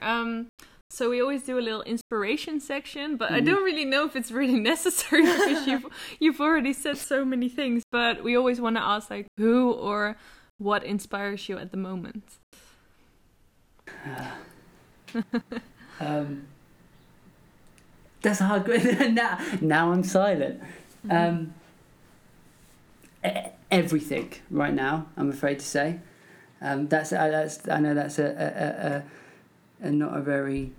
um, 0.00 0.48
so 0.90 1.08
we 1.08 1.20
always 1.22 1.42
do 1.44 1.58
a 1.58 1.60
little 1.62 1.82
inspiration 1.82 2.60
section, 2.60 3.16
but 3.16 3.30
I 3.30 3.40
Mhm. 3.40 3.46
don't 3.46 3.64
really 3.64 3.84
know 3.84 4.04
if 4.06 4.16
it's 4.16 4.32
really 4.32 4.58
necessary 4.72 5.22
because 5.22 5.66
you've 5.66 5.86
you've 6.18 6.40
already 6.40 6.72
said 6.72 6.98
so 6.98 7.24
many 7.24 7.48
things. 7.48 7.82
But 7.92 8.22
we 8.24 8.36
always 8.36 8.60
want 8.60 8.76
to 8.76 8.82
ask 8.82 9.08
like 9.10 9.26
who 9.38 9.72
or 9.72 10.16
what 10.58 10.82
inspires 10.84 11.48
you 11.48 11.56
at 11.58 11.70
the 11.70 11.76
moment. 11.78 12.24
Um, 16.00 16.46
that's 18.22 18.40
a 18.40 18.44
hard 18.44 18.64
question. 18.64 19.14
now, 19.22 19.38
now 19.60 19.92
I'm 19.92 20.02
silent. 20.02 20.62
Mm-hmm. 21.06 21.12
Um, 21.12 21.54
everything 23.70 24.32
right 24.50 24.72
now. 24.72 25.06
I'm 25.18 25.28
afraid 25.30 25.58
to 25.58 25.66
say. 25.66 26.00
Um, 26.62 26.88
that's 26.88 27.12
uh, 27.12 27.28
that's 27.28 27.68
I 27.68 27.80
know 27.80 27.92
that's 27.94 28.18
a, 28.18 28.24
a, 28.24 29.86
a, 29.86 29.86
a, 29.86 29.88
a 29.88 29.92
not 29.92 30.16
a 30.16 30.20
very 30.22 30.72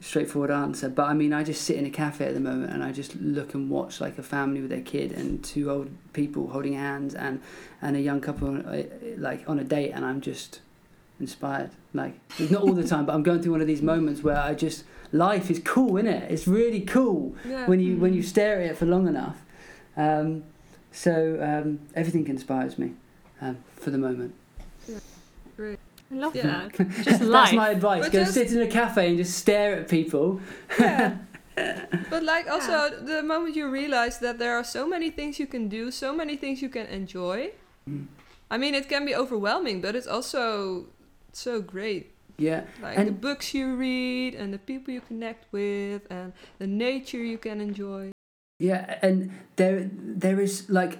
straightforward 0.00 0.50
answer, 0.50 0.88
but 0.88 1.04
I 1.08 1.14
mean 1.14 1.32
I 1.32 1.42
just 1.42 1.62
sit 1.62 1.76
in 1.76 1.86
a 1.86 1.90
cafe 1.90 2.26
at 2.26 2.34
the 2.34 2.40
moment 2.40 2.72
and 2.72 2.82
I 2.82 2.92
just 2.92 3.16
look 3.16 3.54
and 3.54 3.70
watch 3.70 4.00
like 4.00 4.18
a 4.18 4.22
family 4.22 4.60
with 4.60 4.70
their 4.70 4.82
kid 4.82 5.12
and 5.12 5.42
two 5.42 5.70
old 5.70 5.88
people 6.12 6.48
holding 6.48 6.74
hands 6.74 7.14
and 7.14 7.40
and 7.80 7.96
a 7.96 8.00
young 8.00 8.20
couple 8.20 8.56
uh, 8.68 8.82
like 9.16 9.48
on 9.48 9.58
a 9.58 9.64
date 9.64 9.90
and 9.92 10.04
I'm 10.04 10.20
just 10.20 10.60
inspired. 11.18 11.70
Like 11.94 12.14
not 12.50 12.62
all 12.62 12.74
the 12.74 12.86
time, 12.86 13.06
but 13.06 13.14
I'm 13.14 13.22
going 13.22 13.40
through 13.42 13.52
one 13.52 13.62
of 13.62 13.66
these 13.66 13.80
moments 13.82 14.22
where 14.22 14.36
I 14.38 14.54
just 14.54 14.84
life 15.12 15.50
is 15.50 15.60
cool, 15.60 15.96
isn't 15.96 16.12
it? 16.12 16.30
It's 16.30 16.46
really 16.46 16.82
cool 16.82 17.34
Yeah. 17.48 17.66
when 17.66 17.80
you 17.80 17.96
when 17.96 18.12
you 18.12 18.22
stare 18.22 18.60
at 18.60 18.70
it 18.72 18.76
for 18.76 18.84
long 18.86 19.08
enough. 19.08 19.38
Um, 19.96 20.44
so 20.92 21.38
um, 21.42 21.80
everything 21.94 22.26
inspires 22.28 22.78
me 22.78 22.92
um, 23.40 23.56
for 23.76 23.90
the 23.90 23.98
moment. 23.98 24.34
Great. 25.56 25.78
I 26.10 26.14
love 26.14 26.36
Yeah. 26.36 26.68
that. 26.76 26.88
Just 27.04 27.20
That's 27.30 27.52
my 27.52 27.70
advice. 27.70 28.04
But 28.04 28.12
Go 28.12 28.20
just- 28.20 28.34
sit 28.34 28.52
in 28.52 28.62
a 28.62 28.66
cafe 28.70 29.08
and 29.08 29.16
just 29.18 29.36
stare 29.38 29.74
at 29.80 29.88
people. 29.88 30.40
Yeah. 30.78 31.16
but 32.10 32.22
like 32.22 32.46
also 32.50 32.90
the 33.00 33.22
moment 33.22 33.56
you 33.56 33.68
realize 33.70 34.18
that 34.20 34.38
there 34.38 34.54
are 34.56 34.64
so 34.64 34.86
many 34.86 35.10
things 35.10 35.38
you 35.40 35.46
can 35.46 35.68
do, 35.68 35.90
so 35.90 36.14
many 36.14 36.36
things 36.36 36.60
you 36.62 36.68
can 36.68 36.86
enjoy. 36.86 37.50
Mm. 37.88 38.06
I 38.50 38.58
mean, 38.58 38.74
it 38.74 38.88
can 38.88 39.04
be 39.04 39.14
overwhelming, 39.14 39.80
but 39.80 39.96
it's 39.96 40.06
also 40.06 40.86
so 41.32 41.60
great. 41.60 42.12
Yeah, 42.38 42.64
Like 42.82 43.02
the 43.06 43.12
books 43.12 43.54
you 43.54 43.74
read 43.76 44.34
and 44.34 44.52
the 44.52 44.58
people 44.58 44.92
you 44.92 45.00
connect 45.00 45.50
with 45.52 46.02
and 46.10 46.34
the 46.58 46.66
nature 46.66 47.16
you 47.24 47.38
can 47.38 47.60
enjoy. 47.62 48.12
yeah, 48.60 48.98
and 49.02 49.30
there 49.56 49.88
there 49.92 50.38
is 50.38 50.68
like 50.68 50.98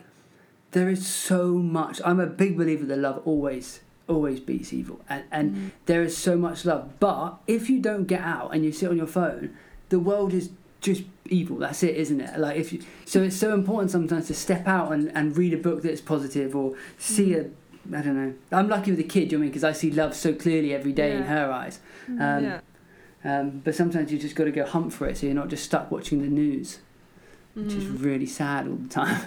there 0.73 0.89
is 0.89 1.07
so 1.07 1.53
much. 1.61 2.01
I'm 2.05 2.21
a 2.21 2.27
big 2.27 2.57
believer 2.57 2.87
that 2.87 2.97
love 2.99 3.21
always 3.27 3.81
always 4.09 4.41
beats 4.41 4.73
evil, 4.73 5.01
and 5.09 5.25
and 5.31 5.55
Mm. 5.55 5.71
there 5.87 6.03
is 6.03 6.17
so 6.17 6.37
much 6.37 6.65
love. 6.65 6.99
But 7.01 7.39
if 7.47 7.69
you 7.71 7.79
don't 7.81 8.05
get 8.07 8.21
out 8.21 8.55
and 8.55 8.65
you 8.65 8.73
sit 8.73 8.89
on 8.91 8.97
your 8.97 9.07
phone, 9.07 9.51
the 9.89 9.99
world 9.99 10.33
is 10.33 10.51
just 10.81 11.03
evil. 11.29 11.57
That's 11.59 11.83
it, 11.83 11.97
isn't 11.97 12.21
it? 12.21 12.39
Like 12.39 12.57
if 12.57 12.73
you, 12.73 12.83
so, 13.05 13.23
it's 13.23 13.37
so 13.37 13.53
important 13.55 13.91
sometimes 13.91 14.27
to 14.29 14.35
step 14.35 14.67
out 14.69 14.93
and, 14.93 15.11
and 15.17 15.37
read 15.37 15.53
a 15.55 15.57
book 15.57 15.83
that's 15.83 16.01
positive 16.01 16.55
or 16.55 16.77
see 16.99 17.35
a. 17.35 17.47
I 17.93 18.03
don't 18.03 18.17
know. 18.17 18.35
I'm 18.51 18.69
lucky 18.69 18.91
with 18.91 18.99
a 19.01 19.05
kid, 19.05 19.31
you 19.31 19.39
know 19.39 19.39
what 19.39 19.39
I 19.39 19.41
mean? 19.43 19.51
Because 19.51 19.63
I 19.65 19.73
see 19.73 19.91
love 19.93 20.15
so 20.17 20.35
clearly 20.35 20.75
every 20.75 20.93
day 20.93 21.15
in 21.17 21.23
her 21.23 21.51
eyes. 21.53 21.79
Um, 22.09 22.43
yeah. 22.45 22.61
Um, 23.25 23.61
but 23.65 23.75
sometimes 23.77 24.11
you 24.13 24.19
just 24.19 24.35
got 24.35 24.45
to 24.45 24.51
go 24.53 24.65
hunt 24.67 24.93
for 24.93 25.07
it, 25.09 25.17
so 25.19 25.27
you're 25.27 25.35
not 25.37 25.49
just 25.49 25.65
stuck 25.65 25.91
watching 25.91 26.21
the 26.21 26.29
news, 26.29 26.81
which 27.55 27.73
is 27.75 27.85
Mhm. 27.85 28.05
really 28.05 28.27
sad 28.27 28.67
all 28.69 28.75
the 28.77 28.89
time. 28.89 29.21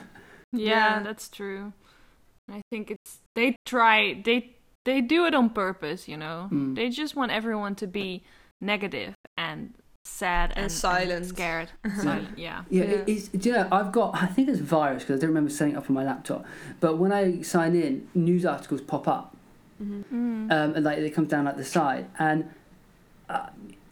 Yeah, 0.52 0.98
Yeah. 0.98 1.04
that's 1.04 1.30
true. 1.30 1.74
I 2.52 2.62
think 2.72 2.90
it's 2.92 3.20
they 3.36 3.56
try 3.66 4.20
they 4.26 4.56
they 4.86 5.02
do 5.02 5.26
it 5.26 5.34
on 5.36 5.50
purpose, 5.50 6.08
you 6.08 6.18
know. 6.18 6.50
Mm. 6.52 6.76
They 6.76 6.90
just 6.90 7.16
want 7.16 7.32
everyone 7.32 7.76
to 7.76 7.88
be 7.88 8.24
negative 8.62 9.14
and 9.38 9.74
sad 10.06 10.54
and, 10.56 10.72
silent. 10.72 11.26
scared, 11.28 11.70
silent. 12.02 12.38
Yeah. 12.38 12.64
Yeah, 12.70 12.84
Yeah. 12.84 12.90
It, 12.92 13.04
it's, 13.10 13.28
do 13.30 13.50
you 13.50 13.56
know, 13.56 13.68
I've 13.72 13.92
got, 13.92 14.16
I 14.22 14.26
think 14.28 14.50
it's 14.50 14.60
virus 14.60 15.04
because 15.04 15.18
I 15.18 15.20
don't 15.22 15.30
remember 15.30 15.50
setting 15.50 15.74
it 15.76 15.78
up 15.78 15.90
on 15.90 15.94
my 15.96 16.04
laptop. 16.04 16.46
But 16.80 16.98
when 16.98 17.12
I 17.12 17.42
sign 17.42 17.76
in, 17.76 18.08
news 18.16 18.46
articles 18.46 18.82
pop 18.82 19.08
up 19.08 19.36
Mhm. 19.82 20.04
Mm. 20.14 20.52
um, 20.52 20.76
and 20.76 20.84
like 20.84 20.98
they 21.00 21.10
come 21.10 21.26
down 21.26 21.46
like 21.46 21.56
the 21.58 21.64
side. 21.66 22.08
And 22.18 22.50
uh, 23.30 23.48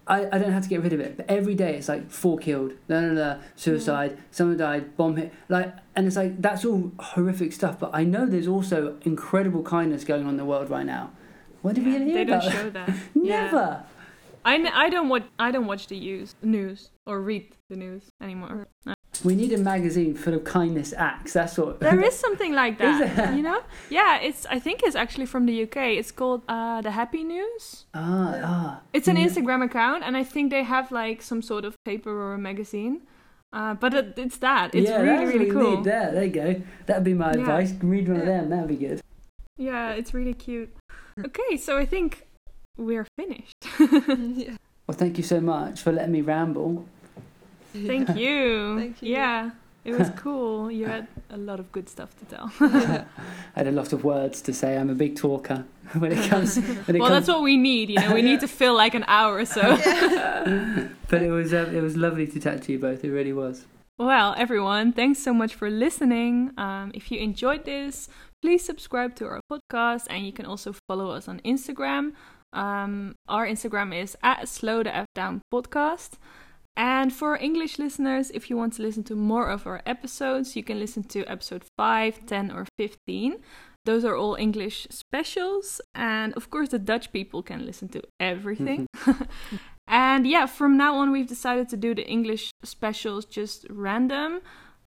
I, 0.07 0.25
I 0.27 0.37
don't 0.39 0.51
have 0.51 0.63
to 0.63 0.69
get 0.69 0.81
rid 0.81 0.93
of 0.93 0.99
it. 0.99 1.17
But 1.17 1.25
every 1.29 1.53
day 1.55 1.75
it's 1.75 1.89
like 1.89 2.09
four 2.09 2.37
killed, 2.37 2.73
no, 2.87 3.01
no, 3.01 3.13
no, 3.13 3.39
suicide, 3.55 4.17
mm. 4.17 4.19
someone 4.31 4.57
died, 4.57 4.95
bomb 4.95 5.17
hit. 5.17 5.33
Like, 5.49 5.75
and 5.95 6.07
it's 6.07 6.15
like, 6.15 6.41
that's 6.41 6.63
all 6.63 6.91
horrific 6.99 7.53
stuff. 7.53 7.79
But 7.79 7.91
I 7.93 8.03
know 8.03 8.25
there's 8.25 8.47
also 8.47 8.97
incredible 9.03 9.63
kindness 9.63 10.03
going 10.03 10.23
on 10.23 10.29
in 10.29 10.37
the 10.37 10.45
world 10.45 10.69
right 10.69 10.85
now. 10.85 11.11
When 11.61 11.75
did 11.75 11.85
we 11.85 11.91
Yeah, 11.93 11.99
to 11.99 12.05
hear 12.05 12.13
they 12.13 12.25
don't 12.25 12.43
show 12.43 12.69
that. 12.69 12.87
that? 12.87 12.97
Yeah. 13.15 13.45
Never. 13.45 13.83
I, 14.45 14.55
n- 14.55 14.67
I 14.67 14.89
don't 14.89 15.09
watch 15.09 15.23
I 15.37 15.51
don't 15.51 15.65
watch 15.65 15.87
the 15.87 15.99
news 15.99 16.35
news 16.41 16.91
or 17.05 17.21
read 17.21 17.53
the 17.69 17.75
news 17.75 18.03
anymore. 18.21 18.69
No. 19.23 19.27
We 19.29 19.35
need 19.35 19.53
a 19.53 19.57
magazine 19.57 20.13
full 20.15 20.33
of 20.33 20.43
kindness 20.43 20.93
acts. 20.97 21.33
That's 21.33 21.57
what. 21.57 21.79
There 21.79 22.01
is 22.01 22.15
something 22.25 22.53
like 22.53 22.73
Is 22.81 22.99
that, 22.99 23.15
there? 23.15 23.33
you 23.35 23.41
know? 23.43 23.61
Yeah, 23.89 24.17
it's 24.19 24.45
I 24.47 24.59
think 24.59 24.81
it's 24.83 24.95
actually 24.95 25.25
from 25.25 25.45
the 25.45 25.63
UK. 25.63 25.77
It's 25.99 26.11
called 26.11 26.41
uh, 26.47 26.81
the 26.81 26.91
Happy 26.91 27.23
News. 27.23 27.85
Ah, 27.93 28.35
ah. 28.43 28.81
It's 28.93 29.07
an 29.07 29.17
Yeah. 29.17 29.27
Instagram 29.27 29.63
account, 29.63 30.03
and 30.03 30.15
I 30.17 30.23
think 30.23 30.51
they 30.51 30.63
have 30.63 30.91
like 30.91 31.21
some 31.21 31.41
sort 31.41 31.65
of 31.65 31.75
paper 31.85 32.11
or 32.11 32.33
a 32.33 32.37
magazine. 32.37 33.01
Uh, 33.53 33.73
but 33.73 33.93
it, 33.93 34.13
it's 34.17 34.37
that. 34.37 34.75
It's 34.75 34.89
yeah, 34.89 35.01
really 35.01 35.25
really 35.25 35.51
what 35.51 35.63
cool. 35.63 35.75
Need 35.77 35.83
there, 35.85 36.11
there 36.11 36.23
you 36.25 36.31
go. 36.31 36.61
That'd 36.85 37.03
be 37.05 37.13
my 37.13 37.31
Yeah. 37.33 37.39
advice. 37.41 37.73
Read 37.81 38.07
one 38.09 38.19
of 38.19 38.25
them. 38.25 38.49
That'd 38.49 38.67
be 38.67 38.75
good. 38.75 39.01
Yeah, 39.57 39.91
it's 39.93 40.13
really 40.13 40.33
cute. 40.33 40.69
Okay, 41.25 41.57
so 41.57 41.77
I 41.77 41.85
think 41.85 42.27
we're 42.77 43.07
finished. 43.17 43.55
yeah. 44.37 44.57
Well, 44.85 44.95
thank 44.97 45.17
you 45.17 45.23
so 45.23 45.39
much 45.41 45.81
for 45.81 45.91
letting 45.91 46.11
me 46.11 46.21
ramble. 46.21 46.85
Thank 47.85 48.15
you. 48.17 48.75
Thank 48.79 49.01
you. 49.01 49.11
Yeah, 49.11 49.51
it 49.85 49.97
was 49.97 50.09
cool. 50.15 50.71
You 50.71 50.85
had 50.85 51.07
a 51.29 51.37
lot 51.37 51.59
of 51.59 51.71
good 51.71 51.89
stuff 51.89 52.15
to 52.19 52.25
tell. 52.25 52.51
I 52.59 53.05
had 53.55 53.67
a 53.67 53.71
lot 53.71 53.93
of 53.93 54.03
words 54.03 54.41
to 54.41 54.53
say. 54.53 54.77
I'm 54.77 54.89
a 54.89 54.95
big 54.95 55.15
talker 55.15 55.65
when 55.93 56.11
it 56.11 56.29
comes. 56.29 56.57
When 56.57 56.95
it 56.95 56.99
well, 56.99 57.09
comes 57.09 57.25
that's 57.25 57.27
what 57.27 57.43
we 57.43 57.57
need. 57.57 57.89
You 57.89 57.99
know, 57.99 58.13
we 58.13 58.21
need 58.21 58.39
to 58.41 58.47
fill 58.47 58.75
like 58.75 58.93
an 58.95 59.05
hour 59.07 59.37
or 59.37 59.45
so. 59.45 59.61
but 61.09 61.21
it 61.21 61.31
was 61.31 61.53
uh, 61.53 61.71
it 61.73 61.81
was 61.81 61.95
lovely 61.95 62.27
to 62.27 62.39
chat 62.39 62.63
to 62.63 62.71
you 62.71 62.79
both. 62.79 63.03
It 63.03 63.11
really 63.11 63.33
was. 63.33 63.65
Well, 63.99 64.35
everyone, 64.37 64.93
thanks 64.93 65.17
so 65.17 65.33
much 65.33 65.55
for 65.55 65.71
listening. 65.71 66.51
Um, 66.55 66.91
if 66.93 67.11
you 67.11 67.17
enjoyed 67.17 67.65
this, 67.65 68.07
please 68.43 68.63
subscribe 68.63 69.15
to 69.15 69.25
our 69.25 69.41
podcast 69.51 70.05
and 70.11 70.23
you 70.23 70.31
can 70.31 70.45
also 70.45 70.75
follow 70.87 71.09
us 71.09 71.27
on 71.27 71.39
Instagram. 71.39 72.13
Um, 72.53 73.15
our 73.27 73.47
Instagram 73.47 73.99
is 73.99 74.15
at 74.21 74.47
Slow 74.47 74.83
the 74.83 74.95
F 74.95 75.07
Down 75.15 75.41
Podcast. 75.51 76.11
And 76.77 77.11
for 77.11 77.35
English 77.37 77.79
listeners, 77.79 78.29
if 78.35 78.51
you 78.51 78.55
want 78.55 78.73
to 78.73 78.83
listen 78.83 79.03
to 79.05 79.15
more 79.15 79.49
of 79.49 79.65
our 79.65 79.81
episodes, 79.87 80.55
you 80.55 80.63
can 80.63 80.79
listen 80.79 81.03
to 81.05 81.25
episode 81.25 81.63
5, 81.75 82.27
10, 82.27 82.51
or 82.51 82.67
15. 82.77 83.37
Those 83.85 84.05
are 84.05 84.15
all 84.15 84.35
English 84.35 84.85
specials. 84.91 85.81
And 85.95 86.35
of 86.35 86.51
course, 86.51 86.69
the 86.69 86.77
Dutch 86.77 87.11
people 87.11 87.41
can 87.41 87.65
listen 87.65 87.89
to 87.89 88.03
everything. 88.19 88.85
and 89.87 90.27
yeah, 90.27 90.45
from 90.45 90.77
now 90.77 90.97
on, 90.97 91.11
we've 91.11 91.27
decided 91.27 91.67
to 91.69 91.77
do 91.77 91.95
the 91.95 92.07
English 92.07 92.51
specials 92.63 93.25
just 93.25 93.65
random 93.71 94.41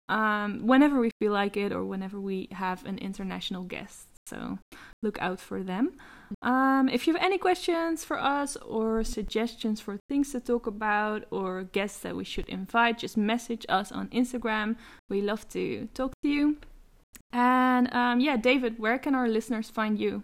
um, 0.09 0.65
whenever 0.65 1.01
we 1.01 1.11
feel 1.19 1.33
like 1.33 1.57
it 1.57 1.73
or 1.73 1.85
whenever 1.85 2.21
we 2.21 2.47
have 2.53 2.85
an 2.87 2.99
international 2.99 3.65
guest. 3.65 4.10
So 4.31 4.59
look 5.02 5.20
out 5.20 5.40
for 5.40 5.62
them. 5.62 5.93
Um, 6.43 6.89
if 6.89 7.07
you 7.07 7.15
have 7.15 7.23
any 7.23 7.39
questions 7.39 8.05
for 8.05 8.19
us 8.19 8.57
or 8.57 9.02
suggestions 9.02 9.81
for 9.81 9.98
things 10.09 10.31
to 10.32 10.40
talk 10.40 10.66
about 10.69 11.24
or 11.32 11.65
guests 11.65 11.98
that 12.01 12.15
we 12.15 12.24
should 12.24 12.48
invite, 12.48 12.98
just 12.98 13.16
message 13.16 13.66
us 13.69 13.90
on 13.90 14.09
Instagram. 14.09 14.77
We 15.09 15.20
love 15.20 15.48
to 15.51 15.89
talk 15.94 16.12
to 16.23 16.28
you. 16.28 16.59
And 17.32 17.93
um, 17.93 18.20
yeah, 18.20 18.36
David, 18.36 18.78
where 18.78 18.98
can 18.98 19.15
our 19.15 19.28
listeners 19.28 19.69
find 19.69 19.98
you? 19.98 20.23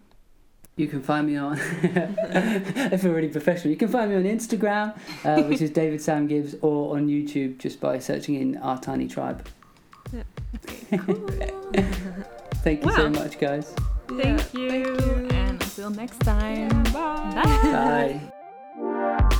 You 0.76 0.86
can 0.86 1.02
find 1.02 1.26
me 1.26 1.36
on. 1.36 1.58
I 1.58 2.96
feel 2.98 3.12
really 3.12 3.28
professional. 3.28 3.70
You 3.70 3.78
can 3.78 3.88
find 3.88 4.10
me 4.10 4.16
on 4.16 4.24
Instagram, 4.24 4.96
uh, 5.24 5.42
which 5.48 5.62
is 5.62 5.70
David 5.70 6.02
Sam 6.02 6.26
Gibbs, 6.26 6.54
or 6.60 6.96
on 6.96 7.08
YouTube 7.08 7.58
just 7.58 7.80
by 7.80 7.98
searching 7.98 8.34
in 8.34 8.58
Our 8.58 8.78
Tiny 8.78 9.08
Tribe. 9.08 9.48
Thank 12.62 12.84
you 12.84 12.92
so 12.92 13.08
much, 13.08 13.38
guys. 13.38 13.74
Thank, 14.08 14.54
you. 14.54 14.68
thank 14.68 15.00
you. 15.00 15.28
And 15.36 15.62
until 15.62 15.90
next 15.90 16.18
time. 16.20 16.70
Yeah. 16.70 16.92
Bye. 16.92 17.42
Bye. 17.42 18.30
Bye. 19.28 19.38